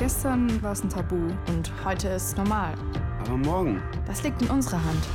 Gestern 0.00 0.62
war 0.62 0.72
es 0.72 0.82
ein 0.82 0.88
Tabu 0.88 1.14
und 1.48 1.70
heute 1.84 2.08
ist 2.08 2.28
es 2.28 2.36
normal. 2.38 2.72
Aber 3.20 3.36
morgen, 3.36 3.82
Das 4.06 4.22
liegt 4.22 4.40
in 4.40 4.48
unserer 4.48 4.82
Hand. 4.82 5.06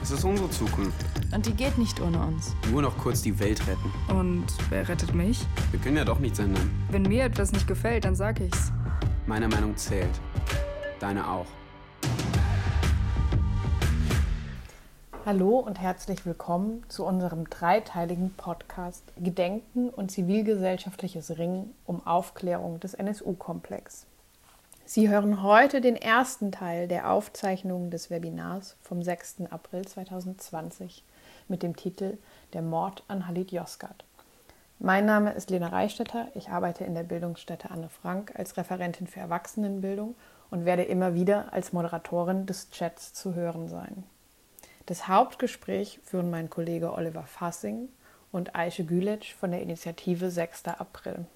es 0.00 0.12
ist 0.12 0.22
unsere 0.22 0.48
Zukunft. 0.50 1.04
Und 1.34 1.46
die 1.46 1.52
geht 1.52 1.76
nicht 1.76 2.00
ohne 2.00 2.16
uns. 2.20 2.54
Nur 2.70 2.80
noch 2.82 2.96
kurz 2.96 3.22
die 3.22 3.36
Welt 3.40 3.60
retten. 3.66 3.90
Und 4.16 4.46
wer 4.68 4.88
rettet 4.88 5.16
mich? 5.16 5.44
Wir 5.72 5.80
können 5.80 5.96
ja 5.96 6.04
doch 6.04 6.20
nichts 6.20 6.38
ändern. 6.38 6.70
Wenn 6.92 7.02
mir 7.02 7.24
etwas 7.24 7.50
nicht 7.50 7.66
gefällt, 7.66 8.04
dann 8.04 8.14
sag 8.14 8.38
ich's. 8.38 8.70
Meine 9.26 9.48
Meinung 9.48 9.76
zählt. 9.76 10.20
Deine 11.00 11.28
auch. 11.28 11.46
Hallo 15.26 15.58
und 15.58 15.80
herzlich 15.80 16.24
willkommen 16.24 16.84
zu 16.86 17.04
unserem 17.04 17.50
dreiteiligen 17.50 18.32
Podcast 18.36 19.02
Gedenken 19.16 19.90
und 19.90 20.12
zivilgesellschaftliches 20.12 21.36
Ringen 21.36 21.74
um 21.84 22.06
Aufklärung 22.06 22.78
des 22.78 22.94
NSU-Komplex. 22.94 24.06
Sie 24.92 25.08
hören 25.08 25.44
heute 25.44 25.80
den 25.80 25.94
ersten 25.94 26.50
Teil 26.50 26.88
der 26.88 27.12
Aufzeichnung 27.12 27.92
des 27.92 28.10
Webinars 28.10 28.76
vom 28.82 29.04
6. 29.04 29.42
April 29.48 29.86
2020 29.86 31.04
mit 31.46 31.62
dem 31.62 31.76
Titel 31.76 32.18
Der 32.54 32.62
Mord 32.62 33.04
an 33.06 33.28
Halid 33.28 33.52
Yozgat. 33.52 34.04
Mein 34.80 35.06
Name 35.06 35.30
ist 35.30 35.48
Lena 35.48 35.68
Reichstetter. 35.68 36.26
Ich 36.34 36.48
arbeite 36.48 36.82
in 36.82 36.96
der 36.96 37.04
Bildungsstätte 37.04 37.70
Anne 37.70 37.88
Frank 37.88 38.32
als 38.34 38.56
Referentin 38.56 39.06
für 39.06 39.20
Erwachsenenbildung 39.20 40.16
und 40.50 40.64
werde 40.64 40.82
immer 40.82 41.14
wieder 41.14 41.52
als 41.52 41.72
Moderatorin 41.72 42.46
des 42.46 42.70
Chats 42.72 43.14
zu 43.14 43.36
hören 43.36 43.68
sein. 43.68 44.02
Das 44.86 45.06
Hauptgespräch 45.06 46.00
führen 46.02 46.30
mein 46.30 46.50
Kollege 46.50 46.92
Oliver 46.92 47.26
Fassing 47.26 47.90
und 48.32 48.56
Aische 48.56 48.84
Gülitsch 48.84 49.34
von 49.34 49.52
der 49.52 49.62
Initiative 49.62 50.32
6. 50.32 50.64
April. 50.64 51.26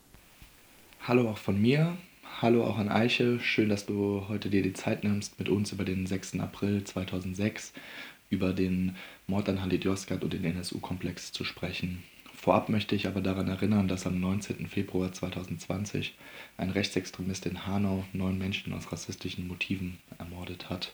Hallo 1.06 1.30
auch 1.30 1.38
von 1.38 1.62
mir. 1.62 1.96
Hallo 2.42 2.64
auch 2.64 2.78
an 2.78 2.88
Eiche. 2.88 3.38
Schön, 3.38 3.68
dass 3.68 3.86
du 3.86 4.24
heute 4.28 4.50
dir 4.50 4.60
die 4.60 4.72
Zeit 4.72 5.04
nimmst, 5.04 5.38
mit 5.38 5.48
uns 5.48 5.70
über 5.70 5.84
den 5.84 6.04
6. 6.04 6.40
April 6.40 6.82
2006, 6.82 7.72
über 8.28 8.52
den 8.52 8.96
Mord 9.28 9.48
an 9.48 9.62
Halid 9.62 9.84
Yozgat 9.84 10.24
und 10.24 10.32
den 10.32 10.44
NSU-Komplex 10.44 11.30
zu 11.30 11.44
sprechen. 11.44 12.02
Vorab 12.34 12.68
möchte 12.68 12.96
ich 12.96 13.06
aber 13.06 13.20
daran 13.20 13.46
erinnern, 13.46 13.86
dass 13.86 14.04
am 14.04 14.20
19. 14.20 14.66
Februar 14.66 15.12
2020 15.12 16.16
ein 16.56 16.70
Rechtsextremist 16.70 17.46
in 17.46 17.68
Hanau 17.68 18.04
neun 18.12 18.36
Menschen 18.36 18.72
aus 18.72 18.90
rassistischen 18.90 19.46
Motiven 19.46 19.98
ermordet 20.18 20.68
hat. 20.68 20.92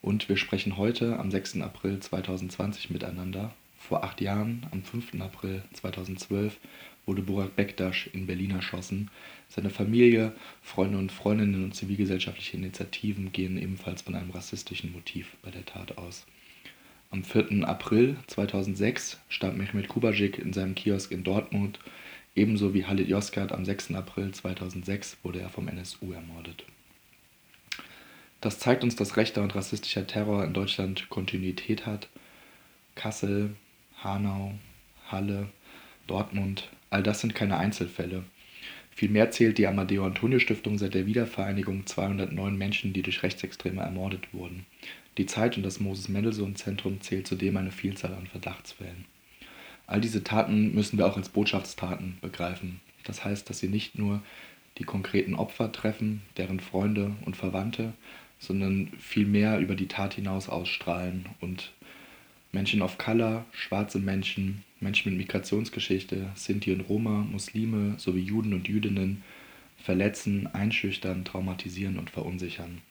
Und 0.00 0.30
wir 0.30 0.38
sprechen 0.38 0.78
heute 0.78 1.18
am 1.18 1.30
6. 1.30 1.60
April 1.60 2.00
2020 2.00 2.88
miteinander. 2.88 3.52
Vor 3.76 4.02
acht 4.02 4.20
Jahren, 4.22 4.66
am 4.70 4.82
5. 4.82 5.20
April 5.20 5.62
2012, 5.74 6.58
wurde 7.06 7.22
Burak 7.22 7.56
Bektasch 7.56 8.08
in 8.12 8.26
Berlin 8.26 8.52
erschossen. 8.52 9.10
Seine 9.48 9.70
Familie, 9.70 10.32
Freunde 10.62 10.98
und 10.98 11.12
Freundinnen 11.12 11.64
und 11.64 11.74
zivilgesellschaftliche 11.74 12.56
Initiativen 12.56 13.32
gehen 13.32 13.58
ebenfalls 13.58 14.02
von 14.02 14.14
einem 14.14 14.30
rassistischen 14.30 14.92
Motiv 14.92 15.36
bei 15.42 15.50
der 15.50 15.66
Tat 15.66 15.98
aus. 15.98 16.26
Am 17.10 17.24
4. 17.24 17.68
April 17.68 18.16
2006 18.26 19.20
starb 19.28 19.56
Mehmet 19.56 19.88
Kubasik 19.88 20.38
in 20.38 20.52
seinem 20.52 20.74
Kiosk 20.74 21.12
in 21.12 21.24
Dortmund. 21.24 21.78
Ebenso 22.34 22.72
wie 22.72 22.86
Halid 22.86 23.08
Yozgat 23.08 23.52
am 23.52 23.66
6. 23.66 23.92
April 23.94 24.32
2006 24.32 25.18
wurde 25.22 25.40
er 25.40 25.50
vom 25.50 25.68
NSU 25.68 26.12
ermordet. 26.12 26.64
Das 28.40 28.58
zeigt 28.58 28.82
uns, 28.82 28.96
dass 28.96 29.16
rechter 29.16 29.42
und 29.42 29.54
rassistischer 29.54 30.06
Terror 30.06 30.42
in 30.44 30.54
Deutschland 30.54 31.10
Kontinuität 31.10 31.84
hat. 31.84 32.08
Kassel, 32.94 33.56
Hanau, 34.02 34.54
Halle, 35.08 35.50
Dortmund, 36.06 36.68
all 36.92 37.02
das 37.02 37.20
sind 37.20 37.34
keine 37.34 37.56
Einzelfälle. 37.56 38.24
Vielmehr 38.94 39.30
zählt 39.30 39.58
die 39.58 39.66
Amadeo 39.66 40.04
Antonio 40.04 40.38
Stiftung 40.38 40.76
seit 40.76 40.94
der 40.94 41.06
Wiedervereinigung 41.06 41.86
209 41.86 42.56
Menschen, 42.56 42.92
die 42.92 43.02
durch 43.02 43.22
Rechtsextreme 43.22 43.80
ermordet 43.80 44.32
wurden. 44.32 44.66
Die 45.18 45.26
Zeit 45.26 45.56
und 45.56 45.62
das 45.62 45.80
Moses 45.80 46.08
Mendelssohn 46.08 46.56
Zentrum 46.56 47.00
zählt 47.00 47.26
zudem 47.26 47.56
eine 47.56 47.70
Vielzahl 47.70 48.14
an 48.14 48.26
Verdachtsfällen. 48.26 49.06
All 49.86 50.00
diese 50.00 50.22
Taten 50.22 50.74
müssen 50.74 50.98
wir 50.98 51.06
auch 51.06 51.16
als 51.16 51.30
Botschaftstaten 51.30 52.18
begreifen. 52.20 52.80
Das 53.04 53.24
heißt, 53.24 53.48
dass 53.48 53.58
sie 53.58 53.68
nicht 53.68 53.98
nur 53.98 54.22
die 54.78 54.84
konkreten 54.84 55.34
Opfer 55.34 55.72
treffen, 55.72 56.22
deren 56.36 56.60
Freunde 56.60 57.12
und 57.24 57.36
Verwandte, 57.36 57.92
sondern 58.38 58.90
vielmehr 58.98 59.58
über 59.58 59.74
die 59.74 59.88
Tat 59.88 60.14
hinaus 60.14 60.48
ausstrahlen 60.48 61.26
und 61.40 61.72
Menschen 62.52 62.82
of 62.82 62.98
Color, 62.98 63.44
schwarze 63.52 63.98
Menschen, 63.98 64.64
Menschen 64.82 65.10
mit 65.10 65.18
Migrationsgeschichte, 65.18 66.30
Sinti 66.34 66.72
und 66.72 66.82
Roma, 66.82 67.26
Muslime 67.30 67.94
sowie 67.98 68.20
Juden 68.20 68.52
und 68.52 68.68
Jüdinnen 68.68 69.22
verletzen, 69.76 70.46
einschüchtern, 70.46 71.24
traumatisieren 71.24 71.98
und 71.98 72.10
verunsichern. 72.10 72.82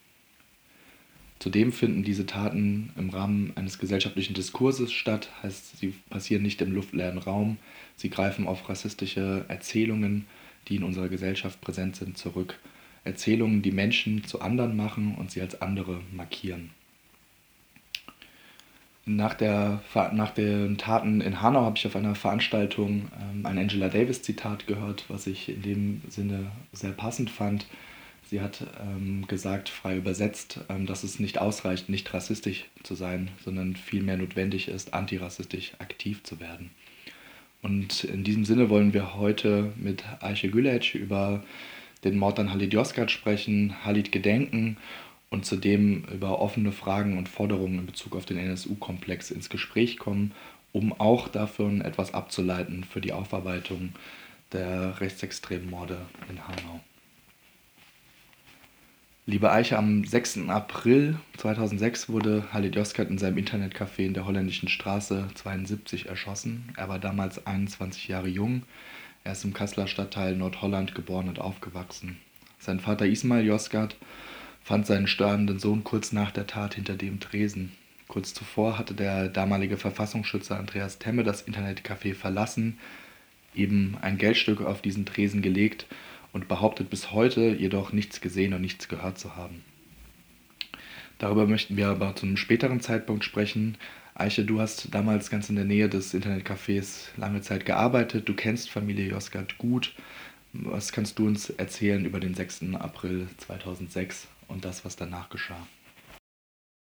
Zudem 1.39 1.71
finden 1.71 2.03
diese 2.03 2.27
Taten 2.27 2.91
im 2.97 3.09
Rahmen 3.09 3.53
eines 3.55 3.79
gesellschaftlichen 3.79 4.35
Diskurses 4.35 4.91
statt, 4.91 5.29
heißt, 5.41 5.79
sie 5.79 5.95
passieren 6.09 6.43
nicht 6.43 6.61
im 6.61 6.71
luftleeren 6.71 7.17
Raum, 7.17 7.57
sie 7.95 8.11
greifen 8.11 8.45
auf 8.45 8.69
rassistische 8.69 9.45
Erzählungen, 9.47 10.27
die 10.67 10.75
in 10.75 10.83
unserer 10.83 11.09
Gesellschaft 11.09 11.59
präsent 11.59 11.95
sind, 11.95 12.17
zurück. 12.17 12.59
Erzählungen, 13.03 13.63
die 13.63 13.71
Menschen 13.71 14.23
zu 14.25 14.41
anderen 14.41 14.75
machen 14.75 15.15
und 15.15 15.31
sie 15.31 15.41
als 15.41 15.59
andere 15.61 16.01
markieren. 16.11 16.69
Nach, 19.05 19.33
der, 19.33 19.81
nach 20.13 20.29
den 20.31 20.77
Taten 20.77 21.21
in 21.21 21.41
Hanau 21.41 21.61
habe 21.61 21.77
ich 21.77 21.87
auf 21.87 21.95
einer 21.95 22.13
Veranstaltung 22.13 23.07
ähm, 23.19 23.45
ein 23.47 23.57
Angela 23.57 23.89
Davis-Zitat 23.89 24.67
gehört, 24.67 25.05
was 25.07 25.25
ich 25.25 25.49
in 25.49 25.61
dem 25.63 26.01
Sinne 26.07 26.51
sehr 26.71 26.91
passend 26.91 27.31
fand. 27.31 27.65
Sie 28.29 28.41
hat 28.41 28.63
ähm, 28.79 29.25
gesagt, 29.27 29.69
frei 29.69 29.97
übersetzt, 29.97 30.59
ähm, 30.69 30.85
dass 30.85 31.03
es 31.03 31.19
nicht 31.19 31.39
ausreicht, 31.39 31.89
nicht 31.89 32.13
rassistisch 32.13 32.65
zu 32.83 32.93
sein, 32.93 33.31
sondern 33.43 33.75
vielmehr 33.75 34.17
notwendig 34.17 34.67
ist, 34.67 34.93
antirassistisch 34.93 35.73
aktiv 35.79 36.21
zu 36.21 36.39
werden. 36.39 36.69
Und 37.63 38.03
in 38.03 38.23
diesem 38.23 38.45
Sinne 38.45 38.69
wollen 38.69 38.93
wir 38.93 39.15
heute 39.15 39.73
mit 39.77 40.03
Aische 40.21 40.49
Gülec 40.49 40.93
über 40.93 41.43
den 42.03 42.17
Mord 42.17 42.39
an 42.39 42.51
Halid 42.51 42.73
Yozgat 42.73 43.09
sprechen, 43.09 43.83
Halid 43.83 44.11
gedenken 44.11 44.77
und 45.31 45.45
zudem 45.45 46.03
über 46.13 46.39
offene 46.39 46.71
Fragen 46.71 47.17
und 47.17 47.29
Forderungen 47.29 47.79
in 47.79 47.85
Bezug 47.87 48.15
auf 48.15 48.25
den 48.25 48.37
NSU-Komplex 48.37 49.31
ins 49.31 49.49
Gespräch 49.49 49.97
kommen, 49.97 50.33
um 50.73 50.93
auch 50.93 51.29
davon 51.29 51.81
etwas 51.81 52.13
abzuleiten 52.13 52.83
für 52.83 53.01
die 53.01 53.13
Aufarbeitung 53.13 53.93
der 54.51 54.99
rechtsextremen 54.99 55.69
Morde 55.69 56.05
in 56.29 56.47
Hanau. 56.47 56.81
Liebe 59.25 59.51
Eiche, 59.51 59.77
am 59.77 60.03
6. 60.03 60.49
April 60.49 61.17
2006 61.37 62.09
wurde 62.09 62.51
Halid 62.51 62.75
Yozgat 62.75 63.09
in 63.09 63.17
seinem 63.17 63.37
Internetcafé 63.37 63.99
in 63.99 64.13
der 64.13 64.25
Holländischen 64.25 64.67
Straße 64.67 65.29
72 65.35 66.07
erschossen. 66.09 66.73
Er 66.75 66.89
war 66.89 66.99
damals 66.99 67.45
21 67.45 68.09
Jahre 68.09 68.27
jung. 68.27 68.63
Er 69.23 69.31
ist 69.31 69.45
im 69.45 69.53
Kasseler 69.53 69.87
Stadtteil 69.87 70.35
Nordholland 70.35 70.93
geboren 70.93 71.29
und 71.29 71.39
aufgewachsen. 71.39 72.17
Sein 72.59 72.81
Vater 72.81 73.05
Ismail 73.05 73.45
Yozgat 73.45 73.95
fand 74.63 74.85
seinen 74.85 75.07
sterbenden 75.07 75.59
Sohn 75.59 75.83
kurz 75.83 76.11
nach 76.11 76.31
der 76.31 76.47
Tat 76.47 76.75
hinter 76.75 76.95
dem 76.95 77.19
Tresen. 77.19 77.71
Kurz 78.07 78.33
zuvor 78.33 78.77
hatte 78.77 78.93
der 78.93 79.29
damalige 79.29 79.77
Verfassungsschützer 79.77 80.59
Andreas 80.59 80.99
Temme 80.99 81.23
das 81.23 81.47
Internetcafé 81.47 82.13
verlassen, 82.13 82.77
eben 83.55 83.97
ein 84.01 84.17
Geldstück 84.17 84.61
auf 84.61 84.81
diesen 84.81 85.05
Tresen 85.05 85.41
gelegt 85.41 85.85
und 86.33 86.47
behauptet 86.47 86.89
bis 86.89 87.11
heute 87.11 87.55
jedoch 87.57 87.93
nichts 87.93 88.21
gesehen 88.21 88.53
und 88.53 88.61
nichts 88.61 88.87
gehört 88.87 89.17
zu 89.17 89.35
haben. 89.35 89.63
Darüber 91.19 91.45
möchten 91.45 91.77
wir 91.77 91.87
aber 91.87 92.15
zu 92.15 92.25
einem 92.25 92.37
späteren 92.37 92.81
Zeitpunkt 92.81 93.23
sprechen. 93.23 93.77
Eiche, 94.15 94.43
du 94.43 94.59
hast 94.59 94.93
damals 94.93 95.29
ganz 95.29 95.49
in 95.49 95.55
der 95.55 95.65
Nähe 95.65 95.87
des 95.87 96.13
Internetcafés 96.13 97.09
lange 97.15 97.41
Zeit 97.41 97.65
gearbeitet. 97.65 98.27
Du 98.27 98.33
kennst 98.33 98.69
Familie 98.69 99.09
Josgat 99.09 99.57
gut. 99.57 99.93
Was 100.53 100.91
kannst 100.91 101.17
du 101.17 101.27
uns 101.27 101.49
erzählen 101.49 102.03
über 102.05 102.19
den 102.19 102.33
6. 102.33 102.73
April 102.73 103.27
2006 103.37 104.27
und 104.51 104.65
das, 104.65 104.85
was 104.85 104.95
danach 104.95 105.29
geschah? 105.29 105.67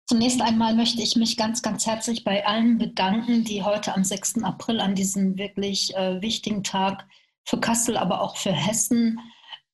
Zunächst 0.07 0.43
einmal 0.43 0.75
möchte 0.75 1.01
ich 1.01 1.17
mich 1.17 1.37
ganz, 1.37 1.63
ganz 1.63 1.87
herzlich 1.87 2.25
bei 2.25 2.47
allen 2.47 2.77
bedanken, 2.77 3.45
die 3.45 3.63
heute 3.63 3.95
am 3.95 4.05
6. 4.05 4.45
April 4.45 4.81
an 4.81 4.95
diesem 4.95 5.39
wirklich 5.39 5.97
äh, 5.97 6.21
wichtigen 6.21 6.63
Tag 6.63 7.07
für 7.45 7.59
Kassel, 7.59 7.97
aber 7.97 8.21
auch 8.21 8.37
für 8.37 8.53
Hessen 8.53 9.19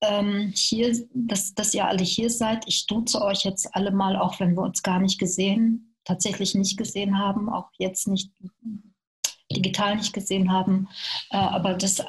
ähm, 0.02 0.52
hier, 0.56 0.96
dass, 1.14 1.54
dass 1.54 1.74
ihr 1.74 1.86
alle 1.86 2.04
hier 2.04 2.30
seid. 2.30 2.64
Ich 2.68 2.86
duze 2.86 3.20
euch 3.22 3.44
jetzt 3.44 3.74
alle 3.74 3.90
mal, 3.90 4.16
auch 4.16 4.38
wenn 4.38 4.54
wir 4.54 4.62
uns 4.62 4.82
gar 4.82 5.00
nicht 5.00 5.18
gesehen, 5.18 5.96
tatsächlich 6.04 6.54
nicht 6.54 6.76
gesehen 6.76 7.18
haben, 7.18 7.48
auch 7.48 7.68
jetzt 7.78 8.06
nicht 8.06 8.30
digital 9.50 9.96
nicht 9.96 10.12
gesehen 10.12 10.52
haben. 10.52 10.88
Äh, 11.30 11.38
aber 11.38 11.74
das, 11.74 12.04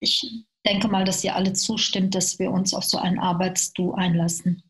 ich 0.00 0.44
denke 0.66 0.88
mal, 0.88 1.04
dass 1.04 1.22
ihr 1.22 1.36
alle 1.36 1.52
zustimmt, 1.52 2.16
dass 2.16 2.40
wir 2.40 2.50
uns 2.50 2.74
auf 2.74 2.84
so 2.84 2.98
ein 2.98 3.20
Arbeitsdu 3.20 3.92
einlassen. 3.92 4.62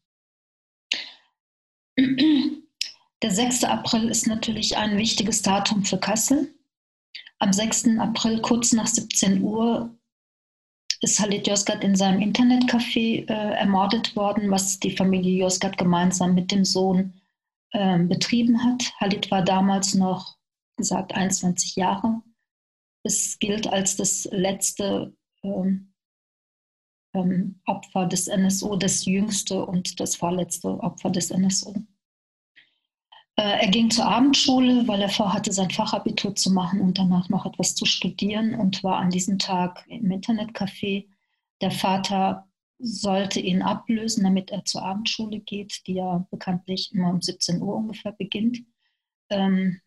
Der 1.97 3.31
6. 3.31 3.65
April 3.65 4.09
ist 4.09 4.27
natürlich 4.27 4.77
ein 4.77 4.99
wichtiges 4.99 5.43
Datum 5.43 5.85
für 5.85 5.99
Kassel. 5.99 6.55
Am 7.39 7.53
6. 7.53 7.99
April, 7.99 8.41
kurz 8.41 8.73
nach 8.73 8.87
17 8.87 9.43
Uhr, 9.43 9.97
ist 11.01 11.21
Halit 11.21 11.47
Yozgat 11.47 11.85
in 11.85 11.97
seinem 11.97 12.21
Internetcafé 12.21 13.29
äh, 13.29 13.55
ermordet 13.55 14.17
worden, 14.17 14.51
was 14.51 14.81
die 14.81 14.97
Familie 14.97 15.45
Yozgat 15.45 15.79
gemeinsam 15.79 16.35
mit 16.35 16.51
dem 16.51 16.65
Sohn 16.65 17.21
äh, 17.73 17.99
betrieben 17.99 18.65
hat. 18.65 18.93
Halit 19.01 19.31
war 19.31 19.43
damals 19.43 19.95
noch, 19.95 20.37
gesagt, 20.77 21.15
21 21.15 21.77
Jahre. 21.77 22.23
Es 23.05 23.39
gilt 23.39 23.67
als 23.67 23.97
das 23.97 24.29
letzte 24.33 25.15
ähm, 25.43 25.94
ähm, 27.15 27.61
Opfer 27.67 28.07
des 28.07 28.27
NSO, 28.27 28.77
das 28.77 29.05
jüngste 29.05 29.65
und 29.65 30.01
das 30.01 30.17
vorletzte 30.17 30.69
Opfer 30.81 31.11
des 31.11 31.31
NSO. 31.31 31.75
Äh, 33.37 33.65
er 33.65 33.69
ging 33.69 33.91
zur 33.91 34.07
Abendschule, 34.07 34.87
weil 34.87 35.03
er 35.03 35.09
vorhatte, 35.09 35.53
sein 35.53 35.71
Fachabitur 35.71 36.35
zu 36.35 36.53
machen 36.53 36.81
und 36.81 36.99
danach 36.99 37.29
noch 37.29 37.47
etwas 37.47 37.75
zu 37.75 37.85
studieren 37.85 38.55
und 38.55 38.85
war 38.85 38.99
an 38.99 39.11
diesem 39.11 39.39
Tag 39.39 39.85
im 39.89 40.11
Internetcafé. 40.11 41.09
Der 41.61 41.71
Vater 41.71 42.49
sollte 42.79 43.41
ihn 43.41 43.63
ablösen, 43.63 44.25
damit 44.25 44.51
er 44.51 44.65
zur 44.65 44.83
Abendschule 44.83 45.41
geht, 45.41 45.87
die 45.87 45.95
ja 45.95 46.27
bekanntlich 46.31 46.93
immer 46.93 47.11
um 47.11 47.21
17 47.21 47.61
Uhr 47.63 47.77
ungefähr 47.77 48.13
beginnt. 48.13 48.59
Ähm, 49.31 49.81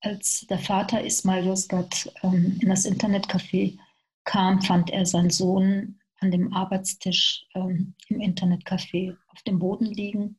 als 0.00 0.46
der 0.48 0.58
Vater 0.58 1.02
Ismail 1.02 1.46
Yozgat 1.46 2.12
ähm, 2.22 2.58
in 2.60 2.68
das 2.68 2.86
Internetcafé 2.86 3.78
kam, 4.24 4.60
fand 4.62 4.90
er 4.90 5.06
seinen 5.06 5.30
Sohn 5.30 5.95
an 6.20 6.30
dem 6.30 6.52
Arbeitstisch 6.52 7.46
ähm, 7.54 7.94
im 8.08 8.20
Internetcafé 8.20 9.16
auf 9.28 9.42
dem 9.42 9.58
Boden 9.58 9.86
liegen 9.86 10.38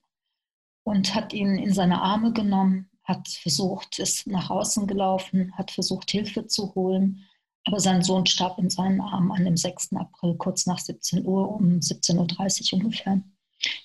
und 0.84 1.14
hat 1.14 1.34
ihn 1.34 1.58
in 1.58 1.74
seine 1.74 2.02
Arme 2.02 2.34
genommen, 2.34 2.90
hat 3.04 3.28
versucht, 3.28 4.00
ist 4.00 4.28
nach 4.28 4.50
außen 4.50 4.88
gelaufen, 4.88 5.54
hat 5.58 5.72
versucht, 5.72 6.12
Hilfe 6.12 6.48
zu 6.48 6.74
holen. 6.76 7.26
Aber 7.66 7.80
sein 7.80 8.02
Sohn 8.02 8.26
starb 8.26 8.58
in 8.60 8.70
seinen 8.70 9.02
Armen 9.02 9.32
an 9.32 9.44
dem 9.44 9.58
6. 9.58 9.94
April, 9.94 10.36
kurz 10.36 10.66
nach 10.66 10.80
17 10.80 11.26
Uhr, 11.26 11.50
um 11.50 11.80
17.30 11.80 12.74
Uhr 12.74 12.80
ungefähr. 12.80 13.22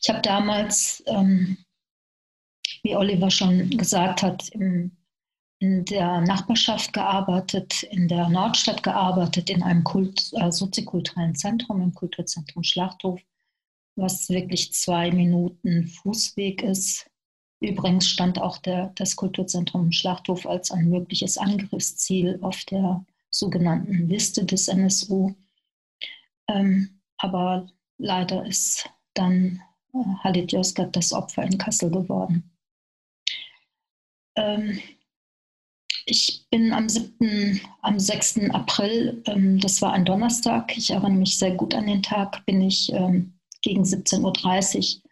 Ich 0.01 0.09
habe 0.09 0.23
damals, 0.23 1.03
ähm, 1.07 1.59
wie 2.83 2.97
Oliver 2.97 3.31
schon 3.31 3.71
gesagt 3.71 4.23
hat, 4.23 4.49
im, 4.51 4.97
in 5.63 5.85
der 5.85 6.21
Nachbarschaft 6.23 6.93
gearbeitet, 6.93 7.85
in 7.85 8.09
der 8.09 8.29
Nordstadt 8.29 8.83
gearbeitet, 8.83 9.49
in 9.49 9.63
einem 9.63 9.85
Kult, 9.85 10.33
äh, 10.33 10.51
soziokulturellen 10.51 11.37
Zentrum, 11.37 11.81
im 11.81 11.95
Kulturzentrum 11.95 12.65
Schlachthof 12.65 13.21
was 13.97 14.29
wirklich 14.29 14.73
zwei 14.73 15.11
Minuten 15.11 15.87
Fußweg 15.87 16.63
ist. 16.63 17.11
Übrigens 17.61 18.09
stand 18.09 18.41
auch 18.41 18.59
der, 18.59 18.93
das 18.97 19.17
Kulturzentrum 19.17 19.93
Schlachthof 19.93 20.47
als 20.47 20.71
ein 20.71 20.89
mögliches 20.89 21.39
Angriffsziel 21.39 22.39
auf 22.43 22.65
der 22.65 23.05
sogenannten 23.31 24.09
Liste 24.09 24.45
des 24.45 24.69
NSU. 24.69 25.35
Ähm, 26.49 27.01
aber 27.19 27.69
leider 27.99 28.45
ist 28.47 28.91
dann 29.15 29.63
äh, 29.95 29.99
Halit 30.25 30.53
Yozgat 30.53 30.97
das 30.97 31.13
Opfer 31.13 31.45
in 31.45 31.59
Kassel 31.59 31.91
geworden. 31.91 32.51
Ähm, 34.35 34.81
ich 36.13 36.47
bin 36.51 36.75
am 36.75 36.89
7., 36.91 37.61
am 37.81 37.99
6. 37.99 38.51
April, 38.51 39.23
ähm, 39.27 39.59
das 39.59 39.81
war 39.81 39.95
ein 39.95 40.05
Donnerstag, 40.05 40.77
ich 40.77 40.91
erinnere 40.91 41.13
mich 41.13 41.39
sehr 41.39 41.55
gut 41.55 41.75
an 41.75 41.87
den 41.87 42.03
Tag, 42.03 42.45
bin 42.45 42.61
ich 42.61 42.93
ähm, 42.93 43.33
gegen 43.63 43.83
17.30 43.83 44.97
Uhr 44.97 45.03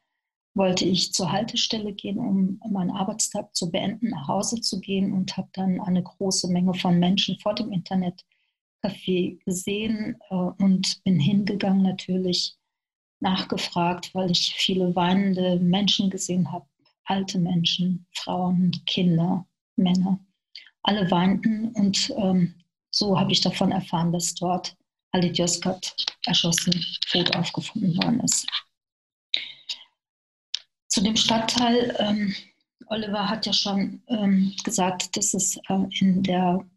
wollte 0.55 0.85
ich 0.85 1.13
zur 1.15 1.31
Haltestelle 1.33 1.93
gehen, 1.93 2.19
um 2.19 2.61
meinen 2.71 2.91
Arbeitstag 2.91 3.55
zu 3.55 3.71
beenden, 3.71 4.11
nach 4.11 4.29
Hause 4.29 4.61
zu 4.61 4.81
gehen 4.81 5.13
und 5.13 5.37
habe 5.37 5.49
dann 5.53 5.81
eine 5.81 6.03
große 6.03 6.49
Menge 6.49 6.75
von 6.75 6.99
Menschen 6.99 7.39
vor 7.39 7.55
dem 7.55 7.71
Internetcafé 7.71 9.43
gesehen 9.45 10.19
äh, 10.29 10.35
und 10.35 11.03
bin 11.05 11.19
hingegangen 11.19 11.83
natürlich 11.83 12.57
nachgefragt, 13.21 14.15
weil 14.15 14.31
ich 14.31 14.55
viele 14.55 14.95
weinende 14.95 15.59
Menschen 15.61 16.11
gesehen 16.11 16.53
habe, 16.53 16.67
alte 17.05 17.39
Menschen, 17.39 18.07
Frauen, 18.13 18.73
Kinder, 18.87 19.47
Männer. 19.77 20.19
Alle 20.83 21.11
weinten 21.11 21.73
und 21.73 22.11
ähm, 22.17 22.55
so 22.91 23.19
habe 23.19 23.33
ich 23.33 23.41
davon 23.41 23.73
erfahren, 23.73 24.13
dass 24.13 24.35
dort 24.35 24.77
Halit 25.13 25.39
Yozgat 25.39 25.95
erschossen, 26.27 26.85
tot 27.11 27.35
aufgefunden 27.37 27.97
worden 27.97 28.21
ist. 28.21 28.47
Zu 30.89 31.03
dem 31.03 31.17
Stadtteil, 31.17 31.95
ähm, 31.99 32.35
Oliver 32.87 33.29
hat 33.29 33.47
ja 33.47 33.53
schon 33.53 34.03
ähm, 34.09 34.55
gesagt, 34.65 35.17
dass 35.17 35.35
es 35.35 35.57
äh, 35.69 35.87
in, 36.01 36.23
der, 36.23 36.69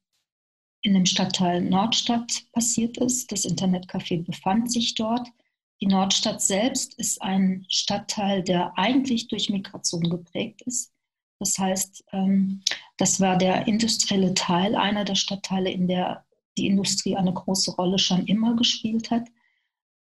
in 0.83 0.93
dem 0.93 1.05
Stadtteil 1.05 1.61
Nordstadt 1.61 2.43
passiert 2.51 2.97
ist. 2.97 3.31
Das 3.31 3.45
Internetcafé 3.45 4.23
befand 4.23 4.71
sich 4.71 4.93
dort. 4.93 5.27
Die 5.81 5.87
Nordstadt 5.87 6.41
selbst 6.41 6.93
ist 6.99 7.21
ein 7.21 7.65
Stadtteil, 7.67 8.43
der 8.43 8.77
eigentlich 8.77 9.27
durch 9.27 9.49
Migration 9.49 10.09
geprägt 10.09 10.61
ist. 10.61 10.92
Das 11.43 11.59
heißt, 11.59 12.05
ähm, 12.13 12.61
das 12.95 13.19
war 13.19 13.37
der 13.37 13.67
industrielle 13.67 14.33
Teil, 14.33 14.77
einer 14.77 15.03
der 15.03 15.15
Stadtteile, 15.15 15.69
in 15.69 15.89
der 15.89 16.23
die 16.57 16.67
Industrie 16.67 17.17
eine 17.17 17.33
große 17.33 17.75
Rolle 17.75 17.99
schon 17.99 18.25
immer 18.27 18.55
gespielt 18.55 19.11
hat. 19.11 19.27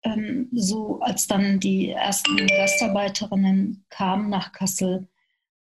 Ähm, 0.02 0.48
so 0.52 1.00
als 1.00 1.26
dann 1.26 1.60
die 1.60 1.90
ersten 1.90 2.46
Gastarbeiterinnen 2.46 3.84
kamen 3.90 4.30
nach 4.30 4.52
Kassel, 4.52 5.08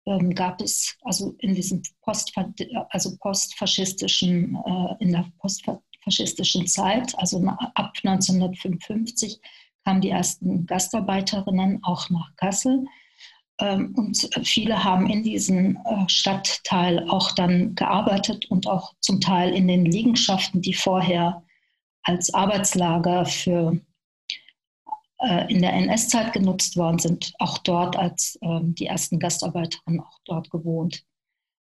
ähm, 0.08 0.34
gab 0.34 0.60
es 0.60 0.98
also 1.04 1.36
in 1.38 1.54
diesem 1.54 1.84
Post, 2.02 2.34
also 2.90 3.16
postfaschistischen, 3.18 4.56
äh, 4.56 4.96
in 5.04 5.12
der 5.12 5.32
postfaschistischen 5.38 6.66
Zeit, 6.66 7.14
also 7.20 7.46
ab 7.46 7.94
1955, 8.04 9.40
kamen 9.86 10.02
die 10.02 10.10
ersten 10.10 10.66
Gastarbeiterinnen 10.66 11.84
auch 11.84 12.10
nach 12.10 12.36
Kassel. 12.38 12.86
Ähm, 13.60 13.94
und 13.96 14.30
viele 14.44 14.84
haben 14.84 15.08
in 15.10 15.24
diesem 15.24 15.78
äh, 15.86 16.08
Stadtteil 16.08 17.08
auch 17.10 17.32
dann 17.34 17.76
gearbeitet 17.76 18.50
und 18.50 18.68
auch 18.68 18.94
zum 19.02 19.20
Teil 19.20 19.54
in 19.54 19.68
den 19.68 19.86
Liegenschaften, 19.86 20.62
die 20.62 20.74
vorher 20.74 21.44
als 22.04 22.34
Arbeitslager 22.34 23.26
für 23.26 23.80
äh, 25.20 25.52
in 25.52 25.62
der 25.62 25.74
NS-Zeit 25.74 26.32
genutzt 26.32 26.78
worden 26.78 27.00
sind, 27.00 27.34
auch 27.40 27.58
dort 27.58 27.98
als 27.98 28.40
ähm, 28.42 28.74
die 28.76 28.86
ersten 28.86 29.20
Gastarbeiterinnen 29.20 30.00
auch 30.00 30.20
dort 30.24 30.50
gewohnt. 30.50 31.04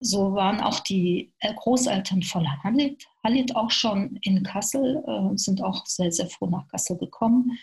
So 0.01 0.35
waren 0.35 0.61
auch 0.61 0.81
die 0.81 1.33
äh, 1.41 1.53
Großeltern 1.55 2.23
von 2.23 2.47
Halit, 2.63 3.07
Halit 3.23 3.55
auch 3.55 3.71
schon 3.71 4.17
in 4.23 4.43
Kassel, 4.43 5.03
sind 5.37 5.62
auch 5.62 5.87
sehr, 5.87 6.12
sehr 6.12 6.29
froh 6.29 6.47
nach 6.47 6.69
Kassel 6.69 6.99
gekommen. 6.99 7.59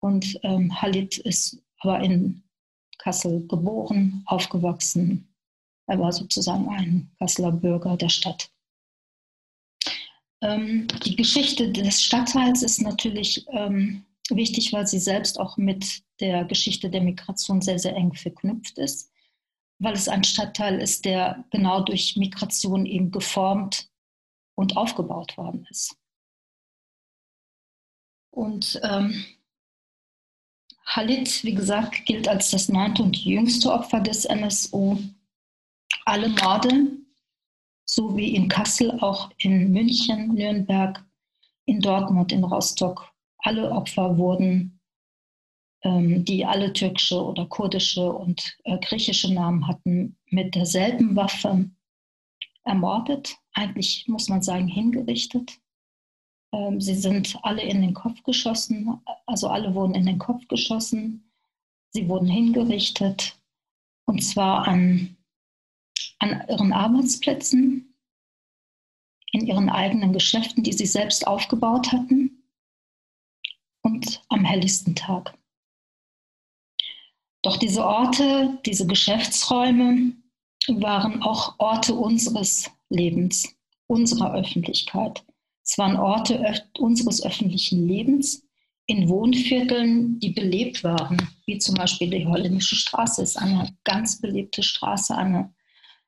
Und 0.00 0.38
ähm, 0.44 0.80
Halit 0.80 1.18
ist 1.18 1.60
aber 1.80 2.00
in 2.00 2.44
Kassel 3.00 3.46
geboren, 3.48 4.22
aufgewachsen. 4.26 5.34
Er 5.86 5.98
war 5.98 6.12
sozusagen 6.12 6.68
ein 6.68 7.10
Kasseler 7.18 7.52
Bürger 7.52 7.96
der 7.96 8.08
Stadt. 8.08 8.50
Ähm, 10.42 10.86
die 11.04 11.16
Geschichte 11.16 11.72
des 11.72 12.02
Stadtteils 12.02 12.62
ist 12.62 12.80
natürlich 12.80 13.46
ähm, 13.48 14.04
wichtig, 14.30 14.72
weil 14.72 14.86
sie 14.86 14.98
selbst 14.98 15.38
auch 15.40 15.56
mit 15.56 16.02
der 16.20 16.44
Geschichte 16.44 16.90
der 16.90 17.02
Migration 17.02 17.60
sehr, 17.60 17.78
sehr 17.78 17.96
eng 17.96 18.14
verknüpft 18.14 18.78
ist, 18.78 19.10
weil 19.78 19.94
es 19.94 20.08
ein 20.08 20.24
Stadtteil 20.24 20.80
ist, 20.80 21.04
der 21.04 21.44
genau 21.50 21.82
durch 21.82 22.16
Migration 22.16 22.86
eben 22.86 23.10
geformt 23.10 23.90
und 24.54 24.76
aufgebaut 24.76 25.36
worden 25.36 25.66
ist. 25.70 25.96
Und 28.30 28.80
ähm, 28.84 29.24
Halit, 30.90 31.44
wie 31.44 31.54
gesagt, 31.54 32.04
gilt 32.04 32.26
als 32.26 32.50
das 32.50 32.68
neunte 32.68 33.04
und 33.04 33.16
jüngste 33.16 33.72
Opfer 33.72 34.00
des 34.00 34.24
NSU. 34.24 34.98
Alle 36.04 36.28
Morde, 36.30 36.88
so 37.84 38.16
wie 38.16 38.34
in 38.34 38.48
Kassel, 38.48 38.98
auch 39.00 39.30
in 39.38 39.70
München, 39.70 40.34
Nürnberg, 40.34 41.04
in 41.66 41.80
Dortmund, 41.80 42.32
in 42.32 42.42
Rostock, 42.42 43.08
alle 43.38 43.70
Opfer 43.70 44.18
wurden, 44.18 44.80
ähm, 45.84 46.24
die 46.24 46.44
alle 46.44 46.72
türkische 46.72 47.24
oder 47.24 47.46
kurdische 47.46 48.12
und 48.12 48.58
äh, 48.64 48.76
griechische 48.78 49.32
Namen 49.32 49.68
hatten, 49.68 50.16
mit 50.26 50.56
derselben 50.56 51.14
Waffe 51.14 51.70
ermordet. 52.64 53.36
Eigentlich 53.52 54.08
muss 54.08 54.28
man 54.28 54.42
sagen, 54.42 54.66
hingerichtet. 54.66 55.52
Ähm, 56.52 56.80
sie 56.80 56.94
sind 56.94 57.38
alle 57.42 57.62
in 57.62 57.80
den 57.80 57.94
Kopf 57.94 58.22
geschossen, 58.22 59.00
also 59.26 59.48
alle 59.48 59.74
wurden 59.74 59.94
in 59.94 60.06
den 60.06 60.18
Kopf 60.18 60.46
geschossen. 60.48 61.30
Sie 61.92 62.08
wurden 62.08 62.28
hingerichtet 62.28 63.38
und 64.06 64.22
zwar 64.22 64.66
an, 64.66 65.16
an 66.18 66.44
ihren 66.48 66.72
Arbeitsplätzen, 66.72 67.94
in 69.32 69.46
ihren 69.46 69.68
eigenen 69.68 70.12
Geschäften, 70.12 70.64
die 70.64 70.72
sie 70.72 70.86
selbst 70.86 71.26
aufgebaut 71.26 71.92
hatten 71.92 72.42
und 73.82 74.22
am 74.28 74.44
helllichsten 74.44 74.94
Tag. 74.94 75.36
Doch 77.42 77.56
diese 77.56 77.86
Orte, 77.86 78.58
diese 78.66 78.86
Geschäftsräume 78.86 80.12
waren 80.68 81.22
auch 81.22 81.58
Orte 81.58 81.94
unseres 81.94 82.70
Lebens, 82.90 83.56
unserer 83.86 84.34
Öffentlichkeit 84.34 85.24
Es 85.62 85.78
waren 85.78 85.96
Orte 85.96 86.62
unseres 86.78 87.24
öffentlichen 87.24 87.86
Lebens 87.86 88.46
in 88.86 89.08
Wohnvierteln, 89.08 90.18
die 90.18 90.30
belebt 90.30 90.82
waren, 90.82 91.16
wie 91.46 91.58
zum 91.58 91.76
Beispiel 91.76 92.10
die 92.10 92.26
Holländische 92.26 92.74
Straße 92.74 93.22
ist 93.22 93.36
eine 93.36 93.76
ganz 93.84 94.20
belebte 94.20 94.64
Straße, 94.64 95.16
eine, 95.16 95.54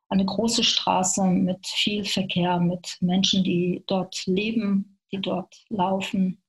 eine 0.08 0.24
große 0.24 0.64
Straße 0.64 1.24
mit 1.24 1.64
viel 1.66 2.04
Verkehr, 2.04 2.58
mit 2.58 2.96
Menschen, 3.00 3.44
die 3.44 3.84
dort 3.86 4.26
leben, 4.26 4.98
die 5.12 5.20
dort 5.20 5.54
laufen, 5.68 6.42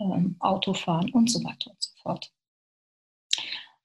ähm, 0.00 0.36
Auto 0.40 0.74
fahren 0.74 1.10
und 1.12 1.30
so 1.30 1.42
weiter 1.44 1.70
und 1.70 1.82
so 1.82 1.90
fort. 2.02 2.30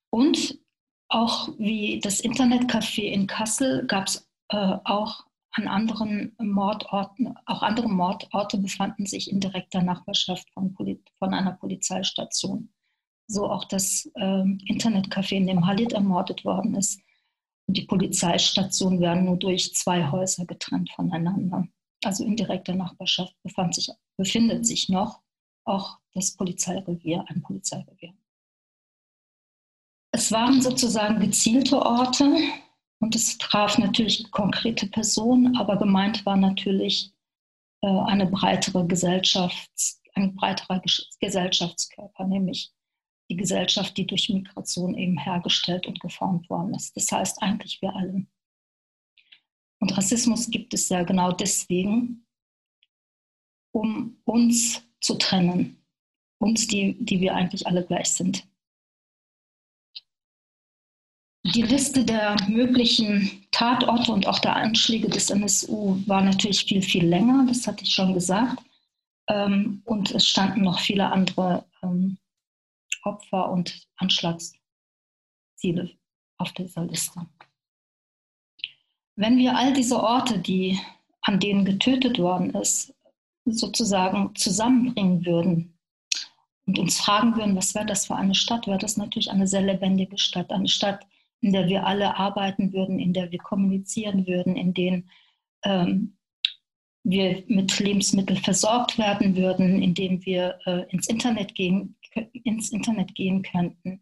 Und 0.09 0.59
auch 1.07 1.49
wie 1.57 1.99
das 1.99 2.21
Internetcafé 2.21 3.03
in 3.03 3.25
Kassel 3.25 3.85
gab 3.87 4.07
es 4.07 4.29
äh, 4.49 4.77
auch 4.83 5.25
an 5.61 5.67
anderen 5.67 6.35
Mordorten, 6.39 7.35
auch 7.45 7.61
andere 7.61 7.89
Mordorte 7.89 8.57
befanden 8.57 9.05
sich 9.05 9.31
in 9.31 9.39
direkter 9.39 9.81
Nachbarschaft 9.81 10.49
von, 10.53 10.75
von 10.75 11.33
einer 11.33 11.53
Polizeistation. 11.53 12.73
So 13.27 13.49
auch 13.49 13.65
das 13.65 14.09
äh, 14.15 14.43
Internetcafé, 14.67 15.35
in 15.35 15.47
dem 15.47 15.65
Halit 15.65 15.93
ermordet 15.93 16.43
worden 16.45 16.75
ist. 16.75 16.99
Und 17.67 17.77
die 17.77 17.85
Polizeistationen 17.85 18.99
werden 18.99 19.25
nur 19.25 19.37
durch 19.37 19.75
zwei 19.75 20.09
Häuser 20.09 20.45
getrennt 20.45 20.89
voneinander. 20.95 21.67
Also 22.03 22.23
in 22.23 22.35
direkter 22.35 22.73
Nachbarschaft 22.73 23.35
befand 23.43 23.75
sich, 23.75 23.89
befindet 24.17 24.65
sich 24.65 24.89
noch 24.89 25.21
auch 25.65 25.99
das 26.13 26.35
Polizeirevier, 26.35 27.25
ein 27.27 27.41
Polizeirevier. 27.41 28.13
Es 30.11 30.31
waren 30.31 30.61
sozusagen 30.61 31.19
gezielte 31.19 31.79
Orte 31.79 32.35
und 32.99 33.15
es 33.15 33.37
traf 33.37 33.77
natürlich 33.77 34.29
konkrete 34.31 34.87
Personen, 34.87 35.55
aber 35.57 35.77
gemeint 35.77 36.25
war 36.25 36.35
natürlich 36.35 37.13
äh, 37.81 37.87
eine 37.87 38.27
breitere 38.27 38.85
Gesellschafts-, 38.85 40.01
ein 40.15 40.35
breiterer 40.35 40.81
Gesellschaftskörper, 41.19 42.25
nämlich 42.25 42.71
die 43.29 43.37
Gesellschaft, 43.37 43.95
die 43.95 44.07
durch 44.07 44.29
Migration 44.29 44.95
eben 44.95 45.17
hergestellt 45.17 45.87
und 45.87 45.99
geformt 45.99 46.49
worden 46.49 46.73
ist. 46.73 46.95
Das 46.97 47.11
heißt 47.11 47.41
eigentlich 47.41 47.81
wir 47.81 47.95
alle. 47.95 48.25
Und 49.79 49.97
Rassismus 49.97 50.49
gibt 50.49 50.73
es 50.73 50.89
ja 50.89 51.03
genau 51.03 51.31
deswegen, 51.31 52.25
um 53.71 54.19
uns 54.25 54.83
zu 54.99 55.15
trennen, 55.15 55.85
uns, 56.39 56.67
die, 56.67 56.97
die 56.99 57.21
wir 57.21 57.35
eigentlich 57.35 57.65
alle 57.67 57.85
gleich 57.85 58.11
sind. 58.11 58.48
Die 61.55 61.63
Liste 61.63 62.05
der 62.05 62.35
möglichen 62.47 63.45
Tatorte 63.51 64.11
und 64.11 64.27
auch 64.27 64.39
der 64.39 64.55
Anschläge 64.55 65.09
des 65.09 65.31
NSU 65.31 65.97
war 66.05 66.21
natürlich 66.21 66.65
viel, 66.65 66.81
viel 66.81 67.05
länger, 67.05 67.45
das 67.47 67.65
hatte 67.65 67.83
ich 67.83 67.93
schon 67.93 68.13
gesagt. 68.13 68.61
Ähm, 69.27 69.81
und 69.85 70.11
es 70.11 70.27
standen 70.27 70.61
noch 70.61 70.79
viele 70.79 71.11
andere 71.11 71.65
ähm, 71.81 72.17
Opfer 73.03 73.49
und 73.49 73.87
Anschlagsziele 73.97 74.59
auf 76.37 76.51
dieser 76.53 76.85
Liste. 76.85 77.25
Wenn 79.15 79.37
wir 79.37 79.57
all 79.57 79.73
diese 79.73 80.01
Orte, 80.01 80.39
die, 80.39 80.79
an 81.21 81.39
denen 81.39 81.65
getötet 81.65 82.19
worden 82.19 82.51
ist, 82.51 82.93
sozusagen 83.45 84.35
zusammenbringen 84.35 85.25
würden 85.25 85.77
und 86.67 86.77
uns 86.77 86.99
fragen 86.99 87.35
würden, 87.35 87.55
was 87.55 87.73
wäre 87.73 87.85
das 87.85 88.05
für 88.05 88.15
eine 88.15 88.35
Stadt, 88.35 88.67
wäre 88.67 88.77
das 88.77 88.97
natürlich 88.97 89.31
eine 89.31 89.47
sehr 89.47 89.61
lebendige 89.61 90.17
Stadt, 90.17 90.51
eine 90.51 90.67
Stadt, 90.67 91.05
in 91.41 91.53
der 91.53 91.67
wir 91.67 91.85
alle 91.85 92.17
arbeiten 92.17 92.73
würden, 92.73 92.99
in 92.99 93.13
der 93.13 93.31
wir 93.31 93.39
kommunizieren 93.39 94.27
würden, 94.27 94.55
in 94.55 94.73
denen 94.73 95.09
ähm, 95.63 96.17
wir 97.03 97.43
mit 97.47 97.79
Lebensmitteln 97.79 98.39
versorgt 98.39 98.97
werden 98.97 99.35
würden, 99.35 99.81
in 99.81 99.93
denen 99.93 100.25
wir 100.25 100.59
äh, 100.65 100.83
ins, 100.89 101.07
Internet 101.07 101.55
gehen, 101.55 101.95
ins 102.43 102.71
Internet 102.71 103.15
gehen 103.15 103.41
könnten, 103.41 104.01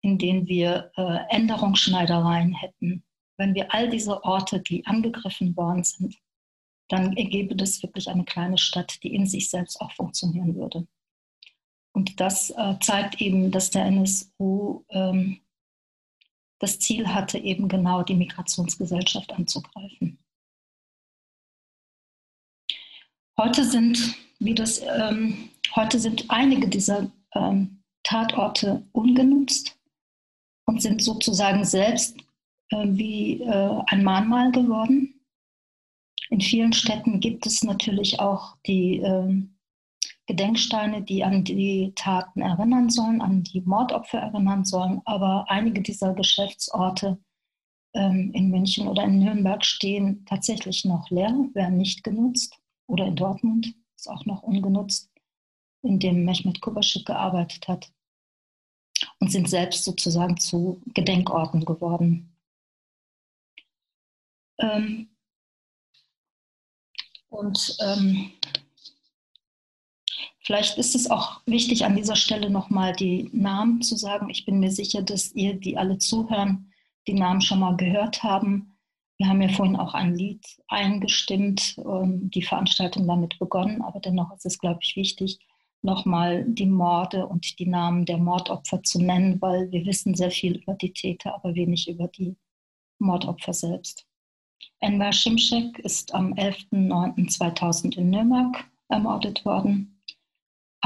in 0.00 0.18
denen 0.18 0.46
wir 0.46 0.92
äh, 0.96 1.18
Änderungsschneidereien 1.30 2.54
hätten. 2.54 3.04
Wenn 3.36 3.54
wir 3.54 3.74
all 3.74 3.90
diese 3.90 4.22
Orte, 4.24 4.60
die 4.60 4.86
angegriffen 4.86 5.56
worden 5.56 5.84
sind, 5.84 6.16
dann 6.88 7.16
ergebe 7.16 7.56
das 7.56 7.82
wirklich 7.82 8.08
eine 8.08 8.24
kleine 8.24 8.58
Stadt, 8.58 9.02
die 9.02 9.14
in 9.14 9.26
sich 9.26 9.50
selbst 9.50 9.80
auch 9.80 9.92
funktionieren 9.92 10.54
würde. 10.54 10.86
Und 11.92 12.20
das 12.20 12.50
äh, 12.50 12.74
zeigt 12.80 13.20
eben, 13.20 13.50
dass 13.50 13.70
der 13.70 13.86
NSU 13.86 14.84
ähm, 14.90 15.40
das 16.58 16.78
Ziel 16.78 17.08
hatte, 17.08 17.38
eben 17.38 17.68
genau 17.68 18.02
die 18.02 18.14
Migrationsgesellschaft 18.14 19.32
anzugreifen. 19.32 20.18
Heute 23.38 23.64
sind, 23.64 24.16
wie 24.38 24.54
das, 24.54 24.80
ähm, 24.80 25.50
heute 25.74 25.98
sind 25.98 26.30
einige 26.30 26.68
dieser 26.68 27.10
ähm, 27.34 27.82
Tatorte 28.02 28.82
ungenutzt 28.92 29.78
und 30.64 30.80
sind 30.80 31.02
sozusagen 31.02 31.64
selbst 31.64 32.16
äh, 32.70 32.86
wie 32.88 33.42
äh, 33.42 33.82
ein 33.86 34.02
Mahnmal 34.02 34.52
geworden. 34.52 35.20
In 36.30 36.40
vielen 36.40 36.72
Städten 36.72 37.20
gibt 37.20 37.46
es 37.46 37.62
natürlich 37.62 38.18
auch 38.18 38.56
die 38.66 39.00
äh, 39.00 39.42
Gedenksteine, 40.26 41.02
die 41.02 41.22
an 41.22 41.44
die 41.44 41.92
Taten 41.94 42.42
erinnern 42.42 42.90
sollen, 42.90 43.20
an 43.20 43.44
die 43.44 43.60
Mordopfer 43.60 44.18
erinnern 44.18 44.64
sollen. 44.64 45.00
Aber 45.04 45.46
einige 45.48 45.82
dieser 45.82 46.14
Geschäftsorte 46.14 47.18
ähm, 47.94 48.32
in 48.34 48.50
München 48.50 48.88
oder 48.88 49.04
in 49.04 49.20
Nürnberg 49.20 49.64
stehen 49.64 50.24
tatsächlich 50.26 50.84
noch 50.84 51.10
leer, 51.10 51.32
werden 51.54 51.78
nicht 51.78 52.02
genutzt. 52.02 52.58
Oder 52.88 53.06
in 53.06 53.16
Dortmund 53.16 53.74
ist 53.96 54.08
auch 54.08 54.26
noch 54.26 54.42
ungenutzt, 54.42 55.10
in 55.82 55.98
dem 55.98 56.24
Mehmet 56.24 56.60
Kubaschik 56.60 57.06
gearbeitet 57.06 57.68
hat. 57.68 57.92
Und 59.20 59.30
sind 59.30 59.48
selbst 59.48 59.84
sozusagen 59.84 60.36
zu 60.38 60.80
Gedenkorten 60.94 61.64
geworden. 61.64 62.36
Ähm, 64.58 65.10
und 67.28 67.76
ähm, 67.80 68.32
Vielleicht 70.46 70.78
ist 70.78 70.94
es 70.94 71.10
auch 71.10 71.40
wichtig, 71.46 71.84
an 71.84 71.96
dieser 71.96 72.14
Stelle 72.14 72.50
nochmal 72.50 72.92
die 72.92 73.28
Namen 73.32 73.82
zu 73.82 73.96
sagen. 73.96 74.30
Ich 74.30 74.44
bin 74.44 74.60
mir 74.60 74.70
sicher, 74.70 75.02
dass 75.02 75.32
ihr, 75.34 75.54
die 75.54 75.76
alle 75.76 75.98
zuhören, 75.98 76.72
die 77.08 77.14
Namen 77.14 77.40
schon 77.40 77.58
mal 77.58 77.76
gehört 77.76 78.22
haben. 78.22 78.78
Wir 79.18 79.26
haben 79.26 79.42
ja 79.42 79.48
vorhin 79.48 79.74
auch 79.74 79.92
ein 79.92 80.14
Lied 80.14 80.46
eingestimmt, 80.68 81.76
ähm, 81.78 82.30
die 82.30 82.42
Veranstaltung 82.42 83.08
damit 83.08 83.36
begonnen, 83.40 83.82
aber 83.82 83.98
dennoch 83.98 84.32
ist 84.36 84.46
es, 84.46 84.60
glaube 84.60 84.78
ich, 84.82 84.94
wichtig, 84.94 85.40
nochmal 85.82 86.44
die 86.46 86.66
Morde 86.66 87.26
und 87.26 87.58
die 87.58 87.66
Namen 87.66 88.04
der 88.04 88.18
Mordopfer 88.18 88.84
zu 88.84 89.02
nennen, 89.02 89.42
weil 89.42 89.72
wir 89.72 89.84
wissen 89.84 90.14
sehr 90.14 90.30
viel 90.30 90.58
über 90.58 90.74
die 90.74 90.92
Täter, 90.92 91.34
aber 91.34 91.56
wenig 91.56 91.88
über 91.88 92.06
die 92.06 92.36
Mordopfer 93.00 93.52
selbst. 93.52 94.06
Enver 94.78 95.12
Şimşek 95.12 95.80
ist 95.80 96.14
am 96.14 96.34
11.09.2000 96.34 97.96
in 97.96 98.10
Nürnberg 98.10 98.64
ermordet 98.88 99.44
worden. 99.44 99.95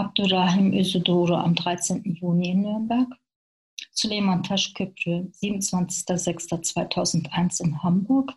Abdurrahim 0.01 0.73
Özüdoğru 0.73 1.37
am 1.37 1.55
13. 1.67 1.91
Juni 2.21 2.49
in 2.49 2.63
Nürnberg, 2.63 3.09
Süleyman 3.93 4.43
Taşköprü 4.43 5.31
27.06.2001 5.43 7.67
in 7.67 7.73
Hamburg, 7.73 8.29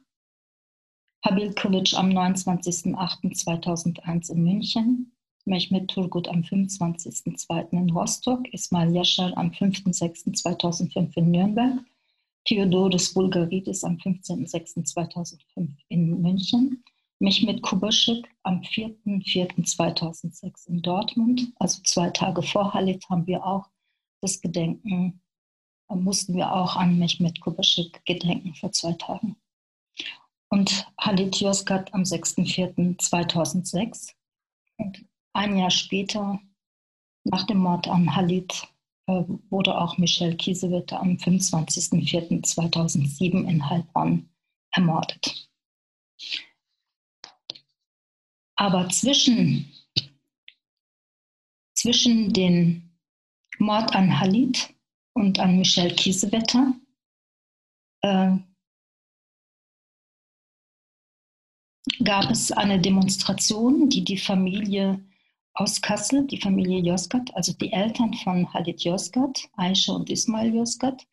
Habil 1.21 1.53
Kılıç 1.53 1.93
am 1.93 2.11
29.08.2001 2.11 4.33
in 4.33 4.41
München, 4.41 5.13
Mehmet 5.45 5.89
Turgut 5.89 6.27
am 6.27 6.41
25.02. 6.41 7.67
in 7.71 7.95
Rostock, 7.95 8.53
Ismail 8.53 8.95
Yashar 8.95 9.33
am 9.35 9.47
5.06.2005 9.47 11.19
in 11.19 11.33
Nürnberg, 11.33 11.79
Theodoros 12.45 13.15
Bulgaridis 13.15 13.83
am 13.83 13.95
15.06.2005 13.95 15.67
in 15.89 16.21
München, 16.21 16.83
Mehmet 17.23 17.63
Kubaschik 17.63 18.27
am 18.43 18.59
4.4.2006 18.59 20.67
in 20.67 20.81
Dortmund, 20.81 21.53
also 21.55 21.81
zwei 21.83 22.09
Tage 22.09 22.43
vor 22.43 22.73
Halit, 22.73 23.09
haben 23.09 23.25
wir 23.27 23.45
auch 23.45 23.69
das 24.19 24.41
Gedenken, 24.41 25.21
äh, 25.89 25.95
mussten 25.95 26.35
wir 26.35 26.51
auch 26.51 26.75
an 26.75 26.99
Mehmet 26.99 27.39
Kubaschik 27.39 28.03
gedenken 28.05 28.53
vor 28.55 28.73
zwei 28.73 28.91
Tagen. 28.91 29.37
Und 30.49 30.91
Halit 30.99 31.39
Yozgat 31.39 31.93
am 31.93 32.01
6.4.2006. 32.01 34.11
Und 34.77 35.05
ein 35.31 35.55
Jahr 35.55 35.71
später, 35.71 36.41
nach 37.23 37.47
dem 37.47 37.59
Mord 37.59 37.87
an 37.87 38.13
Halit, 38.13 38.67
äh, 39.07 39.23
wurde 39.49 39.79
auch 39.79 39.97
Michelle 39.97 40.35
Kiesewetter 40.35 40.99
am 40.99 41.11
25.04.2007 41.11 43.47
in 43.47 43.69
Heilbronn 43.69 44.29
ermordet. 44.71 45.49
Aber 48.63 48.87
zwischen, 48.87 49.69
zwischen 51.75 52.31
den 52.31 52.97
Mord 53.59 53.93
an 53.93 54.17
Halit 54.21 54.73
und 55.11 55.37
an 55.37 55.57
Michelle 55.57 55.93
Kiesewetter 55.93 56.73
äh, 58.03 58.37
gab 62.05 62.31
es 62.31 62.53
eine 62.53 62.79
Demonstration, 62.79 63.89
die 63.89 64.05
die 64.05 64.17
Familie 64.17 65.05
aus 65.55 65.81
Kassel, 65.81 66.25
die 66.25 66.39
Familie 66.39 66.79
Yozgat, 66.79 67.35
also 67.35 67.51
die 67.51 67.73
Eltern 67.73 68.13
von 68.13 68.53
Halit 68.53 68.85
Yozgat, 68.85 69.49
Aisha 69.57 69.91
und 69.91 70.09
Ismail 70.09 70.55
Yozgat, 70.55 71.05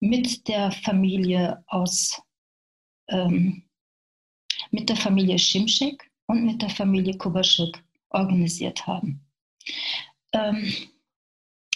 mit 0.00 0.46
der 0.48 0.70
Familie 0.70 1.64
aus, 1.66 2.20
ähm, 3.08 3.62
mit 4.70 4.90
der 4.90 4.96
Familie 4.96 5.38
Şimşek 5.38 6.09
und 6.30 6.46
mit 6.46 6.62
der 6.62 6.70
Familie 6.70 7.18
Kubaschik 7.18 7.82
organisiert 8.10 8.86
haben. 8.86 9.20
Ähm, 10.32 10.72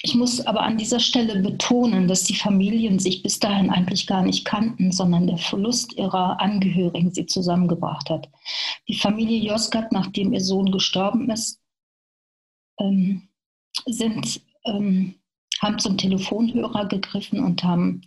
ich 0.03 0.15
muss 0.15 0.47
aber 0.47 0.63
an 0.63 0.77
dieser 0.77 1.01
Stelle 1.01 1.41
betonen, 1.41 2.09
dass 2.09 2.25
die 2.25 2.35
Familien 2.35 2.99
sich 2.99 3.23
bis 3.23 3.41
dahin 3.41 3.71
eigentlich 3.71 4.07
gar 4.07 4.23
nicht 4.23 4.45
kannten, 4.45 4.93
sondern 4.93 5.27
der 5.27 5.39
Verlust 5.39 5.95
ihrer 5.95 6.41
Angehörigen 6.41 7.11
sie 7.11 7.27
zusammengebracht 7.27 8.11
hat. 8.11 8.29
Die 8.87 8.97
Familie 8.97 9.41
Josgat, 9.51 9.93
nachdem 9.93 10.33
ihr 10.35 10.43
Sohn 10.43 10.71
gestorben 10.71 11.31
ist, 11.31 11.59
ähm, 12.79 13.29
sind, 13.87 14.43
ähm, 14.67 15.15
haben 15.61 15.79
zum 15.79 15.97
Telefonhörer 15.97 16.87
gegriffen 16.87 17.43
und 17.43 17.65
haben 17.65 18.03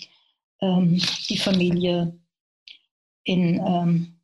ähm, 0.61 1.01
die 1.29 1.37
Familie 1.37 2.17
in 3.23 3.59
ähm, 3.65 4.16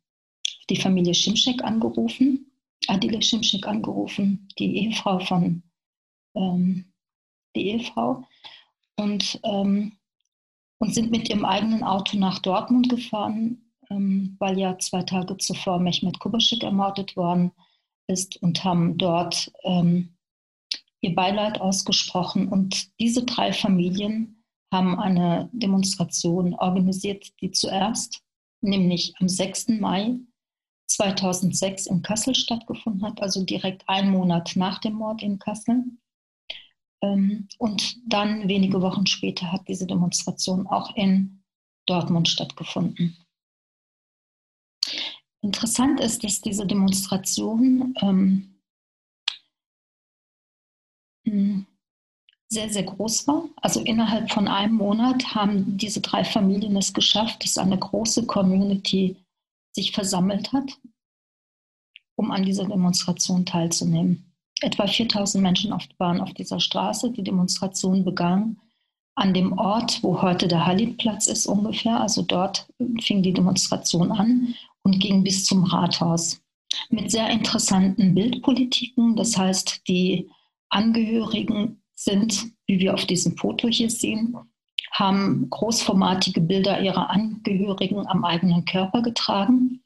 die 0.70 0.76
Familie 0.76 1.14
Şimşek 1.14 1.64
angerufen, 1.64 2.52
Adile 2.88 3.20
Şimşek 3.20 3.68
angerufen, 3.68 4.48
die 4.58 4.76
Ehefrau 4.76 5.18
von 5.18 5.62
ähm, 6.34 6.84
die 7.56 7.70
Ehefrau, 7.70 8.24
und, 8.96 9.40
ähm, 9.44 9.92
und 10.78 10.94
sind 10.94 11.10
mit 11.10 11.28
ihrem 11.28 11.44
eigenen 11.44 11.82
Auto 11.82 12.16
nach 12.18 12.38
Dortmund 12.38 12.88
gefahren, 12.88 13.72
ähm, 13.90 14.36
weil 14.38 14.58
ja 14.58 14.78
zwei 14.78 15.02
Tage 15.02 15.36
zuvor 15.38 15.78
Mehmet 15.78 16.18
Kubaschik 16.20 16.62
ermordet 16.62 17.16
worden 17.16 17.52
ist 18.06 18.40
und 18.42 18.64
haben 18.64 18.96
dort 18.98 19.52
ähm, 19.64 20.16
ihr 21.00 21.14
Beileid 21.14 21.60
ausgesprochen. 21.60 22.48
Und 22.48 22.98
diese 23.00 23.24
drei 23.24 23.52
Familien 23.52 24.42
haben 24.72 24.98
eine 24.98 25.48
Demonstration 25.52 26.54
organisiert, 26.54 27.32
die 27.40 27.50
zuerst, 27.50 28.22
nämlich 28.60 29.14
am 29.20 29.28
6. 29.28 29.68
Mai 29.80 30.18
2006 30.94 31.86
in 31.86 32.02
Kassel 32.02 32.34
stattgefunden 32.34 33.04
hat, 33.04 33.20
also 33.20 33.44
direkt 33.44 33.88
einen 33.88 34.10
Monat 34.10 34.52
nach 34.56 34.78
dem 34.78 34.94
Mord 34.94 35.22
in 35.22 35.38
Kassel. 35.38 35.84
Ähm, 37.02 37.48
und 37.58 37.96
dann 38.06 38.48
wenige 38.48 38.80
Wochen 38.80 39.06
später 39.06 39.50
hat 39.52 39.68
diese 39.68 39.86
Demonstration 39.86 40.66
auch 40.66 40.94
in 40.96 41.42
Dortmund 41.86 42.28
stattgefunden. 42.28 43.16
Interessant 45.42 46.00
ist, 46.00 46.24
dass 46.24 46.40
diese 46.40 46.66
Demonstration 46.66 47.94
ähm, 48.00 48.60
hm, 51.26 51.66
sehr, 52.48 52.70
sehr 52.70 52.84
groß 52.84 53.26
war. 53.26 53.48
Also 53.56 53.80
innerhalb 53.80 54.30
von 54.30 54.48
einem 54.48 54.76
Monat 54.76 55.34
haben 55.34 55.76
diese 55.76 56.00
drei 56.00 56.24
Familien 56.24 56.76
es 56.76 56.94
geschafft, 56.94 57.44
dass 57.44 57.58
eine 57.58 57.78
große 57.78 58.26
Community 58.26 59.16
sich 59.74 59.92
versammelt 59.92 60.52
hat, 60.52 60.78
um 62.16 62.30
an 62.30 62.44
dieser 62.44 62.64
Demonstration 62.66 63.44
teilzunehmen. 63.44 64.32
Etwa 64.60 64.86
4000 64.86 65.42
Menschen 65.42 65.74
waren 65.98 66.20
auf 66.20 66.32
dieser 66.32 66.60
Straße. 66.60 67.10
Die 67.10 67.24
Demonstration 67.24 68.04
begann 68.04 68.60
an 69.16 69.34
dem 69.34 69.52
Ort, 69.58 70.02
wo 70.02 70.22
heute 70.22 70.48
der 70.48 70.66
Halidplatz 70.66 71.26
ist 71.26 71.46
ungefähr. 71.46 72.00
Also 72.00 72.22
dort 72.22 72.68
fing 73.00 73.22
die 73.22 73.32
Demonstration 73.32 74.12
an 74.12 74.54
und 74.82 75.00
ging 75.00 75.22
bis 75.24 75.44
zum 75.44 75.64
Rathaus. 75.64 76.40
Mit 76.88 77.10
sehr 77.10 77.28
interessanten 77.30 78.14
Bildpolitiken. 78.14 79.16
Das 79.16 79.36
heißt, 79.36 79.82
die 79.88 80.30
Angehörigen 80.68 81.82
sind, 81.94 82.46
wie 82.66 82.78
wir 82.80 82.94
auf 82.94 83.06
diesem 83.06 83.36
Foto 83.36 83.68
hier 83.68 83.90
sehen, 83.90 84.36
haben 84.94 85.50
großformatige 85.50 86.40
Bilder 86.40 86.80
ihrer 86.80 87.10
Angehörigen 87.10 88.06
am 88.06 88.24
eigenen 88.24 88.64
Körper 88.64 89.02
getragen. 89.02 89.82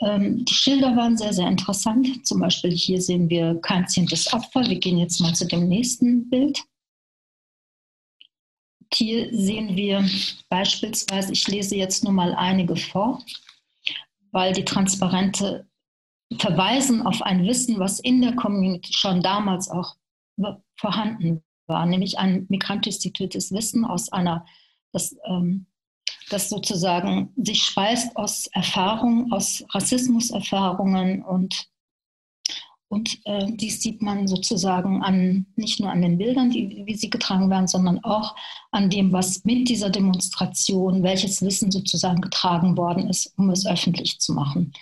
Ähm, 0.00 0.44
die 0.44 0.54
Schilder 0.54 0.96
waren 0.96 1.16
sehr, 1.16 1.32
sehr 1.32 1.46
interessant. 1.46 2.26
Zum 2.26 2.40
Beispiel 2.40 2.72
hier 2.72 3.00
sehen 3.00 3.30
wir 3.30 3.60
kein 3.60 3.86
zehntes 3.86 4.32
Opfer. 4.32 4.68
Wir 4.68 4.78
gehen 4.78 4.98
jetzt 4.98 5.20
mal 5.20 5.34
zu 5.34 5.46
dem 5.46 5.68
nächsten 5.68 6.28
Bild. 6.28 6.60
Hier 8.92 9.28
sehen 9.32 9.76
wir 9.76 10.04
beispielsweise, 10.48 11.32
ich 11.32 11.46
lese 11.48 11.76
jetzt 11.76 12.04
nur 12.04 12.12
mal 12.12 12.34
einige 12.34 12.76
vor, 12.76 13.22
weil 14.32 14.52
die 14.52 14.64
Transparente 14.64 15.68
verweisen 16.38 17.02
auf 17.02 17.22
ein 17.22 17.44
Wissen, 17.44 17.78
was 17.78 18.00
in 18.00 18.20
der 18.22 18.34
Community 18.34 18.92
schon 18.92 19.22
damals 19.22 19.68
auch 19.68 19.96
vorhanden 20.76 21.42
war, 21.68 21.86
nämlich 21.86 22.18
ein 22.18 22.46
migrantistituiertes 22.48 23.52
Wissen 23.52 23.84
aus 23.84 24.12
einer, 24.12 24.46
das 24.92 25.16
ähm, 25.26 25.66
das 26.30 26.48
sozusagen 26.48 27.32
sich 27.36 27.62
speist 27.62 28.16
aus 28.16 28.48
Erfahrungen, 28.48 29.32
aus 29.32 29.64
Rassismuserfahrungen 29.70 31.22
und, 31.22 31.68
und 32.88 33.20
äh, 33.24 33.46
dies 33.48 33.80
sieht 33.80 34.02
man 34.02 34.26
sozusagen 34.26 35.02
an, 35.02 35.46
nicht 35.56 35.80
nur 35.80 35.90
an 35.90 36.02
den 36.02 36.18
Bildern, 36.18 36.50
die, 36.50 36.82
wie 36.84 36.96
sie 36.96 37.10
getragen 37.10 37.48
werden, 37.50 37.68
sondern 37.68 38.02
auch 38.02 38.34
an 38.72 38.90
dem, 38.90 39.12
was 39.12 39.44
mit 39.44 39.68
dieser 39.68 39.90
Demonstration, 39.90 41.02
welches 41.02 41.42
Wissen 41.42 41.70
sozusagen 41.70 42.20
getragen 42.20 42.76
worden 42.76 43.08
ist, 43.08 43.32
um 43.38 43.50
es 43.50 43.66
öffentlich 43.66 44.18
zu 44.18 44.34
machen. 44.34 44.72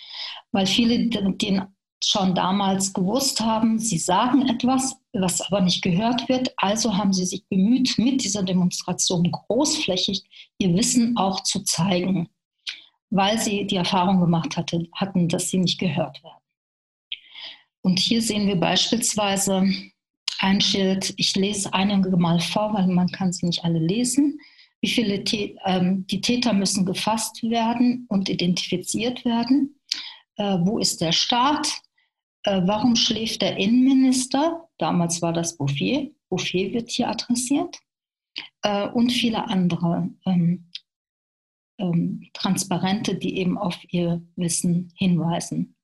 Weil 0.52 0.66
viele 0.66 1.08
den 1.08 1.62
schon 2.02 2.34
damals 2.34 2.92
gewusst 2.92 3.40
haben, 3.40 3.78
sie 3.78 3.98
sagen 3.98 4.48
etwas, 4.48 4.96
was 5.12 5.40
aber 5.40 5.60
nicht 5.60 5.82
gehört 5.82 6.28
wird. 6.28 6.52
Also 6.56 6.96
haben 6.96 7.12
sie 7.12 7.24
sich 7.24 7.46
bemüht, 7.48 7.96
mit 7.98 8.22
dieser 8.22 8.42
Demonstration 8.42 9.30
großflächig 9.30 10.22
ihr 10.58 10.74
Wissen 10.74 11.16
auch 11.16 11.42
zu 11.42 11.60
zeigen, 11.64 12.28
weil 13.10 13.38
sie 13.38 13.66
die 13.66 13.76
Erfahrung 13.76 14.20
gemacht 14.20 14.56
hatte, 14.56 14.86
hatten, 14.94 15.28
dass 15.28 15.50
sie 15.50 15.58
nicht 15.58 15.78
gehört 15.78 16.22
werden. 16.22 16.42
Und 17.82 17.98
hier 17.98 18.22
sehen 18.22 18.46
wir 18.48 18.56
beispielsweise 18.56 19.66
ein 20.38 20.60
Schild, 20.60 21.14
ich 21.16 21.36
lese 21.36 21.72
einige 21.72 22.16
mal 22.16 22.40
vor, 22.40 22.74
weil 22.74 22.86
man 22.86 23.08
kann 23.08 23.32
sie 23.32 23.46
nicht 23.46 23.64
alle 23.64 23.78
lesen. 23.78 24.38
Wie 24.80 24.88
viele 24.88 25.22
ähm, 25.64 26.06
die 26.08 26.20
Täter 26.20 26.52
müssen 26.52 26.84
gefasst 26.84 27.42
werden 27.42 28.06
und 28.08 28.28
identifiziert 28.28 29.24
werden? 29.24 29.78
Äh, 30.36 30.58
wo 30.60 30.78
ist 30.78 31.00
der 31.00 31.12
Staat? 31.12 31.68
Äh, 32.44 32.62
warum 32.64 32.94
schläft 32.94 33.42
der 33.42 33.56
Innenminister? 33.56 34.68
Damals 34.78 35.22
war 35.22 35.32
das 35.32 35.56
Bouffier. 35.56 36.10
Bouffier 36.28 36.72
wird 36.72 36.90
hier 36.90 37.08
adressiert. 37.08 37.78
Äh, 38.62 38.88
und 38.88 39.10
viele 39.10 39.48
andere 39.48 40.10
ähm, 40.26 40.70
ähm, 41.78 42.28
Transparente, 42.34 43.16
die 43.16 43.38
eben 43.38 43.58
auf 43.58 43.78
ihr 43.90 44.22
Wissen 44.36 44.92
hinweisen. 44.96 45.74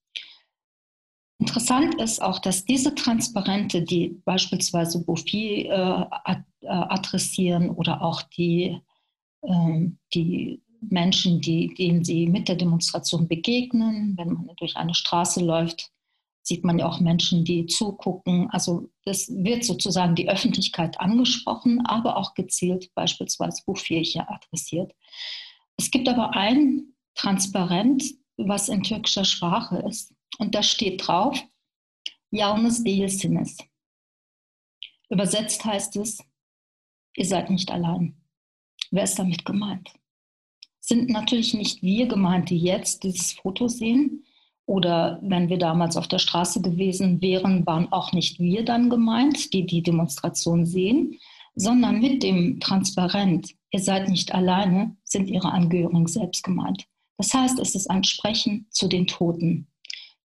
Interessant 1.39 1.95
ist 2.01 2.21
auch, 2.21 2.39
dass 2.39 2.67
diese 2.67 2.95
Transparente, 2.95 3.83
die 3.83 4.21
beispielsweise 4.27 5.03
Bouffier 5.03 5.71
äh, 5.71 6.33
äh, 6.33 6.67
adressieren 6.67 7.71
oder 7.71 8.03
auch 8.03 8.21
die, 8.23 8.79
äh, 9.41 9.89
die 10.13 10.63
Menschen, 10.83 11.41
die, 11.41 11.73
denen 11.75 12.05
sie 12.05 12.27
mit 12.27 12.49
der 12.49 12.57
Demonstration 12.57 13.27
begegnen, 13.27 14.15
wenn 14.19 14.35
man 14.35 14.51
durch 14.59 14.77
eine 14.77 14.95
Straße 14.95 15.43
läuft, 15.43 15.91
sieht 16.43 16.65
man 16.65 16.79
ja 16.79 16.87
auch 16.87 17.01
Menschen, 17.01 17.45
die 17.45 17.67
zugucken. 17.67 18.49
Also 18.51 18.91
das 19.05 19.29
wird 19.29 19.65
sozusagen 19.65 20.15
die 20.15 20.29
Öffentlichkeit 20.29 20.99
angesprochen, 21.01 21.85
aber 21.85 22.17
auch 22.17 22.35
gezielt 22.35 22.93
beispielsweise 22.95 23.63
hier 23.77 24.31
adressiert. 24.31 24.93
Es 25.77 25.91
gibt 25.91 26.09
aber 26.09 26.35
ein 26.35 26.95
Transparent, 27.15 28.05
was 28.37 28.69
in 28.69 28.83
türkischer 28.83 29.25
Sprache 29.25 29.79
ist. 29.89 30.15
Und 30.39 30.55
da 30.55 30.63
steht 30.63 31.07
drauf, 31.07 31.43
Yalnız 32.33 32.85
değilsiniz. 32.85 33.59
Übersetzt 35.11 35.65
heißt 35.65 35.97
es, 35.97 36.23
ihr 37.17 37.25
seid 37.25 37.51
nicht 37.51 37.71
allein. 37.71 38.23
Wer 38.91 39.05
ist 39.05 39.19
damit 39.19 39.45
gemeint? 39.45 39.93
Sind 40.79 41.11
natürlich 41.11 41.55
nicht 41.55 41.83
wir 41.83 42.07
gemeint, 42.07 42.51
die 42.51 42.59
jetzt 42.59 43.03
dieses 43.03 43.33
Foto 43.33 43.69
sehen, 43.69 44.25
oder 44.71 45.19
wenn 45.21 45.49
wir 45.49 45.59
damals 45.59 45.97
auf 45.97 46.07
der 46.07 46.21
Straße 46.21 46.63
gewesen 46.63 47.21
wären, 47.21 47.67
waren 47.67 47.91
auch 47.91 48.13
nicht 48.13 48.39
wir 48.39 48.65
dann 48.65 48.89
gemeint, 48.89 49.53
die 49.53 49.67
die 49.67 49.83
Demonstration 49.83 50.65
sehen, 50.65 51.19
sondern 51.57 51.99
mit 51.99 52.23
dem 52.23 52.61
Transparent, 52.61 53.53
ihr 53.73 53.81
seid 53.81 54.09
nicht 54.09 54.33
alleine, 54.33 54.97
sind 55.03 55.29
ihre 55.29 55.51
Angehörigen 55.51 56.07
selbst 56.07 56.45
gemeint. 56.45 56.85
Das 57.19 57.35
heißt, 57.35 57.59
es 57.59 57.75
ist 57.75 57.91
ein 57.91 58.05
Sprechen 58.05 58.69
zu 58.71 58.87
den 58.87 59.09
Toten, 59.09 59.67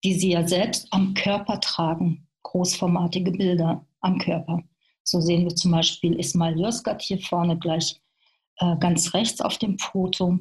die 0.04 0.14
sie 0.14 0.32
ja 0.32 0.46
selbst 0.46 0.90
am 0.92 1.14
Körper 1.14 1.62
tragen, 1.62 2.28
großformatige 2.44 3.32
Bilder 3.32 3.88
am 4.02 4.18
Körper. 4.18 4.62
So 5.06 5.22
sehen 5.22 5.46
wir 5.46 5.56
zum 5.56 5.72
Beispiel 5.72 6.20
Ismail 6.20 6.60
Yozgat 6.60 7.02
hier 7.02 7.20
vorne 7.20 7.58
gleich 7.58 7.96
äh, 8.58 8.76
ganz 8.78 9.14
rechts 9.14 9.40
auf 9.40 9.58
dem 9.58 9.80
Foto 9.80 10.40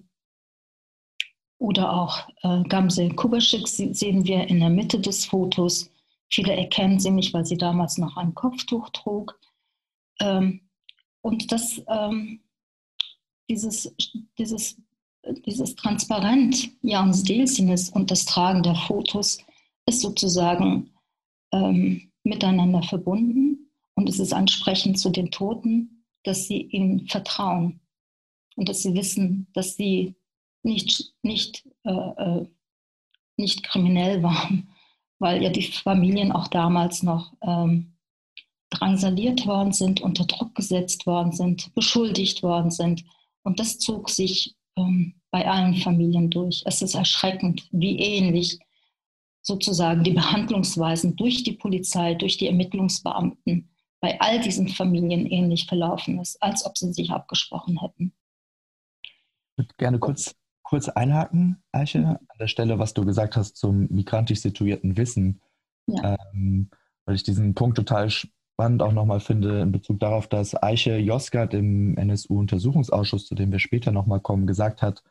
oder 1.63 1.93
auch 1.93 2.29
äh, 2.43 2.65
Gamse 2.65 3.09
Kubaschik 3.11 3.69
sehen 3.69 4.25
wir 4.27 4.49
in 4.49 4.59
der 4.59 4.69
Mitte 4.69 4.99
des 4.99 5.25
Fotos. 5.25 5.89
Viele 6.29 6.57
erkennen 6.57 6.99
sie 6.99 7.13
nicht, 7.13 7.33
weil 7.33 7.47
sie 7.47 7.57
damals 7.57 7.99
noch 7.99 8.17
ein 8.17 8.35
Kopftuch 8.35 8.91
trug. 8.91 9.39
Ähm, 10.21 10.63
und 11.21 11.53
das, 11.53 11.81
ähm, 11.87 12.41
dieses, 13.49 13.95
dieses, 14.37 14.77
dieses 15.47 15.77
Transparent 15.77 16.69
Jans 16.83 17.23
Delsines 17.23 17.91
und 17.91 18.11
das 18.11 18.25
Tragen 18.25 18.65
der 18.65 18.75
Fotos 18.75 19.39
ist 19.87 20.01
sozusagen 20.01 20.91
ähm, 21.53 22.11
miteinander 22.25 22.83
verbunden 22.83 23.71
und 23.95 24.09
es 24.09 24.19
ist 24.19 24.33
ansprechend 24.33 24.99
zu 24.99 25.11
den 25.11 25.31
Toten, 25.31 26.05
dass 26.25 26.49
sie 26.49 26.63
ihnen 26.63 27.07
vertrauen 27.07 27.79
und 28.57 28.69
dass 28.69 28.83
sie 28.83 28.95
wissen, 28.95 29.47
dass 29.55 29.77
sie 29.77 30.17
nicht, 30.63 31.13
nicht, 31.23 31.67
äh, 31.85 31.91
äh, 31.91 32.47
nicht 33.37 33.63
kriminell 33.63 34.23
waren, 34.23 34.71
weil 35.19 35.43
ja 35.43 35.51
die 35.51 35.63
Familien 35.63 36.33
auch 36.33 36.49
damals 36.49 37.03
noch 37.03 37.33
ähm, 37.43 37.97
drangsaliert 38.71 39.47
worden 39.47 39.73
sind, 39.73 40.01
unter 40.01 40.25
Druck 40.25 40.55
gesetzt 40.55 41.07
worden 41.07 41.33
sind, 41.33 41.75
beschuldigt 41.75 42.43
worden 42.43 42.71
sind. 42.71 43.05
Und 43.43 43.61
das 43.61 43.79
zog 43.79 44.09
sich 44.09 44.57
ähm, 44.77 45.21
bei 45.31 45.49
allen 45.49 45.77
Familien 45.77 46.31
durch. 46.31 46.63
Es 46.65 46.83
ist 46.83 46.95
erschreckend, 46.95 47.69
wie 47.71 47.99
ähnlich 47.99 48.59
sozusagen 49.43 50.05
die 50.05 50.13
Behandlungsweisen 50.13 51.17
durch 51.17 51.43
die 51.43 51.53
Polizei, 51.53 52.15
durch 52.15 52.37
die 52.37 52.47
Ermittlungsbeamten 52.47 53.69
bei 54.01 54.21
all 54.21 54.41
diesen 54.41 54.69
Familien 54.69 55.27
ähnlich 55.27 55.67
verlaufen 55.67 56.19
ist, 56.21 56.43
als 56.43 56.65
ob 56.65 56.77
sie 56.77 56.93
sich 56.93 57.11
abgesprochen 57.11 57.81
hätten. 57.81 58.13
Ich 59.05 59.59
würde 59.59 59.75
gerne 59.79 59.99
kurz 59.99 60.35
kurz 60.73 60.89
einhaken, 60.89 61.63
Eiche, 61.71 61.99
mhm. 61.99 62.07
an 62.07 62.39
der 62.41 62.47
Stelle, 62.47 62.79
was 62.79 62.95
du 62.95 63.05
gesagt 63.05 63.37
hast 63.37 63.59
zum 63.59 63.89
migrantisch 63.91 64.41
situierten 64.41 64.97
Wissen, 64.97 65.43
ja. 65.87 66.17
ähm, 66.33 66.71
weil 67.05 67.15
ich 67.15 67.23
diesen 67.23 67.55
Punkt 67.55 67.77
total 67.77 68.09
spannend 68.09 68.83
auch 68.83 68.95
nochmal 68.95 69.21
finde 69.21 69.61
in 69.61 69.71
Bezug 69.71 70.01
darauf, 70.01 70.29
dass 70.29 70.63
Eiche 70.63 70.97
Josgat 70.97 71.53
im 71.53 71.99
NSU-Untersuchungsausschuss, 71.99 73.27
zu 73.27 73.35
dem 73.35 73.53
wir 73.53 73.59
später 73.59 73.93
nochmal 73.93 74.21
kommen, 74.21 74.47
gesagt 74.47 74.81
hat, 74.81 75.03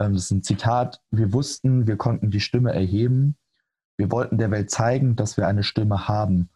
ähm, 0.00 0.14
das 0.14 0.24
ist 0.24 0.32
ein 0.32 0.42
Zitat, 0.42 1.00
wir 1.12 1.32
wussten, 1.32 1.86
wir 1.86 1.96
konnten 1.96 2.32
die 2.32 2.40
Stimme 2.40 2.72
erheben, 2.72 3.36
wir 3.96 4.10
wollten 4.10 4.38
der 4.38 4.50
Welt 4.50 4.72
zeigen, 4.72 5.14
dass 5.14 5.36
wir 5.36 5.46
eine 5.46 5.62
Stimme 5.62 6.08
haben, 6.08 6.48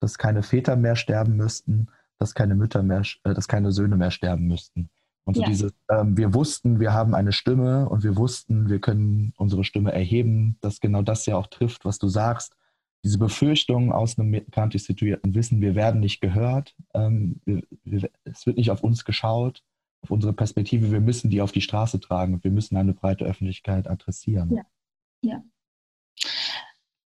dass 0.00 0.16
keine 0.16 0.42
Väter 0.42 0.76
mehr 0.76 0.96
sterben 0.96 1.36
müssten, 1.36 1.88
dass 2.18 2.32
keine 2.32 2.54
Mütter 2.54 2.82
mehr, 2.82 3.02
äh, 3.24 3.34
dass 3.34 3.48
keine 3.48 3.70
Söhne 3.70 3.96
mehr 3.96 4.12
sterben 4.12 4.46
müssten. 4.46 4.88
Und 5.28 5.34
so 5.34 5.42
ja. 5.42 5.48
dieses, 5.48 5.74
ähm, 5.90 6.16
wir 6.16 6.32
wussten, 6.32 6.80
wir 6.80 6.94
haben 6.94 7.14
eine 7.14 7.32
Stimme 7.32 7.86
und 7.90 8.02
wir 8.02 8.16
wussten, 8.16 8.70
wir 8.70 8.80
können 8.80 9.34
unsere 9.36 9.62
Stimme 9.62 9.92
erheben, 9.92 10.56
dass 10.62 10.80
genau 10.80 11.02
das 11.02 11.26
ja 11.26 11.36
auch 11.36 11.48
trifft, 11.48 11.84
was 11.84 11.98
du 11.98 12.08
sagst. 12.08 12.56
Diese 13.04 13.18
Befürchtung 13.18 13.92
aus 13.92 14.18
einem 14.18 14.30
migrantisch 14.30 14.84
situierten 14.84 15.34
Wissen, 15.34 15.60
wir 15.60 15.74
werden 15.74 16.00
nicht 16.00 16.22
gehört, 16.22 16.74
ähm, 16.94 17.42
wir, 17.44 17.62
wir, 17.84 18.10
es 18.24 18.46
wird 18.46 18.56
nicht 18.56 18.70
auf 18.70 18.82
uns 18.82 19.04
geschaut, 19.04 19.62
auf 20.00 20.10
unsere 20.10 20.32
Perspektive, 20.32 20.90
wir 20.90 21.00
müssen 21.00 21.28
die 21.28 21.42
auf 21.42 21.52
die 21.52 21.60
Straße 21.60 22.00
tragen 22.00 22.32
und 22.32 22.44
wir 22.44 22.50
müssen 22.50 22.78
eine 22.78 22.94
breite 22.94 23.26
Öffentlichkeit 23.26 23.86
adressieren. 23.86 24.50
Ja, 24.56 24.62
ja. 25.20 25.44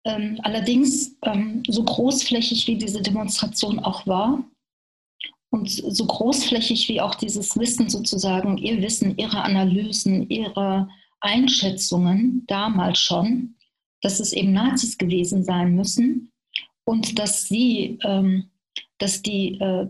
Ähm, 0.05 0.37
allerdings, 0.43 1.17
ähm, 1.23 1.63
so 1.69 1.85
großflächig 1.85 2.67
wie 2.67 2.77
diese 2.77 3.03
Demonstration 3.03 3.79
auch 3.79 4.05
war, 4.09 4.43
und 5.51 5.69
so 5.69 6.07
großflächig 6.07 6.89
wie 6.89 7.01
auch 7.01 7.17
dieses 7.17 7.59
Wissen 7.59 7.89
sozusagen, 7.89 8.57
ihr 8.57 8.81
Wissen, 8.81 9.19
ihre 9.19 9.43
Analysen, 9.43 10.29
ihre 10.31 10.89
Einschätzungen 11.21 12.45
damals 12.47 13.01
schon, 13.01 13.57
dass 14.01 14.21
es 14.21 14.33
eben 14.33 14.53
Nazis 14.53 14.97
gewesen 14.97 15.45
sein 15.45 15.75
müssen 15.75 16.33
und 16.85 17.19
dass 17.19 17.49
sie, 17.49 17.99
ähm, 18.05 18.51
dass 18.99 19.23
die, 19.23 19.61
äh, 19.61 19.89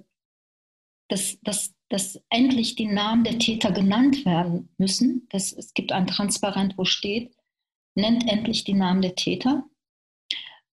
dass, 1.09 1.39
dass, 1.43 1.75
dass 1.91 2.21
endlich 2.31 2.77
die 2.77 2.87
Namen 2.87 3.25
der 3.25 3.39
Täter 3.39 3.71
genannt 3.71 4.25
werden 4.25 4.71
müssen. 4.79 5.27
Das, 5.31 5.53
es 5.53 5.75
gibt 5.75 5.93
ein 5.93 6.07
Transparent, 6.07 6.79
wo 6.79 6.85
steht, 6.85 7.35
nennt 7.95 8.27
endlich 8.29 8.65
die 8.65 8.75
Namen 8.75 9.03
der 9.03 9.15
Täter. 9.15 9.65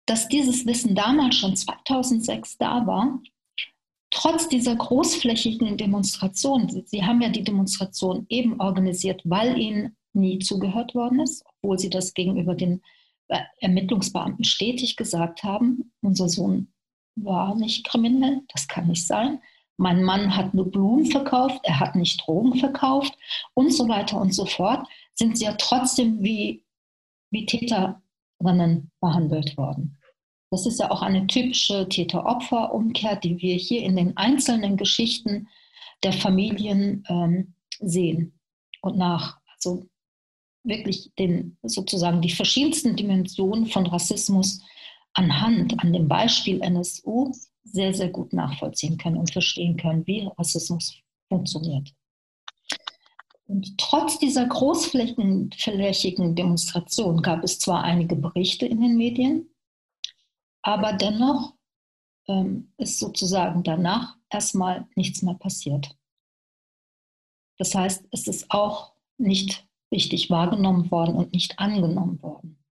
Dass 0.06 0.30
dieses 0.30 0.66
Wissen 0.66 0.96
damals 0.96 1.36
schon 1.36 1.56
2006 1.56 2.58
da 2.58 2.88
war 2.88 3.20
trotz 4.10 4.48
dieser 4.48 4.76
großflächigen 4.76 5.78
Demonstration, 5.78 6.70
Sie 6.86 7.04
haben 7.04 7.22
ja 7.22 7.30
die 7.30 7.44
Demonstration 7.44 8.26
eben 8.30 8.60
organisiert, 8.60 9.22
weil 9.26 9.58
Ihnen 9.58 9.96
nie 10.14 10.40
zugehört 10.40 10.96
worden 10.96 11.20
ist, 11.20 11.44
obwohl 11.46 11.78
Sie 11.80 11.90
das 11.90 12.14
gegenüber 12.14 12.56
den 12.56 12.82
äh, 13.28 13.40
Ermittlungsbeamten 13.60 14.46
stetig 14.46 14.96
gesagt 14.96 15.44
haben, 15.44 15.92
unser 16.02 16.30
Sohn 16.30 16.74
war 17.16 17.56
nicht 17.56 17.86
kriminell, 17.88 18.42
das 18.54 18.68
kann 18.68 18.88
nicht 18.88 19.06
sein. 19.06 19.40
Mein 19.78 20.04
Mann 20.04 20.36
hat 20.36 20.54
nur 20.54 20.72
Blumen 20.72 21.06
verkauft, 21.06 21.60
er 21.64 21.80
hat 21.80 21.96
nicht 21.96 22.22
Drogen 22.26 22.56
verkauft 22.56 23.16
und 23.54 23.72
so 23.74 23.88
weiter 23.88 24.20
und 24.20 24.34
so 24.34 24.46
fort, 24.46 24.88
sind 25.14 25.38
sie 25.38 25.46
ja 25.46 25.54
trotzdem 25.54 26.24
wie, 26.24 26.64
wie 27.32 27.46
Täterinnen 27.46 28.92
behandelt 29.00 29.58
worden. 29.58 29.97
Das 30.50 30.66
ist 30.66 30.80
ja 30.80 30.90
auch 30.92 31.02
eine 31.02 31.28
typische 31.28 31.88
Täter-Opfer-Umkehr, 31.90 33.18
die 33.18 33.42
wir 33.42 33.56
hier 33.56 33.82
in 33.84 33.98
den 33.98 34.16
einzelnen 34.16 34.78
Geschichten 34.78 35.50
der 36.04 36.14
Familien 36.14 37.04
ähm, 37.10 37.54
sehen. 37.80 38.40
Und 38.82 38.98
nach, 38.98 39.40
also 39.56 39.88
wirklich 40.64 41.12
den, 41.20 41.58
sozusagen 41.64 42.22
die 42.22 42.30
verschiedensten 42.30 42.96
Dimensionen 42.96 43.66
von 43.66 43.88
Rassismus 43.88 44.62
anhand, 45.14 45.80
an 45.82 45.92
dem 45.92 46.08
Beispiel 46.08 46.62
NSU 46.62 47.34
sehr, 47.64 47.94
sehr 47.94 48.10
gut 48.10 48.32
nachvollziehen 48.34 48.98
können 48.98 49.18
und 49.18 49.32
verstehen 49.32 49.76
können, 49.78 50.08
wie 50.08 50.30
Rassismus 50.38 51.02
funktioniert. 51.28 51.94
Und 53.48 53.78
trotz 53.78 54.20
dieser 54.20 54.46
großflächigen 54.46 56.36
Demonstration 56.36 57.22
gab 57.22 57.44
es 57.44 57.60
zwar 57.60 57.84
einige 57.84 58.16
Berichte 58.16 58.66
in 58.66 58.82
den 58.82 58.98
Medien, 58.98 59.50
aber 60.68 60.92
dennoch 60.92 61.54
ähm, 62.28 62.74
ist 62.78 63.00
sozusagen 63.00 63.64
danach 63.64 64.18
erstmal 64.30 64.86
nichts 64.96 65.22
mehr 65.22 65.36
passiert. 65.36 65.96
Das 67.58 67.74
heißt, 67.74 68.06
es 68.12 68.28
ist 68.28 68.52
auch 68.52 68.92
nicht 69.18 69.66
richtig 69.94 70.30
wahrgenommen 70.30 70.92
worden 70.92 71.16
und 71.16 71.32
nicht 71.32 71.58
angenommen 71.58 72.22
worden. 72.22 72.62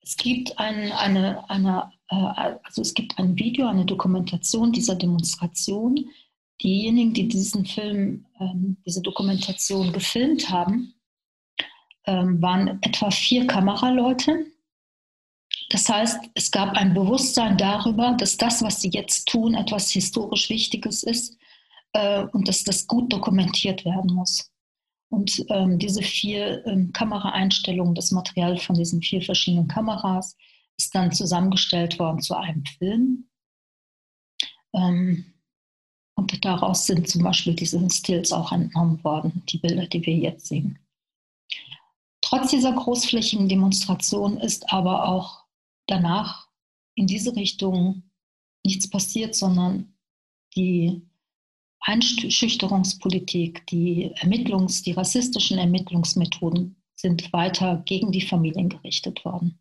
Es 0.00 0.16
gibt 0.16 0.58
ein, 0.58 0.90
eine, 0.92 1.50
eine, 1.50 1.92
äh, 2.08 2.16
also 2.62 2.80
es 2.80 2.94
gibt 2.94 3.18
ein 3.18 3.38
Video, 3.38 3.66
eine 3.66 3.84
Dokumentation 3.84 4.72
dieser 4.72 4.94
Demonstration. 4.94 6.08
Diejenigen, 6.62 7.12
die 7.12 7.28
diesen 7.28 7.66
Film, 7.66 8.24
ähm, 8.40 8.78
diese 8.86 9.02
Dokumentation 9.02 9.92
gefilmt 9.92 10.48
haben, 10.48 10.94
ähm, 12.06 12.40
waren 12.40 12.82
etwa 12.82 13.10
vier 13.10 13.46
Kameraleute, 13.46 14.46
das 15.72 15.88
heißt, 15.88 16.30
es 16.34 16.50
gab 16.50 16.76
ein 16.76 16.92
Bewusstsein 16.92 17.56
darüber, 17.56 18.14
dass 18.18 18.36
das, 18.36 18.62
was 18.62 18.82
sie 18.82 18.90
jetzt 18.90 19.26
tun, 19.26 19.54
etwas 19.54 19.90
historisch 19.90 20.50
Wichtiges 20.50 21.02
ist 21.02 21.38
äh, 21.94 22.24
und 22.24 22.46
dass 22.46 22.62
das 22.62 22.86
gut 22.86 23.10
dokumentiert 23.10 23.86
werden 23.86 24.12
muss. 24.12 24.50
Und 25.08 25.42
ähm, 25.48 25.78
diese 25.78 26.02
vier 26.02 26.66
ähm, 26.66 26.92
Kameraeinstellungen, 26.92 27.94
das 27.94 28.10
Material 28.10 28.58
von 28.58 28.76
diesen 28.76 29.00
vier 29.00 29.22
verschiedenen 29.22 29.66
Kameras, 29.66 30.36
ist 30.76 30.94
dann 30.94 31.10
zusammengestellt 31.10 31.98
worden 31.98 32.20
zu 32.20 32.34
einem 32.34 32.64
Film. 32.78 33.28
Ähm, 34.74 35.24
und 36.16 36.44
daraus 36.44 36.84
sind 36.84 37.08
zum 37.08 37.22
Beispiel 37.22 37.54
diese 37.54 37.88
Stills 37.88 38.30
auch 38.30 38.52
entnommen 38.52 39.02
worden, 39.04 39.42
die 39.48 39.58
Bilder, 39.58 39.86
die 39.86 40.04
wir 40.04 40.16
jetzt 40.16 40.48
sehen. 40.48 40.78
Trotz 42.20 42.50
dieser 42.50 42.72
großflächigen 42.72 43.48
Demonstration 43.48 44.36
ist 44.36 44.70
aber 44.70 45.08
auch 45.08 45.41
danach 45.86 46.48
in 46.94 47.06
diese 47.06 47.34
Richtung 47.36 48.10
nichts 48.64 48.88
passiert, 48.88 49.34
sondern 49.34 49.94
die 50.54 51.08
Einschüchterungspolitik, 51.80 53.66
die 53.66 54.14
Ermittlungs-, 54.16 54.84
die 54.84 54.92
rassistischen 54.92 55.58
Ermittlungsmethoden 55.58 56.76
sind 56.94 57.32
weiter 57.32 57.82
gegen 57.84 58.12
die 58.12 58.20
Familien 58.20 58.68
gerichtet 58.68 59.24
worden. 59.24 59.58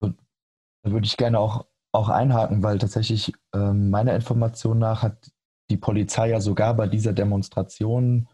Da 0.00 0.92
würde 0.92 1.06
ich 1.06 1.16
gerne 1.16 1.40
auch, 1.40 1.66
auch 1.90 2.08
einhaken, 2.08 2.62
weil 2.62 2.78
tatsächlich 2.78 3.32
äh, 3.52 3.72
meiner 3.72 4.14
Information 4.14 4.78
nach 4.78 5.02
hat 5.02 5.32
die 5.68 5.76
Polizei 5.76 6.28
ja 6.30 6.40
sogar 6.40 6.74
bei 6.74 6.86
dieser 6.86 7.12
Demonstration 7.12 8.28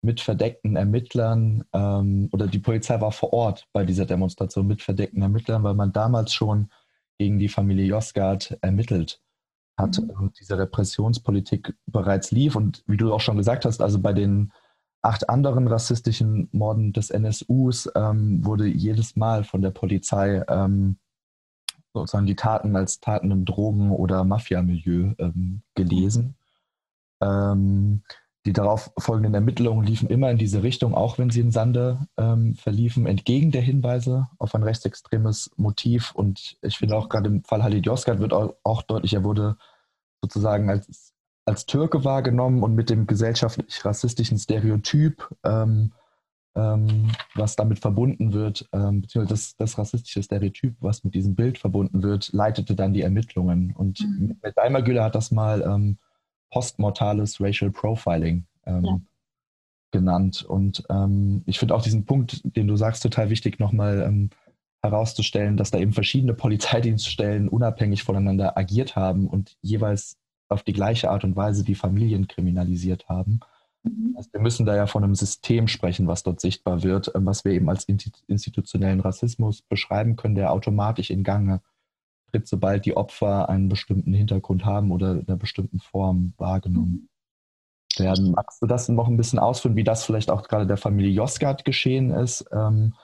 mit 0.00 0.20
verdeckten 0.20 0.76
Ermittlern 0.76 1.64
ähm, 1.72 2.28
oder 2.32 2.46
die 2.46 2.60
Polizei 2.60 3.00
war 3.00 3.12
vor 3.12 3.32
Ort 3.32 3.66
bei 3.72 3.84
dieser 3.84 4.06
Demonstration 4.06 4.66
mit 4.66 4.82
verdeckten 4.82 5.22
Ermittlern, 5.22 5.62
weil 5.64 5.74
man 5.74 5.92
damals 5.92 6.32
schon 6.32 6.70
gegen 7.18 7.38
die 7.38 7.48
Familie 7.48 7.84
Josgard 7.84 8.56
ermittelt 8.60 9.20
hat 9.76 10.00
mhm. 10.00 10.10
und 10.10 10.40
diese 10.40 10.58
Repressionspolitik 10.58 11.74
bereits 11.86 12.30
lief. 12.30 12.54
Und 12.54 12.84
wie 12.86 12.96
du 12.96 13.12
auch 13.12 13.20
schon 13.20 13.36
gesagt 13.36 13.64
hast, 13.64 13.80
also 13.80 13.98
bei 14.00 14.12
den 14.12 14.52
acht 15.02 15.28
anderen 15.28 15.66
rassistischen 15.68 16.48
Morden 16.52 16.92
des 16.92 17.10
NSUs 17.10 17.90
ähm, 17.94 18.44
wurde 18.44 18.66
jedes 18.66 19.16
Mal 19.16 19.44
von 19.44 19.62
der 19.62 19.70
Polizei 19.70 20.42
ähm, 20.48 20.98
sozusagen 21.94 22.26
die 22.26 22.36
Taten 22.36 22.76
als 22.76 23.00
Taten 23.00 23.30
im 23.30 23.44
Drogen- 23.44 23.90
oder 23.90 24.24
Mafia-Milieu 24.24 25.14
ähm, 25.18 25.62
gelesen. 25.74 26.36
Ähm, 27.20 28.02
die 28.48 28.54
darauf 28.54 28.90
folgenden 28.96 29.34
Ermittlungen 29.34 29.86
liefen 29.86 30.08
immer 30.08 30.30
in 30.30 30.38
diese 30.38 30.62
Richtung, 30.62 30.94
auch 30.94 31.18
wenn 31.18 31.28
sie 31.28 31.40
in 31.40 31.50
Sande 31.50 32.08
ähm, 32.16 32.54
verliefen, 32.54 33.04
entgegen 33.04 33.50
der 33.50 33.60
Hinweise 33.60 34.28
auf 34.38 34.54
ein 34.54 34.62
rechtsextremes 34.62 35.50
Motiv. 35.56 36.12
Und 36.14 36.56
ich 36.62 36.78
finde 36.78 36.96
auch 36.96 37.10
gerade 37.10 37.28
im 37.28 37.44
Fall 37.44 37.62
Halid 37.62 37.84
Yozgat 37.84 38.20
wird 38.20 38.32
auch, 38.32 38.54
auch 38.62 38.80
deutlich, 38.80 39.12
er 39.12 39.22
wurde 39.22 39.58
sozusagen 40.22 40.70
als, 40.70 41.12
als 41.44 41.66
Türke 41.66 42.04
wahrgenommen 42.04 42.62
und 42.62 42.74
mit 42.74 42.88
dem 42.88 43.06
gesellschaftlich-rassistischen 43.06 44.38
Stereotyp, 44.38 45.28
ähm, 45.44 45.92
ähm, 46.56 47.12
was 47.34 47.54
damit 47.54 47.80
verbunden 47.80 48.32
wird, 48.32 48.66
ähm, 48.72 49.02
beziehungsweise 49.02 49.34
das, 49.34 49.56
das, 49.56 49.76
rassistische 49.76 50.22
Stereotyp, 50.22 50.74
was 50.80 51.04
mit 51.04 51.14
diesem 51.14 51.34
Bild 51.34 51.58
verbunden 51.58 52.02
wird, 52.02 52.32
leitete 52.32 52.74
dann 52.74 52.94
die 52.94 53.02
Ermittlungen. 53.02 53.74
Und 53.76 54.00
mhm. 54.00 54.38
mit 54.42 54.56
Daimagüler 54.56 55.04
hat 55.04 55.16
das 55.16 55.32
mal 55.32 55.60
ähm, 55.60 55.98
postmortales 56.50 57.40
Racial 57.40 57.70
Profiling 57.70 58.44
ähm, 58.66 58.84
ja. 58.84 59.00
genannt. 59.90 60.44
Und 60.44 60.84
ähm, 60.90 61.42
ich 61.46 61.58
finde 61.58 61.74
auch 61.74 61.82
diesen 61.82 62.04
Punkt, 62.04 62.40
den 62.44 62.66
du 62.66 62.76
sagst, 62.76 63.02
total 63.02 63.30
wichtig, 63.30 63.58
nochmal 63.58 64.02
ähm, 64.06 64.30
herauszustellen, 64.82 65.56
dass 65.56 65.70
da 65.70 65.78
eben 65.78 65.92
verschiedene 65.92 66.34
Polizeidienststellen 66.34 67.48
unabhängig 67.48 68.02
voneinander 68.04 68.56
agiert 68.56 68.96
haben 68.96 69.26
und 69.26 69.56
jeweils 69.60 70.16
auf 70.48 70.62
die 70.62 70.72
gleiche 70.72 71.10
Art 71.10 71.24
und 71.24 71.36
Weise 71.36 71.64
die 71.64 71.74
Familien 71.74 72.28
kriminalisiert 72.28 73.08
haben. 73.08 73.40
Mhm. 73.82 74.14
Also 74.16 74.32
wir 74.32 74.40
müssen 74.40 74.66
da 74.66 74.76
ja 74.76 74.86
von 74.86 75.04
einem 75.04 75.14
System 75.14 75.68
sprechen, 75.68 76.06
was 76.06 76.22
dort 76.22 76.40
sichtbar 76.40 76.82
wird, 76.82 77.12
ähm, 77.14 77.26
was 77.26 77.44
wir 77.44 77.52
eben 77.52 77.68
als 77.68 77.84
institutionellen 77.84 79.00
Rassismus 79.00 79.62
beschreiben 79.62 80.16
können, 80.16 80.34
der 80.34 80.52
automatisch 80.52 81.10
in 81.10 81.24
Gange 81.24 81.60
tritt, 82.30 82.48
sobald 82.48 82.84
die 82.86 82.96
Opfer 82.96 83.48
einen 83.48 83.68
bestimmten 83.68 84.12
Hintergrund 84.12 84.64
haben 84.64 84.90
oder 84.90 85.12
in 85.12 85.28
einer 85.28 85.36
bestimmten 85.36 85.80
Form 85.80 86.34
wahrgenommen 86.36 87.08
mhm. 87.96 88.04
werden. 88.04 88.30
Magst 88.32 88.62
du 88.62 88.66
das 88.66 88.88
noch 88.88 89.08
ein 89.08 89.16
bisschen 89.16 89.38
ausführen, 89.38 89.76
wie 89.76 89.84
das 89.84 90.04
vielleicht 90.04 90.30
auch 90.30 90.46
gerade 90.46 90.66
der 90.66 90.76
Familie 90.76 91.12
Josgat 91.12 91.64
geschehen 91.64 92.10
ist 92.10 92.44
ähm, 92.52 92.94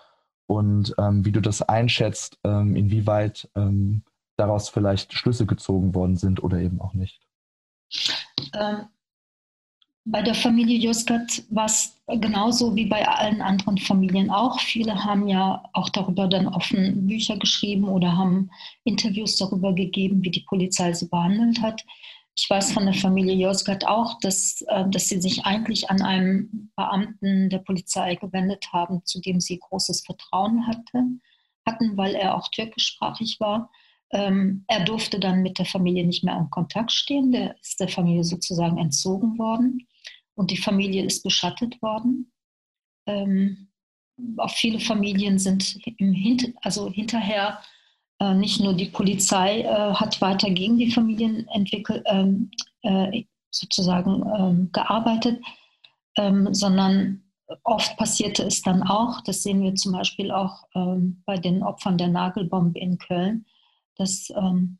und 0.47 0.95
ähm, 0.99 1.25
wie 1.25 1.33
du 1.33 1.41
das 1.41 1.63
einschätzt, 1.63 2.39
ähm, 2.45 2.77
inwieweit 2.77 3.49
ähm, 3.55 4.03
daraus 4.37 4.69
vielleicht 4.69 5.13
Schlüsse 5.13 5.47
gezogen 5.47 5.95
worden 5.95 6.17
sind 6.17 6.43
oder 6.43 6.59
eben 6.59 6.81
auch 6.81 6.95
nicht? 6.95 7.21
Bei 10.07 10.21
der 10.21 10.35
Familie 10.35 10.79
Josgat 10.79 11.45
war 11.49 11.65
es 11.65 11.97
genauso 12.07 12.77
wie 12.77 12.85
bei 12.85 13.09
allen 13.09 13.41
anderen 13.41 13.79
Familien 13.79 14.29
auch. 14.29 14.61
Viele 14.61 15.03
haben 15.03 15.29
ja 15.29 15.65
auch 15.73 15.89
darüber 15.89 16.29
dann 16.29 16.47
offen 16.47 17.07
Bücher 17.07 17.39
geschrieben 17.39 17.89
oder 17.89 18.15
haben 18.15 18.51
Interviews 18.85 19.39
darüber 19.39 19.73
gegeben, 19.73 20.23
wie 20.23 20.31
die 20.31 20.45
Polizei 20.47 20.93
sie 20.93 21.09
behandelt 21.09 21.63
hat. 21.63 21.83
Ich 22.37 22.51
weiß 22.51 22.73
von 22.73 22.85
der 22.85 22.95
Familie 22.95 23.35
Josgat 23.35 23.87
auch, 23.87 24.19
dass, 24.21 24.61
äh, 24.69 24.85
dass 24.91 25.09
sie 25.09 25.23
sich 25.23 25.47
eigentlich 25.47 25.89
an 25.89 26.03
einen 26.03 26.71
Beamten 26.77 27.49
der 27.49 27.61
Polizei 27.61 28.17
gewendet 28.17 28.73
haben, 28.73 29.01
zu 29.07 29.23
dem 29.23 29.41
sie 29.41 29.59
großes 29.59 30.03
Vertrauen 30.05 30.67
hatte, 30.67 31.03
hatten, 31.65 31.97
weil 31.97 32.15
er 32.15 32.35
auch 32.35 32.49
türkischsprachig 32.49 33.41
war. 33.41 33.71
Ähm, 34.11 34.65
er 34.69 34.85
durfte 34.85 35.19
dann 35.19 35.41
mit 35.41 35.59
der 35.59 35.65
Familie 35.65 36.07
nicht 36.07 36.25
mehr 36.25 36.37
in 36.37 36.51
Kontakt 36.51 36.93
stehen. 36.93 37.33
Der 37.33 37.59
ist 37.59 37.81
der 37.81 37.89
Familie 37.89 38.25
sozusagen 38.25 38.77
entzogen 38.77 39.39
worden 39.39 39.87
und 40.35 40.51
die 40.51 40.57
Familie 40.57 41.05
ist 41.05 41.23
beschattet 41.23 41.81
worden. 41.83 42.33
Ähm, 43.07 43.69
auch 44.37 44.51
viele 44.51 44.81
Familien 44.81 45.39
sind 45.39 45.79
im 45.99 46.13
Hint 46.13 46.53
also 46.63 46.91
hinterher, 46.91 47.61
äh, 48.21 48.35
nicht 48.35 48.61
nur 48.61 48.75
die 48.75 48.87
Polizei 48.87 49.61
äh, 49.63 49.95
hat 49.95 50.21
weiter 50.21 50.51
gegen 50.51 50.79
die 50.79 50.91
Familien 50.91 51.49
entwickelt, 51.49 52.05
ähm, 52.07 52.51
äh, 52.83 53.25
sozusagen 53.51 54.23
ähm, 54.37 54.71
gearbeitet, 54.73 55.41
ähm, 56.17 56.53
sondern 56.53 57.25
oft 57.63 57.97
passierte 57.97 58.45
es 58.45 58.63
dann 58.63 58.83
auch, 58.83 59.21
das 59.21 59.43
sehen 59.43 59.63
wir 59.63 59.75
zum 59.75 59.93
Beispiel 59.93 60.31
auch 60.31 60.65
ähm, 60.75 61.23
bei 61.27 61.37
den 61.37 61.63
Opfern 61.63 61.99
der 61.99 62.09
Nagelbombe 62.09 62.79
in 62.79 62.99
Köln, 62.99 63.47
dass, 63.97 64.31
ähm, 64.37 64.79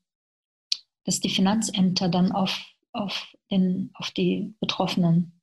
dass 1.05 1.21
die 1.21 1.31
Finanzämter 1.31 2.09
dann 2.09 2.33
auf, 2.33 2.59
auf, 2.93 3.33
den, 3.51 3.91
auf 3.95 4.11
die 4.11 4.55
Betroffenen 4.61 5.34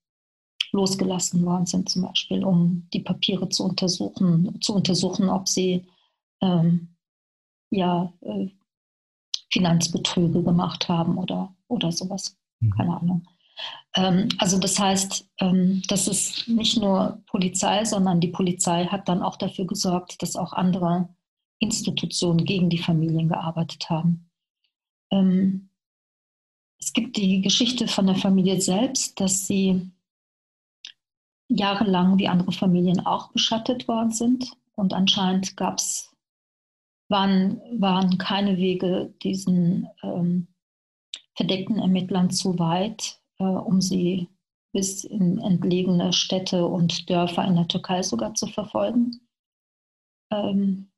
losgelassen 0.71 1.45
worden 1.45 1.65
sind, 1.65 1.89
zum 1.89 2.03
Beispiel, 2.03 2.43
um 2.43 2.87
die 2.93 3.01
Papiere 3.01 3.49
zu 3.49 3.63
untersuchen, 3.63 4.59
zu 4.61 4.73
untersuchen, 4.73 5.29
ob 5.29 5.47
sie 5.47 5.85
ähm, 6.41 6.95
ja, 7.69 8.11
äh, 8.21 8.47
Finanzbetrüge 9.51 10.43
gemacht 10.43 10.87
haben 10.87 11.17
oder, 11.17 11.53
oder 11.67 11.91
sowas. 11.91 12.37
Mhm. 12.59 12.69
Keine 12.71 12.99
Ahnung. 12.99 13.27
Ähm, 13.95 14.29
also 14.37 14.57
das 14.59 14.79
heißt, 14.79 15.29
ähm, 15.39 15.81
das 15.87 16.07
ist 16.07 16.47
nicht 16.47 16.77
nur 16.77 17.21
Polizei, 17.27 17.83
sondern 17.85 18.21
die 18.21 18.29
Polizei 18.29 18.85
hat 18.85 19.09
dann 19.09 19.21
auch 19.21 19.35
dafür 19.35 19.65
gesorgt, 19.65 20.21
dass 20.21 20.35
auch 20.35 20.53
andere 20.53 21.09
Institutionen 21.59 22.45
gegen 22.45 22.69
die 22.69 22.77
Familien 22.77 23.27
gearbeitet 23.27 23.89
haben. 23.89 24.29
Ähm, 25.11 25.69
es 26.79 26.93
gibt 26.93 27.17
die 27.17 27.41
Geschichte 27.41 27.87
von 27.87 28.07
der 28.07 28.15
Familie 28.15 28.59
selbst, 28.59 29.19
dass 29.19 29.45
sie 29.45 29.91
jahrelang 31.55 32.17
wie 32.17 32.27
andere 32.27 32.51
Familien 32.51 33.05
auch 33.05 33.31
beschattet 33.31 33.87
worden 33.87 34.11
sind. 34.11 34.51
Und 34.75 34.93
anscheinend 34.93 35.57
gab's, 35.57 36.15
waren, 37.09 37.61
waren 37.77 38.17
keine 38.17 38.57
Wege 38.57 39.13
diesen 39.21 39.87
ähm, 40.01 40.47
verdeckten 41.35 41.79
Ermittlern 41.79 42.29
zu 42.29 42.57
weit, 42.57 43.19
äh, 43.39 43.43
um 43.43 43.81
sie 43.81 44.29
bis 44.73 45.03
in 45.03 45.37
entlegene 45.39 46.13
Städte 46.13 46.65
und 46.65 47.09
Dörfer 47.09 47.45
in 47.45 47.55
der 47.55 47.67
Türkei 47.67 48.01
sogar 48.01 48.33
zu 48.35 48.47
verfolgen. 48.47 49.19
Ähm, 50.31 50.89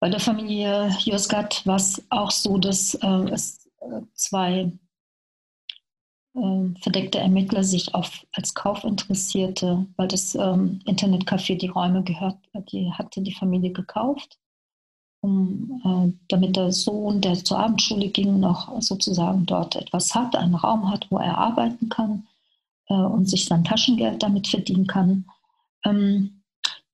bei 0.00 0.08
der 0.08 0.20
Familie 0.20 0.90
Yozgat 1.04 1.66
war 1.66 1.76
es 1.76 2.06
auch 2.08 2.30
so, 2.30 2.56
dass 2.56 2.94
äh, 2.94 3.30
es 3.30 3.68
äh, 3.80 4.00
zwei 4.14 4.72
ähm, 6.42 6.76
verdeckte 6.80 7.18
Ermittler 7.18 7.64
sich 7.64 7.94
auf, 7.94 8.26
als 8.32 8.54
Kaufinteressierte, 8.54 9.86
weil 9.96 10.08
das 10.08 10.34
ähm, 10.34 10.80
Internetcafé 10.86 11.56
die 11.56 11.68
Räume 11.68 12.02
gehört, 12.02 12.36
die 12.72 12.90
hatte 12.92 13.20
die 13.22 13.34
Familie 13.34 13.72
gekauft, 13.72 14.38
um, 15.20 15.80
äh, 15.84 16.12
damit 16.28 16.56
der 16.56 16.72
Sohn, 16.72 17.20
der 17.20 17.34
zur 17.34 17.58
Abendschule 17.58 18.08
ging, 18.08 18.40
noch 18.40 18.80
sozusagen 18.80 19.46
dort 19.46 19.76
etwas 19.76 20.14
hat, 20.14 20.36
einen 20.36 20.54
Raum 20.54 20.90
hat, 20.90 21.06
wo 21.10 21.18
er 21.18 21.36
arbeiten 21.36 21.88
kann 21.88 22.26
äh, 22.88 22.94
und 22.94 23.28
sich 23.28 23.44
sein 23.46 23.64
Taschengeld 23.64 24.22
damit 24.22 24.48
verdienen 24.48 24.86
kann. 24.86 25.26
Ähm, 25.84 26.42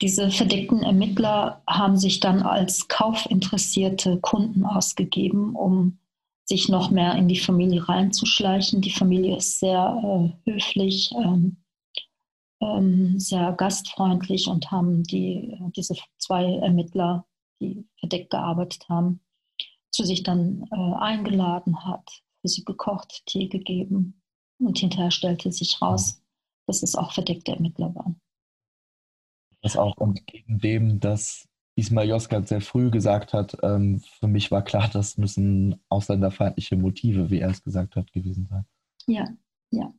diese 0.00 0.30
verdeckten 0.30 0.82
Ermittler 0.82 1.62
haben 1.66 1.96
sich 1.96 2.20
dann 2.20 2.42
als 2.42 2.88
kaufinteressierte 2.88 4.18
Kunden 4.18 4.64
ausgegeben, 4.64 5.54
um 5.54 5.98
sich 6.44 6.68
noch 6.68 6.90
mehr 6.90 7.14
in 7.14 7.28
die 7.28 7.38
Familie 7.38 7.88
reinzuschleichen. 7.88 8.80
Die 8.80 8.92
Familie 8.92 9.36
ist 9.36 9.60
sehr 9.60 10.34
äh, 10.46 10.50
höflich, 10.50 11.10
ähm, 11.12 11.56
ähm, 12.60 13.18
sehr 13.18 13.52
gastfreundlich 13.52 14.48
und 14.48 14.70
haben 14.70 15.02
die, 15.04 15.58
diese 15.74 15.94
zwei 16.18 16.44
Ermittler, 16.56 17.26
die 17.60 17.86
verdeckt 17.98 18.30
gearbeitet 18.30 18.88
haben, 18.88 19.20
zu 19.90 20.04
sich 20.04 20.22
dann 20.22 20.66
äh, 20.70 20.94
eingeladen 20.98 21.84
hat, 21.84 22.22
für 22.40 22.48
sie 22.48 22.64
gekocht, 22.64 23.22
Tee 23.26 23.48
gegeben 23.48 24.20
und 24.58 24.78
hinterher 24.78 25.10
stellte 25.10 25.50
sich 25.50 25.80
raus, 25.80 26.22
dass 26.66 26.82
es 26.82 26.94
auch 26.94 27.12
verdeckte 27.12 27.52
Ermittler 27.52 27.94
waren. 27.94 28.20
Das 29.62 29.76
auch 29.76 29.96
entgegen 29.98 30.58
dem, 30.58 31.00
dass 31.00 31.48
Ismail 31.76 32.08
Yozgat 32.08 32.48
sehr 32.48 32.60
früh 32.60 32.90
gesagt 32.90 33.32
hat, 33.32 33.56
ähm, 33.62 34.00
für 34.20 34.28
mich 34.28 34.50
war 34.50 34.62
klar, 34.62 34.88
das 34.92 35.18
müssen 35.18 35.80
ausländerfeindliche 35.88 36.76
Motive, 36.76 37.30
wie 37.30 37.40
er 37.40 37.50
es 37.50 37.62
gesagt 37.62 37.96
hat, 37.96 38.12
gewesen 38.12 38.46
sein. 38.46 38.64
Ja, 39.06 39.28
ja. 39.70 39.92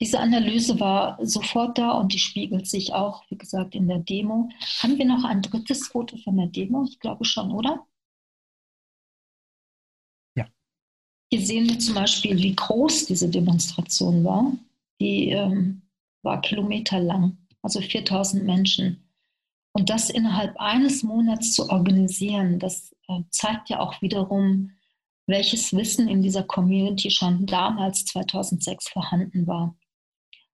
Diese 0.00 0.18
Analyse 0.18 0.80
war 0.80 1.16
sofort 1.24 1.78
da 1.78 1.92
und 1.92 2.12
die 2.12 2.18
spiegelt 2.18 2.66
sich 2.66 2.92
auch, 2.92 3.22
wie 3.30 3.38
gesagt, 3.38 3.76
in 3.76 3.86
der 3.86 4.00
Demo. 4.00 4.48
Haben 4.80 4.98
wir 4.98 5.04
noch 5.04 5.22
ein 5.22 5.42
drittes 5.42 5.86
Foto 5.86 6.16
von 6.16 6.36
der 6.36 6.48
Demo? 6.48 6.84
Ich 6.88 6.98
glaube 6.98 7.24
schon, 7.24 7.52
oder? 7.52 7.86
Ja. 10.34 10.48
Hier 11.30 11.46
sehen 11.46 11.68
wir 11.68 11.78
zum 11.78 11.94
Beispiel, 11.94 12.36
wie 12.36 12.56
groß 12.56 13.06
diese 13.06 13.28
Demonstration 13.28 14.24
war. 14.24 14.52
Die 15.00 15.28
ähm, 15.28 15.82
war 16.22 16.40
kilometerlang, 16.40 17.38
also 17.62 17.80
4000 17.80 18.44
Menschen. 18.44 19.01
Und 19.72 19.88
das 19.88 20.10
innerhalb 20.10 20.58
eines 20.60 21.02
Monats 21.02 21.54
zu 21.54 21.68
organisieren, 21.70 22.58
das 22.58 22.94
äh, 23.08 23.22
zeigt 23.30 23.70
ja 23.70 23.80
auch 23.80 24.02
wiederum, 24.02 24.72
welches 25.26 25.74
Wissen 25.74 26.08
in 26.08 26.22
dieser 26.22 26.42
Community 26.42 27.10
schon 27.10 27.46
damals 27.46 28.04
2006 28.06 28.88
vorhanden 28.88 29.46
war. 29.46 29.76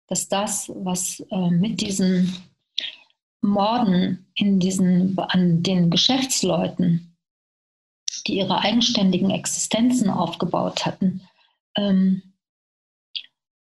dass 0.10 0.30
das, 0.30 0.70
was 0.74 1.20
äh, 1.32 1.50
mit 1.50 1.82
diesen 1.82 2.34
Morden 3.42 4.32
in 4.36 4.58
diesen, 4.60 5.20
an 5.20 5.64
den 5.64 5.90
Geschäftsleuten, 5.90 7.18
die 8.26 8.38
ihre 8.38 8.60
eigenständigen 8.60 9.32
Existenzen 9.32 10.10
aufgebaut 10.10 10.86
hatten, 10.86 11.28
ähm, 11.76 12.22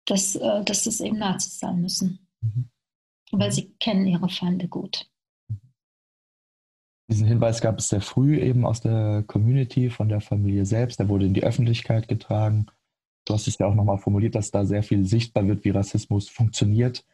dass, 0.07 0.35
äh, 0.35 0.65
dass 0.65 0.87
es 0.87 1.01
eben 1.01 1.19
Nazis 1.19 1.61
sein 1.61 1.81
müssen. 1.81 2.27
Mhm. 2.41 2.71
Weil 3.31 3.53
sie 3.53 3.71
kennen 3.79 4.07
ihre 4.07 4.29
Feinde 4.29 4.67
gut. 4.67 5.09
Diesen 7.11 7.27
Hinweis 7.27 7.61
gab 7.61 7.79
es 7.79 7.89
sehr 7.89 8.01
früh 8.01 8.39
eben 8.39 8.65
aus 8.65 8.81
der 8.81 9.25
Community, 9.27 9.91
von 9.91 10.09
der 10.09 10.21
Familie 10.21 10.65
selbst. 10.65 10.99
Der 10.99 11.09
wurde 11.09 11.27
in 11.27 11.35
die 11.35 11.45
Öffentlichkeit 11.45 12.09
getragen. 12.09 12.67
Du 13.27 13.35
hast 13.35 13.47
es 13.47 13.59
ja 13.59 13.67
auch 13.67 13.75
nochmal 13.75 13.99
formuliert, 13.99 14.35
dass 14.35 14.51
da 14.51 14.65
sehr 14.65 14.83
viel 14.83 15.05
sichtbar 15.07 15.47
wird, 15.47 15.65
wie 15.65 15.71
Rassismus 15.71 16.29
funktioniert 16.29 17.05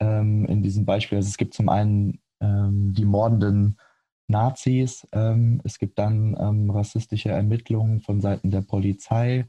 ähm, 0.00 0.46
in 0.46 0.62
diesem 0.62 0.84
Beispiel. 0.84 1.16
Also 1.16 1.28
es 1.28 1.36
gibt 1.36 1.54
zum 1.54 1.68
einen 1.68 2.20
ähm, 2.40 2.92
die 2.94 3.04
mordenden 3.04 3.78
Nazis, 4.26 5.06
ähm, 5.12 5.60
es 5.64 5.78
gibt 5.78 5.98
dann 5.98 6.36
ähm, 6.38 6.70
rassistische 6.70 7.30
Ermittlungen 7.30 8.00
von 8.00 8.20
Seiten 8.20 8.50
der 8.50 8.62
Polizei 8.62 9.46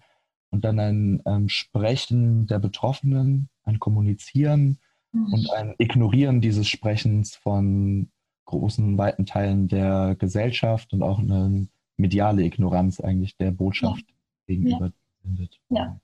und 0.52 0.66
dann 0.66 0.80
ein 0.80 1.22
ähm, 1.26 1.50
Sprechen 1.50 2.48
der 2.48 2.60
Betroffenen, 2.60 3.50
ein 3.64 3.80
Kommunizieren 3.80 4.80
mhm. 5.14 5.34
und 5.34 5.50
ein 5.52 5.76
Ignorieren 5.78 6.42
dieses 6.42 6.68
Sprechens 6.68 7.36
von 7.36 8.10
großen, 8.46 8.98
weiten 8.98 9.26
Teilen 9.26 9.68
der 9.68 10.16
Gesellschaft 10.18 10.94
und 10.94 11.04
auch 11.04 11.20
eine 11.20 11.68
mediale 11.98 12.44
Ignoranz 12.44 13.00
eigentlich 13.00 13.38
der 13.38 13.52
Botschaft 13.52 14.06
ja. 14.08 14.16
gegenüber 14.48 14.92
ja. 15.24 15.48
Ja. 15.70 16.00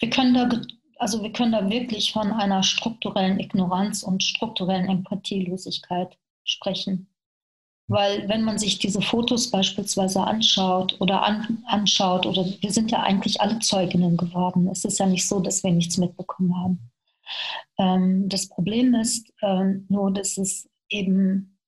Wir 0.00 0.10
können 0.10 0.34
da 0.34 0.48
also 0.98 1.22
wir 1.22 1.32
können 1.32 1.52
da 1.52 1.70
wirklich 1.70 2.12
von 2.12 2.32
einer 2.32 2.62
strukturellen 2.62 3.38
Ignoranz 3.38 4.02
und 4.02 4.22
strukturellen 4.22 4.88
Empathielosigkeit 4.88 6.18
sprechen. 6.44 7.08
Weil 7.86 8.28
wenn 8.28 8.42
man 8.42 8.58
sich 8.58 8.78
diese 8.78 9.00
Fotos 9.00 9.50
beispielsweise 9.50 10.20
anschaut 10.20 11.00
oder 11.00 11.22
an, 11.22 11.62
anschaut, 11.66 12.26
oder 12.26 12.44
wir 12.44 12.70
sind 12.70 12.90
ja 12.90 13.02
eigentlich 13.02 13.40
alle 13.40 13.60
Zeuginnen 13.60 14.16
geworden. 14.18 14.68
Es 14.68 14.84
ist 14.84 14.98
ja 14.98 15.06
nicht 15.06 15.26
so, 15.26 15.40
dass 15.40 15.64
wir 15.64 15.70
nichts 15.70 15.96
mitbekommen 15.96 16.54
haben. 16.54 16.90
Ähm, 17.78 18.28
das 18.28 18.48
Problem 18.48 18.94
ist 18.94 19.32
äh, 19.40 19.74
nur, 19.88 20.12
dass 20.12 20.36
es 20.36 20.68
eben 20.88 21.58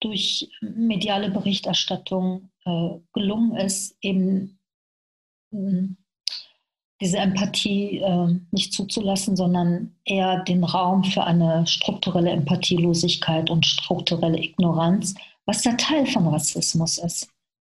durch 0.00 0.50
mediale 0.60 1.30
Berichterstattung 1.30 2.50
äh, 2.64 2.90
gelungen 3.12 3.56
ist, 3.56 3.96
eben 4.00 4.58
hm, 5.50 5.96
diese 7.00 7.18
Empathie 7.18 7.98
äh, 7.98 8.38
nicht 8.50 8.72
zuzulassen, 8.72 9.36
sondern 9.36 9.94
eher 10.04 10.42
den 10.44 10.64
Raum 10.64 11.04
für 11.04 11.24
eine 11.24 11.66
strukturelle 11.66 12.30
Empathielosigkeit 12.30 13.50
und 13.50 13.66
strukturelle 13.66 14.38
Ignoranz, 14.38 15.14
was 15.44 15.62
der 15.62 15.76
Teil 15.76 16.06
von 16.06 16.28
Rassismus 16.28 16.98
ist. 16.98 17.28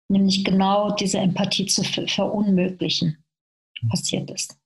Nämlich 0.09 0.43
genau 0.43 0.91
diese 0.91 1.19
Empathie 1.19 1.65
zu 1.67 1.83
verunmöglichen, 1.83 3.23
passiert 3.89 4.29
ist. 4.31 4.57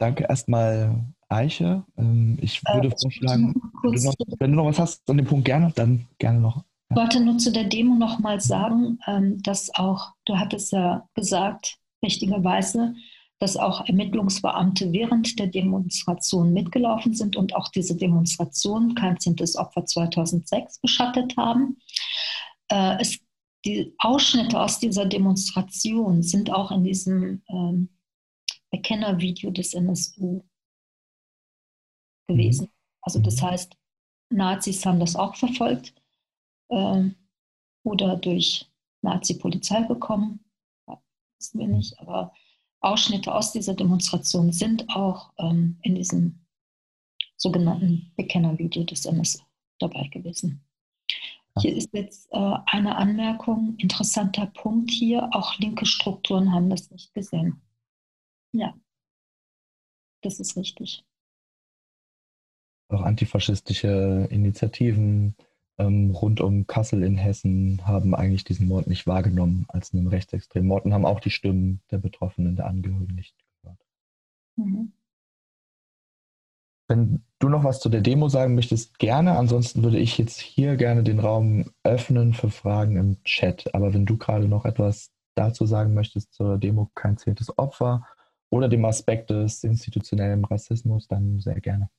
Danke 0.00 0.24
erstmal, 0.28 1.12
Eiche. 1.28 1.84
Ähm, 1.96 2.38
ich 2.40 2.60
äh, 2.64 2.74
würde 2.74 2.88
äh, 2.88 2.98
vorschlagen, 3.00 3.54
wenn 3.82 3.92
du, 3.92 4.02
noch, 4.02 4.14
wenn 4.38 4.50
du, 4.50 4.56
noch, 4.56 4.66
was 4.66 4.78
hast 4.78 5.10
an 5.10 5.16
dem 5.16 5.26
Punkt 5.26 5.44
gerne, 5.44 5.72
dann 5.74 6.06
gerne 6.18 6.40
noch. 6.40 6.64
Ich 6.90 6.96
wollte 6.96 7.20
nur 7.20 7.36
zu 7.38 7.52
der 7.52 7.64
Demo 7.64 7.94
noch 7.94 8.18
mal 8.18 8.40
sagen, 8.40 8.98
ähm, 9.06 9.42
dass 9.42 9.74
auch, 9.74 10.12
du 10.24 10.38
hattest 10.38 10.72
ja 10.72 11.06
gesagt, 11.14 11.78
richtigerweise, 12.02 12.94
dass 13.40 13.56
auch 13.56 13.86
Ermittlungsbeamte 13.86 14.92
während 14.92 15.38
der 15.38 15.46
Demonstration 15.48 16.52
mitgelaufen 16.52 17.14
sind 17.14 17.36
und 17.36 17.54
auch 17.54 17.68
diese 17.68 17.96
Demonstration 17.96 18.94
kein 18.94 19.20
zehntes 19.20 19.56
Opfer 19.56 19.84
2006 19.84 20.80
beschattet 20.80 21.36
haben. 21.36 21.76
Äh, 22.68 23.00
es, 23.00 23.18
die 23.64 23.94
Ausschnitte 23.98 24.58
aus 24.58 24.80
dieser 24.80 25.04
Demonstration 25.04 26.22
sind 26.22 26.50
auch 26.50 26.70
in 26.70 26.84
diesem 26.84 27.42
ähm, 27.48 27.90
Bekennervideo 28.70 29.50
des 29.50 29.74
NSU 29.74 30.42
gewesen. 32.28 32.66
Mhm. 32.66 32.72
Also 33.02 33.18
das 33.20 33.42
heißt, 33.42 33.76
Nazis 34.30 34.84
haben 34.84 35.00
das 35.00 35.16
auch 35.16 35.34
verfolgt 35.34 35.94
äh, 36.68 37.10
oder 37.84 38.16
durch 38.16 38.70
Nazi-Polizei 39.02 39.82
bekommen 39.82 40.44
wissen 41.38 41.60
wir 41.60 41.68
nicht, 41.68 41.98
aber 42.00 42.32
Ausschnitte 42.80 43.34
aus 43.34 43.52
dieser 43.52 43.74
Demonstration 43.74 44.52
sind 44.52 44.88
auch 44.90 45.32
ähm, 45.38 45.78
in 45.82 45.94
diesem 45.94 46.44
sogenannten 47.36 48.12
Bekennervideo 48.16 48.84
des 48.84 49.04
NSU 49.04 49.42
dabei 49.78 50.08
gewesen. 50.08 50.64
Hier 51.60 51.76
ist 51.76 51.92
jetzt 51.92 52.28
äh, 52.32 52.56
eine 52.66 52.96
Anmerkung, 52.96 53.76
interessanter 53.78 54.46
Punkt 54.46 54.90
hier, 54.90 55.28
auch 55.32 55.58
linke 55.58 55.86
Strukturen 55.86 56.52
haben 56.52 56.70
das 56.70 56.90
nicht 56.90 57.12
gesehen. 57.14 57.60
Ja, 58.52 58.74
das 60.22 60.38
ist 60.38 60.56
richtig. 60.56 61.04
Auch 62.88 63.02
antifaschistische 63.02 64.28
Initiativen 64.30 65.34
ähm, 65.78 66.10
rund 66.10 66.40
um 66.40 66.66
Kassel 66.66 67.02
in 67.02 67.16
Hessen 67.16 67.86
haben 67.86 68.14
eigentlich 68.14 68.44
diesen 68.44 68.66
Mord 68.66 68.86
nicht 68.86 69.06
wahrgenommen 69.06 69.66
als 69.68 69.94
einen 69.94 70.08
rechtsextremen 70.08 70.66
Mord 70.66 70.84
und 70.84 70.94
haben 70.94 71.06
auch 71.06 71.20
die 71.20 71.30
Stimmen 71.30 71.80
der 71.90 71.98
Betroffenen, 71.98 72.56
der 72.56 72.66
Angehörigen 72.66 73.14
nicht 73.14 73.36
gehört. 73.62 73.78
Mhm. 74.56 74.92
Wenn 76.88 77.22
du 77.38 77.50
noch 77.50 77.64
was 77.64 77.80
zu 77.80 77.90
der 77.90 78.00
Demo 78.00 78.28
sagen 78.28 78.54
möchtest, 78.54 78.98
gerne. 78.98 79.36
Ansonsten 79.36 79.82
würde 79.82 79.98
ich 79.98 80.16
jetzt 80.16 80.40
hier 80.40 80.76
gerne 80.76 81.02
den 81.02 81.20
Raum 81.20 81.70
öffnen 81.82 82.32
für 82.32 82.50
Fragen 82.50 82.96
im 82.96 83.22
Chat. 83.24 83.74
Aber 83.74 83.92
wenn 83.92 84.06
du 84.06 84.16
gerade 84.16 84.48
noch 84.48 84.64
etwas 84.64 85.12
dazu 85.34 85.66
sagen 85.66 85.92
möchtest 85.92 86.32
zur 86.32 86.56
Demo 86.56 86.90
Kein 86.94 87.18
zehntes 87.18 87.56
Opfer 87.58 88.06
oder 88.50 88.68
dem 88.68 88.86
Aspekt 88.86 89.28
des 89.28 89.62
institutionellen 89.64 90.46
Rassismus, 90.46 91.06
dann 91.06 91.40
sehr 91.40 91.60
gerne. 91.60 91.90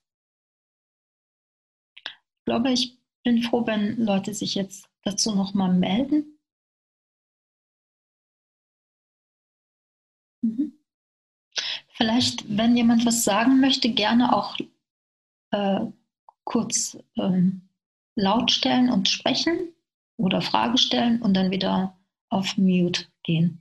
Ich 2.49 2.51
glaube, 2.51 2.71
ich 2.71 2.97
bin 3.23 3.43
froh, 3.43 3.67
wenn 3.67 4.03
Leute 4.03 4.33
sich 4.33 4.55
jetzt 4.55 4.89
dazu 5.03 5.35
nochmal 5.35 5.71
melden. 5.71 6.39
Mhm. 10.41 10.73
Vielleicht, 11.89 12.57
wenn 12.57 12.75
jemand 12.75 13.05
was 13.05 13.23
sagen 13.23 13.59
möchte, 13.59 13.93
gerne 13.93 14.35
auch 14.35 14.57
äh, 15.51 15.81
kurz 16.43 16.97
ähm, 17.17 17.69
laut 18.15 18.49
stellen 18.49 18.89
und 18.89 19.07
sprechen 19.07 19.75
oder 20.17 20.41
Frage 20.41 20.79
stellen 20.79 21.21
und 21.21 21.35
dann 21.35 21.51
wieder 21.51 21.99
auf 22.29 22.57
Mute 22.57 23.05
gehen. 23.21 23.59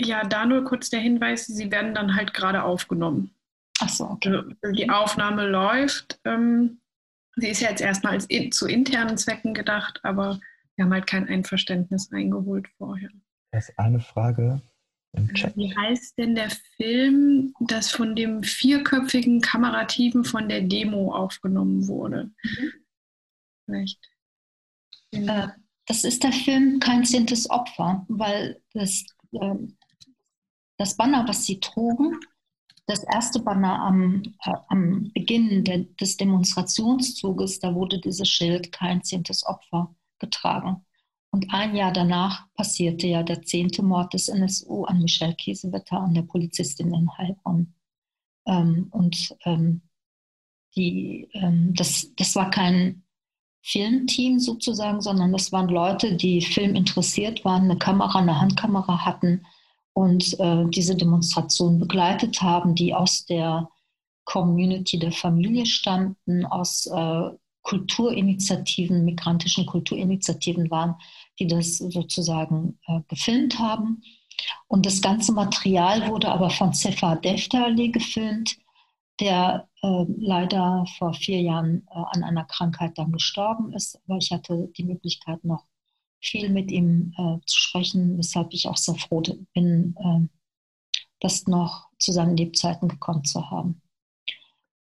Ja, 0.00 0.24
da 0.24 0.44
nur 0.44 0.64
kurz 0.64 0.90
der 0.90 0.98
Hinweis, 0.98 1.46
Sie 1.46 1.70
werden 1.70 1.94
dann 1.94 2.16
halt 2.16 2.34
gerade 2.34 2.64
aufgenommen. 2.64 3.32
Ach 3.78 3.88
so, 3.88 4.10
okay. 4.10 4.34
Also, 4.34 4.72
die 4.72 4.90
Aufnahme 4.90 5.46
läuft. 5.46 6.18
Ähm, 6.24 6.80
Sie 7.40 7.48
ist 7.48 7.60
ja 7.60 7.70
jetzt 7.70 7.80
erstmal 7.80 8.14
als 8.14 8.26
in, 8.26 8.52
zu 8.52 8.66
internen 8.66 9.16
Zwecken 9.16 9.54
gedacht, 9.54 10.00
aber 10.02 10.40
wir 10.76 10.84
haben 10.84 10.92
halt 10.92 11.06
kein 11.06 11.28
Einverständnis 11.28 12.10
eingeholt 12.12 12.68
vorher. 12.78 13.10
Das 13.52 13.68
ist 13.68 13.78
eine 13.78 14.00
Frage 14.00 14.60
im 15.12 15.32
Chat. 15.34 15.56
Wie 15.56 15.74
heißt 15.74 16.18
denn 16.18 16.34
der 16.34 16.50
Film, 16.76 17.54
das 17.60 17.90
von 17.90 18.14
dem 18.14 18.42
vierköpfigen 18.42 19.40
Kamerateam 19.40 20.24
von 20.24 20.48
der 20.48 20.62
Demo 20.62 21.14
aufgenommen 21.14 21.86
wurde? 21.86 22.30
Mhm. 22.42 22.72
Vielleicht. 23.64 24.10
Äh, 25.12 25.48
das 25.86 26.04
ist 26.04 26.22
der 26.22 26.32
Film 26.32 26.80
Kein 26.80 27.04
zehntes 27.04 27.48
Opfer, 27.48 28.04
weil 28.08 28.60
das, 28.74 29.06
äh, 29.32 29.54
das 30.76 30.96
Banner, 30.96 31.26
was 31.26 31.46
sie 31.46 31.60
trugen, 31.60 32.20
das 32.88 33.04
erste 33.04 33.40
Banner 33.40 33.80
am, 33.82 34.22
äh, 34.44 34.54
am 34.68 35.10
Beginn 35.12 35.62
de, 35.62 35.86
des 36.00 36.16
Demonstrationszuges, 36.16 37.60
da 37.60 37.74
wurde 37.74 38.00
dieses 38.00 38.28
Schild 38.28 38.72
kein 38.72 39.04
zehntes 39.04 39.46
Opfer 39.46 39.94
getragen. 40.18 40.84
Und 41.30 41.52
ein 41.52 41.76
Jahr 41.76 41.92
danach 41.92 42.46
passierte 42.54 43.06
ja 43.06 43.22
der 43.22 43.42
zehnte 43.42 43.82
Mord 43.82 44.14
des 44.14 44.28
NSU 44.28 44.84
an 44.84 45.02
Michelle 45.02 45.34
Kiesewetter, 45.34 46.00
an 46.00 46.14
der 46.14 46.22
Polizistin 46.22 46.94
in 46.94 47.16
Heilbronn. 47.18 47.74
Ähm, 48.46 48.88
und 48.90 49.36
ähm, 49.44 49.82
die, 50.74 51.28
ähm, 51.34 51.74
das, 51.74 52.14
das 52.16 52.34
war 52.36 52.48
kein 52.50 53.02
Filmteam 53.62 54.38
sozusagen, 54.38 55.02
sondern 55.02 55.32
das 55.32 55.52
waren 55.52 55.68
Leute, 55.68 56.16
die 56.16 56.40
filminteressiert 56.40 57.44
waren, 57.44 57.64
eine 57.64 57.76
Kamera, 57.76 58.20
eine 58.20 58.40
Handkamera 58.40 59.04
hatten 59.04 59.44
und 59.98 60.38
äh, 60.38 60.64
diese 60.68 60.94
Demonstration 60.94 61.80
begleitet 61.80 62.40
haben, 62.40 62.76
die 62.76 62.94
aus 62.94 63.26
der 63.26 63.68
Community 64.24 64.96
der 64.96 65.10
Familie 65.10 65.66
stammten, 65.66 66.46
aus 66.46 66.86
äh, 66.86 67.30
Kulturinitiativen, 67.62 69.04
migrantischen 69.04 69.66
Kulturinitiativen 69.66 70.70
waren, 70.70 70.94
die 71.40 71.48
das 71.48 71.78
sozusagen 71.78 72.78
äh, 72.86 73.00
gefilmt 73.08 73.58
haben. 73.58 74.00
Und 74.68 74.86
das 74.86 75.02
ganze 75.02 75.32
Material 75.32 76.08
wurde 76.08 76.28
aber 76.28 76.50
von 76.50 76.72
Sefa 76.72 77.16
Deftali 77.16 77.88
gefilmt, 77.88 78.56
der 79.18 79.68
äh, 79.82 80.04
leider 80.16 80.86
vor 80.96 81.12
vier 81.12 81.40
Jahren 81.40 81.88
äh, 81.90 82.04
an 82.12 82.22
einer 82.22 82.44
Krankheit 82.44 82.96
dann 82.98 83.10
gestorben 83.10 83.72
ist. 83.72 83.98
Aber 84.06 84.18
ich 84.18 84.30
hatte 84.30 84.70
die 84.76 84.84
Möglichkeit, 84.84 85.42
noch 85.42 85.64
viel 86.20 86.48
mit 86.50 86.70
ihm 86.70 87.14
äh, 87.16 87.38
zu 87.46 87.58
sprechen, 87.58 88.18
weshalb 88.18 88.52
ich 88.52 88.68
auch 88.68 88.76
sehr 88.76 88.96
froh 88.96 89.20
bin, 89.20 89.94
ähm, 90.02 90.30
das 91.20 91.46
noch 91.46 91.88
zu 91.98 92.12
seinen 92.12 92.36
Lebzeiten 92.36 92.88
gekommen 92.88 93.24
zu 93.24 93.50
haben. 93.50 93.82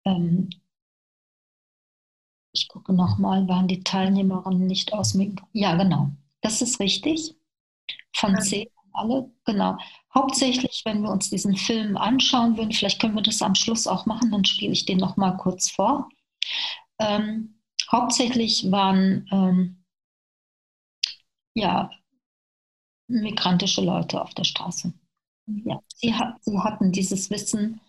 Ähm, 0.06 0.50
ich 2.54 2.68
gucke 2.68 2.94
nochmal, 2.94 3.48
waren 3.48 3.68
die 3.68 3.84
Teilnehmerinnen 3.84 4.66
nicht 4.66 4.94
aus 4.94 5.14
Mikro? 5.14 5.46
Ja, 5.54 5.76
genau. 5.76 6.12
Das 6.42 6.62
ist 6.62 6.80
richtig. 6.80 7.36
Von 8.16 8.40
zehn 8.42 8.68
alle, 8.98 9.32
genau. 9.46 9.78
Hauptsächlich, 10.14 10.82
wenn 10.86 11.02
wir 11.02 11.12
uns 11.12 11.30
diesen 11.30 11.56
Film 11.56 11.98
anschauen 11.98 12.58
würden, 12.58 12.72
vielleicht 12.72 13.00
können 13.00 13.16
wir 13.16 13.22
das 13.22 13.42
am 13.42 13.56
Schluss 13.56 13.88
auch 13.88 14.06
machen, 14.06 14.32
dann 14.32 14.44
spiele 14.44 14.74
ich 14.74 14.86
den 14.86 14.98
nochmal 14.98 15.38
kurz 15.38 15.70
vor. 15.70 16.10
Ähm, 17.00 17.60
hauptsächlich 17.92 18.72
waren 18.72 19.28
ähm, 19.32 19.84
ja, 21.58 21.90
migrantische 23.08 23.82
Leute 23.82 24.22
auf 24.22 24.34
der 24.34 24.44
Straße. 24.44 24.94
Ja, 25.66 25.82
sie, 25.96 26.14
hat, 26.14 26.44
sie 26.44 26.60
hatten 26.60 26.92
dieses 26.92 27.30
Wissen, 27.30 27.80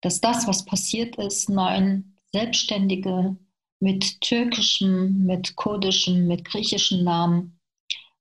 dass 0.00 0.20
das, 0.20 0.46
was 0.46 0.64
passiert 0.64 1.16
ist, 1.16 1.48
neun 1.48 2.14
Selbstständige 2.32 3.36
mit 3.80 4.20
türkischem, 4.20 5.24
mit 5.24 5.56
kurdischem, 5.56 6.26
mit 6.26 6.44
griechischen 6.44 7.04
Namen, 7.04 7.58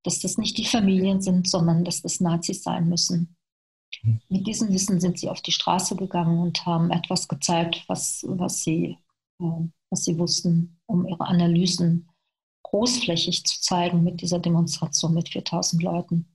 dass 0.03 0.20
das 0.20 0.38
nicht 0.38 0.58
die 0.58 0.66
Familien 0.66 1.22
sind, 1.22 1.47
sondern 1.47 1.84
dass 1.84 2.01
das 2.01 2.20
Nazis 2.20 2.64
sein 2.64 2.89
müssen. 2.89 3.36
Hm. 4.01 4.20
Mit 4.30 4.47
diesem 4.47 4.70
Wissen 4.74 4.99
sind 4.99 5.20
sie 5.20 5.30
auf 5.30 5.41
die 5.41 5.51
Straße 5.51 5.95
gegangen 5.95 6.39
und 6.39 6.66
haben 6.66 6.91
etwas 6.91 7.28
gezeigt, 7.28 7.84
was, 7.88 8.26
was, 8.28 8.64
sie, 8.64 8.97
äh, 9.39 9.68
was 9.89 10.03
sie 10.03 10.18
wussten, 10.18 10.80
um 10.86 11.08
ihre 11.08 11.26
Analysen 11.26 12.10
großflächig 12.70 13.45
zu 13.45 13.61
zeigen 13.61 14.03
mit 14.03 14.22
dieser 14.22 14.39
Demonstration 14.39 15.13
mit 15.13 15.30
4000 15.30 15.82
Leuten. 15.82 16.28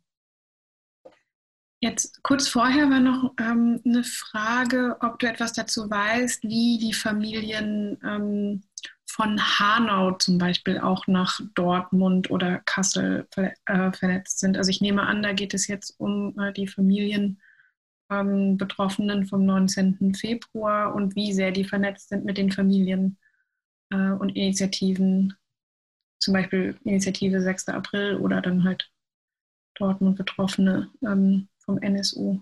Jetzt 1.81 2.23
kurz 2.23 2.49
vorher 2.49 2.89
war 2.91 3.01
noch 3.01 3.33
ähm, 3.41 3.81
eine 3.85 4.05
Frage, 4.05 4.97
ob 5.01 5.19
du 5.19 5.27
etwas 5.27 5.53
dazu 5.53 5.91
weißt, 5.91 6.45
wie 6.45 6.79
die 6.79 6.93
Familien 6.93 7.99
ähm, 8.05 8.63
von 9.05 9.39
Hanau 9.59 10.13
zum 10.13 10.39
Beispiel 10.39 10.79
auch 10.79 11.09
nach 11.09 11.41
Dortmund 11.55 12.31
oder 12.31 12.61
Kassel 12.61 13.27
ver 13.33 13.53
äh, 13.67 13.93
vernetzt 13.93 14.39
sind. 14.39 14.57
Also 14.57 14.71
ich 14.71 14.81
nehme 14.81 15.03
an, 15.03 15.23
da 15.23 15.33
geht 15.33 15.55
es 15.55 15.67
jetzt 15.67 15.99
um 15.99 16.39
äh, 16.39 16.53
die 16.53 16.69
Familien 16.69 17.43
ähm, 18.11 18.57
Betroffenen 18.57 19.27
vom 19.27 19.45
19. 19.45 20.15
Februar 20.15 20.95
und 20.95 21.17
wie 21.17 21.33
sehr 21.33 21.51
die 21.51 21.65
vernetzt 21.65 22.11
sind 22.11 22.25
mit 22.25 22.39
den 22.39 22.53
Familien 22.53 23.19
äh, 23.91 24.13
und 24.13 24.31
Initiativen, 24.31 25.35
zum 26.23 26.35
Beispiel 26.35 26.79
Initiative 26.85 27.41
6. 27.41 27.69
April 27.69 28.17
oder 28.17 28.41
dann 28.41 28.65
halt 28.65 28.91
Dortmund 29.75 30.17
Betroffene. 30.17 30.91
Ähm, 31.03 31.49
vom 31.65 31.79
NSU. 31.79 32.41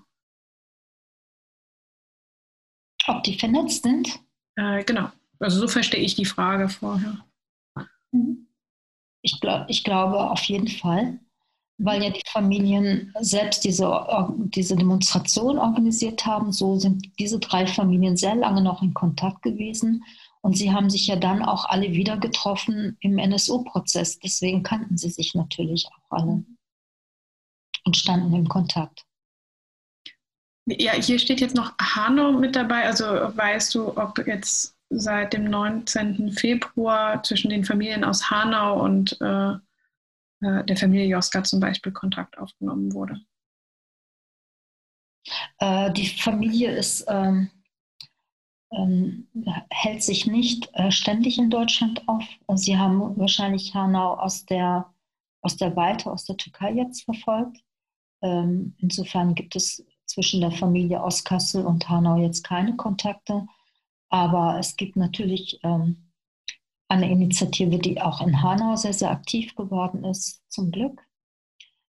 Ob 3.07 3.23
die 3.25 3.39
vernetzt 3.39 3.83
sind? 3.83 4.21
Äh, 4.57 4.85
genau. 4.85 5.11
Also 5.39 5.61
so 5.61 5.69
verstehe 5.69 6.01
ich 6.01 6.15
die 6.15 6.25
Frage 6.25 6.69
vorher. 6.69 7.25
Mhm. 8.13 8.47
Ich, 9.23 9.41
glaub, 9.41 9.69
ich 9.69 9.85
glaube 9.85 10.31
auf 10.31 10.43
jeden 10.45 10.69
Fall, 10.69 11.19
weil 11.79 12.03
ja 12.03 12.11
die 12.11 12.23
Familien 12.31 13.13
selbst 13.21 13.65
diese, 13.65 14.07
diese 14.55 14.77
Demonstration 14.77 15.59
organisiert 15.59 16.25
haben. 16.27 16.53
So 16.53 16.79
sind 16.79 17.19
diese 17.19 17.39
drei 17.39 17.67
Familien 17.67 18.17
sehr 18.17 18.35
lange 18.35 18.63
noch 18.63 18.83
in 18.83 18.95
Kontakt 18.95 19.43
gewesen. 19.43 20.05
Und 20.43 20.57
sie 20.57 20.73
haben 20.73 20.89
sich 20.89 21.07
ja 21.07 21.17
dann 21.17 21.43
auch 21.43 21.67
alle 21.67 21.93
wieder 21.93 22.17
getroffen 22.17 22.97
im 23.01 23.19
NSU-Prozess. 23.19 24.19
Deswegen 24.19 24.63
kannten 24.63 24.97
sie 24.97 25.11
sich 25.11 25.35
natürlich 25.35 25.87
auch 25.89 26.17
alle 26.19 26.45
und 27.85 27.97
standen 27.97 28.35
im 28.35 28.49
Kontakt. 28.49 29.05
Ja, 30.67 30.93
hier 30.93 31.19
steht 31.19 31.41
jetzt 31.41 31.57
noch 31.57 31.77
Hanau 31.79 32.33
mit 32.33 32.57
dabei. 32.57 32.85
Also 32.85 33.05
weißt 33.05 33.75
du, 33.75 33.97
ob 33.97 34.27
jetzt 34.27 34.77
seit 34.91 35.33
dem 35.33 35.45
19. 35.45 36.33
Februar 36.33 37.23
zwischen 37.23 37.51
den 37.51 37.65
Familien 37.65 38.05
aus 38.05 38.31
Hanau 38.31 38.83
und 38.83 39.21
äh, 39.21 39.53
äh, 40.41 40.65
der 40.65 40.77
Familie 40.77 41.07
Joska 41.07 41.43
zum 41.43 41.61
Beispiel 41.61 41.93
Kontakt 41.93 42.39
aufgenommen 42.39 42.93
wurde? 42.93 43.21
Äh, 45.59 45.93
die 45.93 46.07
Familie 46.07 46.77
ist, 46.77 47.05
ähm, 47.09 47.29
ähm, 47.29 47.51
hält 48.71 50.03
sich 50.03 50.27
nicht 50.27 50.71
äh, 50.75 50.93
ständig 50.93 51.39
in 51.39 51.51
Deutschland 51.51 52.09
auf. 52.09 52.25
Sie 52.55 52.79
haben 52.79 53.19
wahrscheinlich 53.19 53.75
Hanau 53.75 54.15
aus 54.15 54.45
der, 54.47 54.93
aus 55.43 55.57
der 55.57 55.75
Weite, 55.77 56.11
aus 56.11 56.25
der 56.25 56.37
Türkei 56.37 56.73
jetzt 56.73 57.05
verfolgt. 57.05 57.59
Ähm, 58.23 58.75
insofern 58.79 59.35
gibt 59.35 59.57
es 59.57 59.85
zwischen 60.07 60.41
der 60.41 60.53
Familie 60.53 61.03
aus 61.03 61.25
Kassel 61.25 61.65
und 61.65 61.89
Hanau 61.89 62.17
jetzt 62.21 62.45
keine 62.45 62.77
Kontakte. 62.77 63.47
Aber 64.09 64.59
es 64.59 64.77
gibt 64.77 64.97
natürlich 64.97 65.59
ähm, 65.63 66.11
eine 66.89 67.11
Initiative, 67.11 67.79
die 67.79 68.01
auch 68.01 68.21
in 68.21 68.43
Hanau 68.43 68.77
sehr, 68.77 68.93
sehr 68.93 69.11
aktiv 69.11 69.55
geworden 69.55 70.05
ist, 70.05 70.43
zum 70.49 70.71
Glück. 70.71 71.01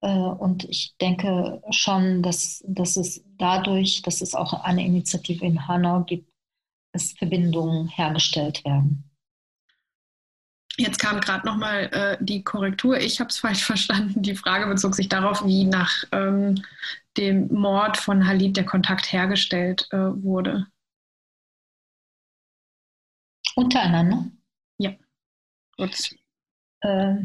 Äh, 0.03 0.11
und 0.11 0.65
ich 0.65 0.95
denke 1.01 1.63
schon, 1.71 2.23
dass, 2.23 2.63
dass 2.67 2.97
es 2.97 3.25
dadurch, 3.39 4.03
dass 4.03 4.21
es 4.21 4.35
auch 4.35 4.53
eine 4.53 4.85
Initiative 4.85 5.45
in 5.45 5.67
Hanau 5.67 6.05
gibt, 6.05 6.32
dass 6.93 7.13
Verbindungen 7.13 7.89
hergestellt 7.89 8.65
werden. 8.65 9.05
Jetzt 10.79 10.99
kam 10.99 11.21
gerade 11.21 11.47
nochmal 11.47 11.91
äh, 11.93 12.17
die 12.21 12.43
Korrektur. 12.43 12.99
Ich 12.99 13.21
habe 13.21 13.29
es 13.29 13.39
falsch 13.39 13.63
verstanden. 13.65 14.23
Die 14.23 14.35
Frage 14.35 14.67
bezog 14.67 14.95
sich 14.95 15.09
darauf, 15.09 15.45
wie 15.45 15.65
nach 15.65 16.05
ähm, 16.13 16.63
dem 17.17 17.49
Mord 17.53 17.97
von 17.97 18.27
Halid 18.27 18.57
der 18.57 18.65
Kontakt 18.65 19.13
hergestellt 19.13 19.87
äh, 19.91 19.97
wurde. 19.97 20.67
Untereinander? 23.55 24.31
Ja. 24.79 24.93
Gut. 25.77 26.15
Äh, 26.81 27.17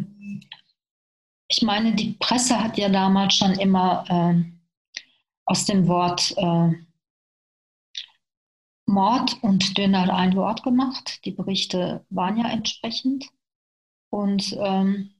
ich 1.47 1.61
meine, 1.61 1.95
die 1.95 2.17
Presse 2.19 2.61
hat 2.61 2.77
ja 2.77 2.89
damals 2.89 3.35
schon 3.35 3.53
immer 3.53 4.03
äh, 4.09 4.43
aus 5.45 5.65
dem 5.65 5.87
Wort 5.87 6.33
äh, 6.35 6.86
Mord 8.87 9.37
und 9.43 9.77
Döner 9.77 10.13
ein 10.15 10.35
Wort 10.35 10.63
gemacht. 10.63 11.23
Die 11.25 11.31
Berichte 11.31 12.05
waren 12.09 12.37
ja 12.37 12.49
entsprechend. 12.49 13.29
Und, 14.09 14.57
ähm, 14.59 15.11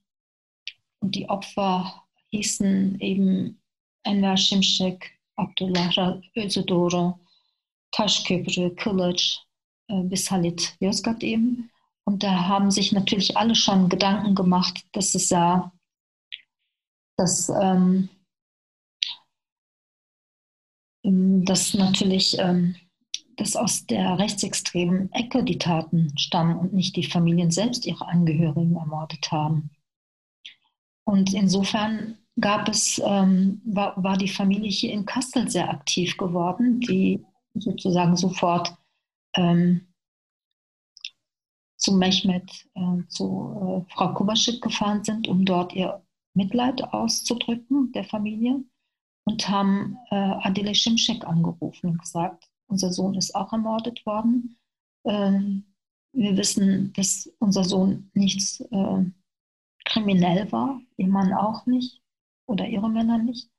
und 0.99 1.15
die 1.15 1.29
Opfer 1.29 2.03
hießen 2.29 2.99
eben 3.01 3.61
Enver 4.03 4.37
Şimşek, 4.37 5.19
Abdullah 5.35 6.21
Özdoro, 6.35 7.19
Taşköprü, 7.91 8.75
Kılıç 8.75 9.39
äh, 9.89 10.03
bis 10.03 10.31
Halit 10.31 10.77
Yozgat 10.79 11.23
eben. 11.23 11.69
Und 12.05 12.23
da 12.23 12.47
haben 12.47 12.71
sich 12.71 12.93
natürlich 12.93 13.35
alle 13.35 13.53
schon 13.53 13.89
Gedanken 13.89 14.33
gemacht, 14.33 14.85
dass 14.93 15.13
es 15.13 15.29
ja, 15.29 15.73
dass, 17.17 17.49
ähm, 17.49 18.07
dass 21.03 21.73
natürlich 21.73 22.39
ähm, 22.39 22.77
dass 23.37 23.55
aus 23.55 23.85
der 23.85 24.19
rechtsextremen 24.19 25.11
Ecke 25.13 25.43
die 25.43 25.57
Taten 25.57 26.11
stammen 26.17 26.57
und 26.57 26.73
nicht 26.73 26.95
die 26.95 27.03
Familien 27.03 27.51
selbst 27.51 27.85
ihre 27.85 28.07
Angehörigen 28.07 28.75
ermordet 28.75 29.31
haben. 29.31 29.69
Und 31.05 31.33
insofern 31.33 32.17
gab 32.39 32.67
es, 32.67 33.01
ähm, 33.03 33.61
war, 33.65 34.01
war 34.03 34.17
die 34.17 34.27
Familie 34.27 34.69
hier 34.69 34.91
in 34.91 35.05
Kassel 35.05 35.49
sehr 35.49 35.69
aktiv 35.69 36.17
geworden, 36.17 36.79
die 36.79 37.23
sozusagen 37.53 38.15
sofort 38.15 38.75
ähm, 39.35 39.87
zu 41.77 41.93
Mehmet, 41.93 42.67
äh, 42.73 43.07
zu 43.07 43.85
äh, 43.87 43.93
Frau 43.93 44.13
Kubaschik 44.13 44.61
gefahren 44.61 45.03
sind, 45.03 45.27
um 45.27 45.45
dort 45.45 45.73
ihr 45.73 46.01
Mitleid 46.33 46.83
auszudrücken 46.83 47.91
der 47.93 48.03
Familie 48.03 48.63
und 49.25 49.47
haben 49.49 49.97
äh, 50.09 50.15
Adile 50.15 50.75
Şimşek 50.75 51.25
angerufen 51.25 51.91
und 51.91 51.99
gesagt, 51.99 52.46
unser 52.67 52.91
Sohn 52.91 53.15
ist 53.15 53.35
auch 53.35 53.53
ermordet 53.53 54.05
worden. 54.05 54.57
Ähm, 55.05 55.65
wir 56.13 56.35
wissen, 56.37 56.93
dass 56.93 57.31
unser 57.39 57.63
Sohn 57.63 58.09
nichts 58.13 58.61
äh, 58.61 59.05
kriminell 59.85 60.51
war, 60.51 60.81
ihr 60.97 61.07
Mann 61.07 61.33
auch 61.33 61.65
nicht 61.65 62.01
oder 62.47 62.67
ihre 62.67 62.89
Männer 62.89 63.17
nicht. 63.17 63.49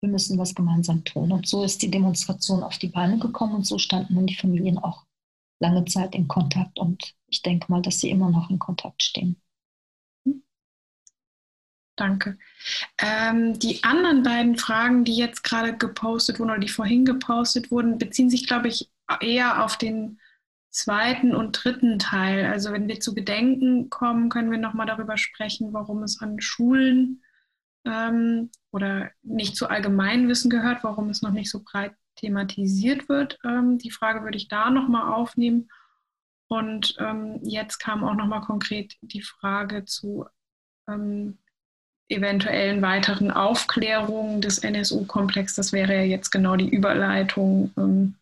Wir 0.00 0.10
müssen 0.10 0.38
was 0.38 0.54
gemeinsam 0.54 1.04
tun. 1.04 1.32
Und 1.32 1.48
so 1.48 1.64
ist 1.64 1.82
die 1.82 1.90
Demonstration 1.90 2.62
auf 2.62 2.78
die 2.78 2.88
Beine 2.88 3.18
gekommen 3.18 3.56
und 3.56 3.66
so 3.66 3.78
standen 3.78 4.14
dann 4.14 4.26
die 4.26 4.36
Familien 4.36 4.78
auch 4.78 5.04
lange 5.60 5.84
Zeit 5.86 6.14
in 6.14 6.28
Kontakt. 6.28 6.78
Und 6.78 7.14
ich 7.26 7.42
denke 7.42 7.70
mal, 7.70 7.82
dass 7.82 8.00
sie 8.00 8.10
immer 8.10 8.30
noch 8.30 8.50
in 8.50 8.58
Kontakt 8.58 9.02
stehen. 9.02 9.40
Danke. 11.98 12.38
Ähm, 12.98 13.58
die 13.58 13.82
anderen 13.82 14.22
beiden 14.22 14.56
Fragen, 14.56 15.04
die 15.04 15.16
jetzt 15.16 15.42
gerade 15.42 15.76
gepostet 15.76 16.38
wurden 16.38 16.50
oder 16.50 16.60
die 16.60 16.68
vorhin 16.68 17.04
gepostet 17.04 17.72
wurden, 17.72 17.98
beziehen 17.98 18.30
sich, 18.30 18.46
glaube 18.46 18.68
ich, 18.68 18.88
eher 19.20 19.64
auf 19.64 19.76
den 19.76 20.20
zweiten 20.70 21.34
und 21.34 21.52
dritten 21.64 21.98
Teil. 21.98 22.46
Also 22.46 22.72
wenn 22.72 22.86
wir 22.86 23.00
zu 23.00 23.14
Gedenken 23.14 23.90
kommen, 23.90 24.28
können 24.28 24.52
wir 24.52 24.58
nochmal 24.58 24.86
darüber 24.86 25.18
sprechen, 25.18 25.72
warum 25.72 26.04
es 26.04 26.20
an 26.20 26.40
Schulen 26.40 27.24
ähm, 27.84 28.50
oder 28.70 29.10
nicht 29.22 29.56
zu 29.56 29.68
Allgemeinwissen 29.68 30.50
gehört, 30.50 30.84
warum 30.84 31.08
es 31.08 31.20
noch 31.20 31.32
nicht 31.32 31.50
so 31.50 31.62
breit 31.64 31.94
thematisiert 32.14 33.08
wird. 33.08 33.40
Ähm, 33.44 33.78
die 33.78 33.90
Frage 33.90 34.22
würde 34.22 34.36
ich 34.36 34.46
da 34.46 34.70
nochmal 34.70 35.12
aufnehmen. 35.12 35.68
Und 36.46 36.94
ähm, 37.00 37.40
jetzt 37.42 37.78
kam 37.78 38.04
auch 38.04 38.14
nochmal 38.14 38.42
konkret 38.42 38.96
die 39.00 39.22
Frage 39.22 39.84
zu 39.84 40.26
ähm, 40.88 41.38
eventuellen 42.08 42.80
weiteren 42.82 43.30
Aufklärungen 43.30 44.40
des 44.40 44.58
NSU-Komplex. 44.58 45.54
Das 45.54 45.72
wäre 45.72 45.94
ja 45.94 46.02
jetzt 46.02 46.30
genau 46.30 46.56
die 46.56 46.68
Überleitung. 46.68 47.70
Ähm, 47.76 48.14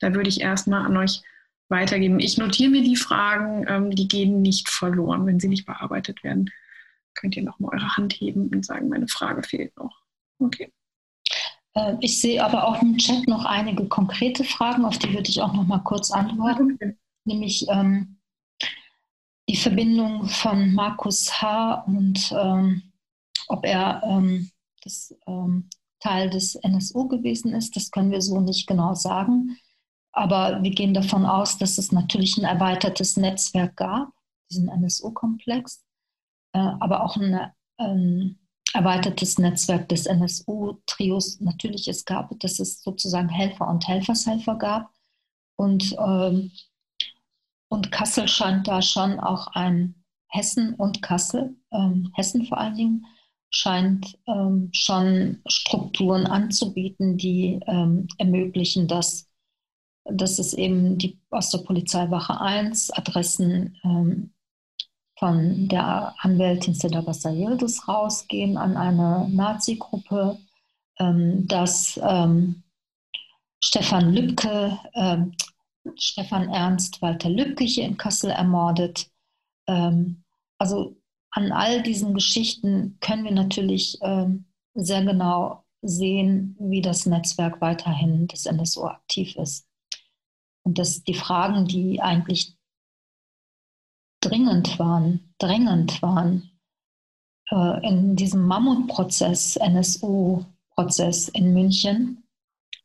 da 0.00 0.12
würde 0.12 0.28
ich 0.28 0.40
erstmal 0.40 0.84
an 0.84 0.96
euch 0.96 1.22
weitergeben. 1.68 2.20
Ich 2.20 2.36
notiere 2.36 2.70
mir 2.70 2.82
die 2.82 2.96
Fragen, 2.96 3.64
ähm, 3.68 3.90
die 3.90 4.08
gehen 4.08 4.42
nicht 4.42 4.68
verloren, 4.68 5.26
wenn 5.26 5.40
sie 5.40 5.48
nicht 5.48 5.66
bearbeitet 5.66 6.22
werden. 6.22 6.50
Könnt 7.14 7.36
ihr 7.36 7.42
nochmal 7.42 7.74
eure 7.74 7.96
Hand 7.96 8.12
heben 8.14 8.48
und 8.48 8.66
sagen, 8.66 8.88
meine 8.88 9.08
Frage 9.08 9.42
fehlt 9.42 9.76
noch. 9.76 10.02
Okay. 10.38 10.72
Äh, 11.74 11.94
ich 12.00 12.20
sehe 12.20 12.44
aber 12.44 12.68
auch 12.68 12.82
im 12.82 12.98
Chat 12.98 13.26
noch 13.26 13.44
einige 13.44 13.86
konkrete 13.88 14.44
Fragen, 14.44 14.84
auf 14.84 14.98
die 14.98 15.12
würde 15.12 15.30
ich 15.30 15.40
auch 15.40 15.54
noch 15.54 15.66
mal 15.66 15.78
kurz 15.78 16.10
antworten. 16.10 16.74
Okay. 16.74 16.96
Nämlich 17.24 17.66
ähm, 17.70 18.18
die 19.48 19.56
Verbindung 19.56 20.26
von 20.26 20.74
Markus 20.74 21.40
H. 21.40 21.84
und 21.86 22.32
ähm, 22.36 22.82
ob 23.48 23.64
er 23.64 24.02
ähm, 24.04 24.50
das, 24.82 25.14
ähm, 25.26 25.68
Teil 26.04 26.28
des 26.28 26.54
NSU 26.56 27.08
gewesen 27.08 27.54
ist, 27.54 27.76
das 27.76 27.90
können 27.90 28.10
wir 28.10 28.20
so 28.20 28.38
nicht 28.40 28.66
genau 28.66 28.94
sagen. 28.94 29.56
Aber 30.12 30.62
wir 30.62 30.70
gehen 30.70 30.92
davon 30.92 31.24
aus, 31.24 31.56
dass 31.56 31.78
es 31.78 31.92
natürlich 31.92 32.36
ein 32.36 32.44
erweitertes 32.44 33.16
Netzwerk 33.16 33.74
gab, 33.76 34.10
diesen 34.50 34.68
NSU-Komplex, 34.68 35.82
äh, 36.52 36.58
aber 36.58 37.02
auch 37.02 37.16
ein 37.16 37.50
ähm, 37.78 38.38
erweitertes 38.74 39.38
Netzwerk 39.38 39.88
des 39.88 40.04
NSU-Trios 40.04 41.40
natürlich 41.40 41.88
es 41.88 42.04
gab, 42.04 42.38
dass 42.40 42.58
es 42.58 42.82
sozusagen 42.82 43.30
Helfer 43.30 43.66
und 43.68 43.88
Helfershelfer 43.88 44.56
gab. 44.56 44.90
Und, 45.56 45.96
ähm, 45.98 46.52
und 47.68 47.90
Kassel 47.90 48.28
scheint 48.28 48.68
da 48.68 48.82
schon 48.82 49.18
auch 49.18 49.48
ein 49.48 50.04
Hessen 50.28 50.74
und 50.74 51.00
Kassel, 51.00 51.56
ähm, 51.72 52.10
Hessen 52.14 52.44
vor 52.44 52.58
allen 52.58 52.76
Dingen, 52.76 53.06
scheint 53.54 54.18
ähm, 54.26 54.68
schon 54.72 55.40
Strukturen 55.46 56.26
anzubieten, 56.26 57.16
die 57.16 57.60
ähm, 57.68 58.08
ermöglichen, 58.18 58.88
dass, 58.88 59.28
dass 60.04 60.40
es 60.40 60.54
eben 60.54 60.98
die, 60.98 61.20
aus 61.30 61.50
der 61.50 61.58
Polizeiwache 61.58 62.40
1 62.40 62.90
Adressen 62.90 63.78
ähm, 63.84 64.32
von 65.16 65.68
der 65.68 66.14
Anwältin 66.18 66.74
Sedabassa 66.74 67.30
Yildiz 67.30 67.86
rausgehen 67.86 68.56
an 68.56 68.76
eine 68.76 69.28
Nazi-Gruppe, 69.30 70.36
ähm, 70.98 71.46
dass 71.46 71.98
ähm, 72.02 72.64
Stefan 73.60 74.12
Lübcke, 74.12 74.76
äh, 74.94 75.18
Stefan 75.94 76.48
Ernst 76.50 77.00
Walter 77.02 77.30
Lübcke 77.30 77.64
hier 77.64 77.84
in 77.84 77.96
Kassel 77.96 78.30
ermordet. 78.30 79.08
Ähm, 79.68 80.24
also 80.58 80.96
an 81.34 81.50
all 81.50 81.82
diesen 81.82 82.14
Geschichten 82.14 82.96
können 83.00 83.24
wir 83.24 83.32
natürlich 83.32 83.98
ähm, 84.02 84.44
sehr 84.74 85.04
genau 85.04 85.64
sehen, 85.82 86.56
wie 86.60 86.80
das 86.80 87.06
Netzwerk 87.06 87.60
weiterhin 87.60 88.28
des 88.28 88.44
NSO 88.44 88.86
aktiv 88.86 89.34
ist. 89.36 89.66
Und 90.62 90.78
dass 90.78 91.02
die 91.02 91.14
Fragen, 91.14 91.66
die 91.66 92.00
eigentlich 92.00 92.56
dringend 94.20 94.78
waren, 94.78 95.34
drängend 95.38 96.00
waren, 96.02 96.50
äh, 97.50 97.86
in 97.86 98.14
diesem 98.14 98.46
Mammutprozess, 98.46 99.56
NSU-Prozess 99.56 101.28
in 101.28 101.52
München, 101.52 102.22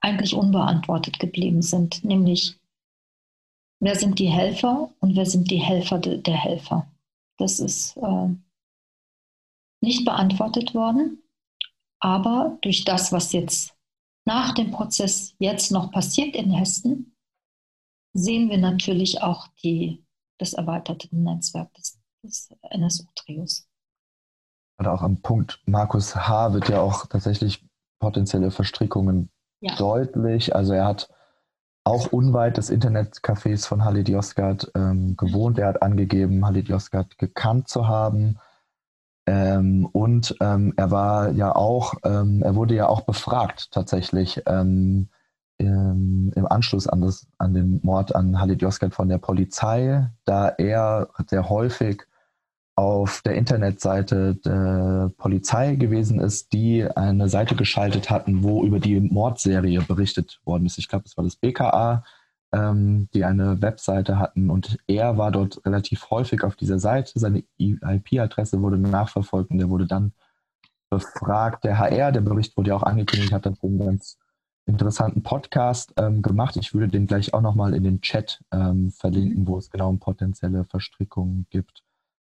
eigentlich 0.01 0.33
unbeantwortet 0.33 1.19
geblieben 1.19 1.61
sind, 1.61 2.03
nämlich 2.03 2.57
wer 3.79 3.95
sind 3.95 4.17
die 4.17 4.29
Helfer 4.29 4.91
und 5.01 5.15
wer 5.15 5.27
sind 5.27 5.51
die 5.51 5.57
Helfer 5.57 5.99
de, 5.99 6.19
der 6.19 6.37
Helfer. 6.37 6.91
Das 7.39 7.59
ist 7.59 7.97
äh, 7.97 8.29
nicht 9.81 10.05
beantwortet 10.05 10.75
worden. 10.75 11.23
Aber 12.01 12.57
durch 12.61 12.85
das, 12.85 13.11
was 13.11 13.33
jetzt 13.33 13.75
nach 14.25 14.53
dem 14.53 14.71
Prozess 14.71 15.35
jetzt 15.39 15.71
noch 15.71 15.91
passiert 15.91 16.35
in 16.35 16.51
Hessen, 16.51 17.15
sehen 18.13 18.49
wir 18.49 18.57
natürlich 18.57 19.21
auch 19.21 19.47
die, 19.63 20.05
das 20.37 20.53
erweiterte 20.53 21.07
Netzwerk 21.11 21.73
des, 21.73 21.99
des 22.23 22.49
NSU-Trios. 22.69 23.67
Oder 24.79 24.93
auch 24.93 25.01
am 25.01 25.21
Punkt 25.21 25.61
Markus 25.65 26.15
H. 26.15 26.53
wird 26.53 26.69
ja 26.69 26.81
auch 26.81 27.05
tatsächlich 27.07 27.65
potenzielle 27.99 28.51
Verstrickungen 28.51 29.29
ja. 29.61 29.75
deutlich. 29.75 30.55
Also 30.55 30.73
er 30.73 30.85
hat 30.85 31.09
auch 31.89 32.11
unweit 32.13 32.57
des 32.57 32.69
Internetcafés 32.69 33.65
von 33.65 33.83
Halid 33.83 34.09
Yozgat 34.09 34.71
ähm, 34.75 35.17
gewohnt. 35.17 35.57
Er 35.57 35.67
hat 35.69 35.81
angegeben, 35.81 36.45
Halid 36.45 36.69
Yozgat 36.69 37.17
gekannt 37.17 37.67
zu 37.67 37.87
haben. 37.87 38.37
Ähm, 39.25 39.87
und 39.91 40.35
ähm, 40.39 40.73
er 40.77 40.91
war 40.91 41.31
ja 41.31 41.55
auch, 41.55 41.95
ähm, 42.03 42.41
er 42.43 42.55
wurde 42.55 42.75
ja 42.75 42.87
auch 42.87 43.01
befragt 43.01 43.71
tatsächlich 43.71 44.41
ähm, 44.45 45.09
im, 45.57 46.31
im, 46.35 46.47
Anschluss 46.47 46.87
an, 46.87 47.01
das, 47.01 47.27
an 47.37 47.53
den 47.53 47.79
Mord 47.83 48.15
an 48.15 48.39
Halid 48.39 48.61
Yozgat 48.61 48.93
von 48.93 49.09
der 49.09 49.17
Polizei, 49.17 50.09
da 50.25 50.47
er 50.47 51.09
sehr 51.27 51.49
häufig 51.49 52.03
auf 52.79 53.21
der 53.25 53.35
Internetseite 53.35 54.35
der 54.35 55.11
Polizei 55.17 55.75
gewesen 55.75 56.21
ist, 56.21 56.53
die 56.53 56.85
eine 56.85 57.27
Seite 57.27 57.55
geschaltet 57.55 58.09
hatten, 58.09 58.41
wo 58.41 58.63
über 58.63 58.79
die 58.79 59.01
Mordserie 59.01 59.81
berichtet 59.81 60.39
worden 60.45 60.65
ist. 60.65 60.77
Ich 60.77 60.87
glaube, 60.87 61.03
es 61.05 61.17
war 61.17 61.25
das 61.25 61.35
BKA, 61.35 62.05
ähm, 62.53 63.09
die 63.13 63.25
eine 63.25 63.61
Webseite 63.61 64.17
hatten 64.17 64.49
und 64.49 64.77
er 64.87 65.17
war 65.17 65.29
dort 65.29 65.59
relativ 65.65 66.09
häufig 66.09 66.41
auf 66.45 66.55
dieser 66.55 66.79
Seite. 66.79 67.19
Seine 67.19 67.43
IP-Adresse 67.57 68.61
wurde 68.61 68.77
nachverfolgt 68.77 69.51
und 69.51 69.59
er 69.59 69.69
wurde 69.69 69.85
dann 69.85 70.13
befragt. 70.89 71.65
Der 71.65 71.79
HR, 71.79 72.13
der 72.13 72.21
Bericht 72.21 72.55
wurde 72.55 72.69
ja 72.69 72.77
auch 72.77 72.83
angekündigt, 72.83 73.33
hat 73.33 73.45
dazu 73.45 73.67
einen 73.67 73.79
ganz 73.79 74.17
interessanten 74.65 75.21
Podcast 75.21 75.93
ähm, 75.97 76.21
gemacht. 76.21 76.55
Ich 76.55 76.73
würde 76.73 76.87
den 76.87 77.07
gleich 77.07 77.33
auch 77.33 77.41
nochmal 77.41 77.73
in 77.73 77.83
den 77.83 77.99
Chat 77.99 78.41
ähm, 78.53 78.89
verlinken, 78.91 79.45
wo 79.47 79.57
es 79.57 79.69
genau 79.69 79.89
um 79.89 79.99
potenzielle 79.99 80.63
Verstrickungen 80.63 81.45
gibt. 81.49 81.83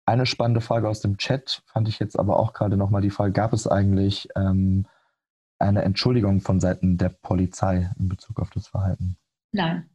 Eine 0.06 0.26
spannende 0.26 0.60
Frage 0.60 0.88
aus 0.88 1.00
dem 1.00 1.16
Chat 1.16 1.62
fand 1.66 1.88
ich 1.88 1.98
jetzt 1.98 2.18
aber 2.18 2.38
auch 2.38 2.52
gerade 2.52 2.76
nochmal 2.76 3.02
die 3.02 3.10
Frage, 3.10 3.32
gab 3.32 3.52
es 3.52 3.66
eigentlich 3.66 4.28
ähm, 4.36 4.86
eine 5.58 5.82
Entschuldigung 5.82 6.40
von 6.40 6.60
Seiten 6.60 6.98
der 6.98 7.08
Polizei 7.08 7.90
in 7.98 8.08
Bezug 8.08 8.40
auf 8.40 8.50
das 8.50 8.68
Verhalten? 8.68 9.16
Nein. 9.52 9.88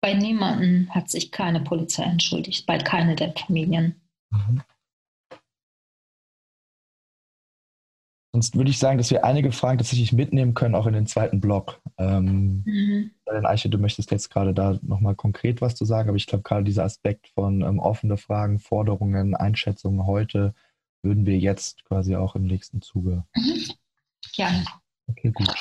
Bei 0.00 0.14
niemandem 0.14 0.94
hat 0.94 1.10
sich 1.10 1.32
keine 1.32 1.60
Polizei 1.60 2.04
entschuldigt, 2.04 2.66
bei 2.66 2.78
keiner 2.78 3.16
der 3.16 3.32
Familien. 3.32 4.00
Mhm. 4.30 4.62
Sonst 8.36 8.54
würde 8.54 8.68
ich 8.68 8.78
sagen, 8.78 8.98
dass 8.98 9.10
wir 9.10 9.24
einige 9.24 9.50
Fragen 9.50 9.78
tatsächlich 9.78 10.12
mitnehmen 10.12 10.52
können, 10.52 10.74
auch 10.74 10.86
in 10.86 10.92
den 10.92 11.06
zweiten 11.06 11.40
Block. 11.40 11.80
Ähm, 11.96 12.64
mhm. 12.66 13.10
Eiche, 13.46 13.70
du 13.70 13.78
möchtest 13.78 14.10
jetzt 14.10 14.28
gerade 14.28 14.52
da 14.52 14.78
nochmal 14.82 15.14
konkret 15.14 15.62
was 15.62 15.74
zu 15.74 15.86
sagen, 15.86 16.10
aber 16.10 16.18
ich 16.18 16.26
glaube, 16.26 16.42
gerade 16.42 16.62
dieser 16.62 16.84
Aspekt 16.84 17.28
von 17.28 17.62
ähm, 17.62 17.78
offene 17.78 18.18
Fragen, 18.18 18.58
Forderungen, 18.58 19.34
Einschätzungen 19.34 20.06
heute 20.06 20.54
würden 21.00 21.24
wir 21.24 21.38
jetzt 21.38 21.86
quasi 21.86 22.14
auch 22.14 22.36
im 22.36 22.42
nächsten 22.42 22.82
Zuge. 22.82 23.24
Mhm. 23.34 23.72
Gerne. 24.34 24.64
Okay, 25.06 25.30
gut. 25.32 25.54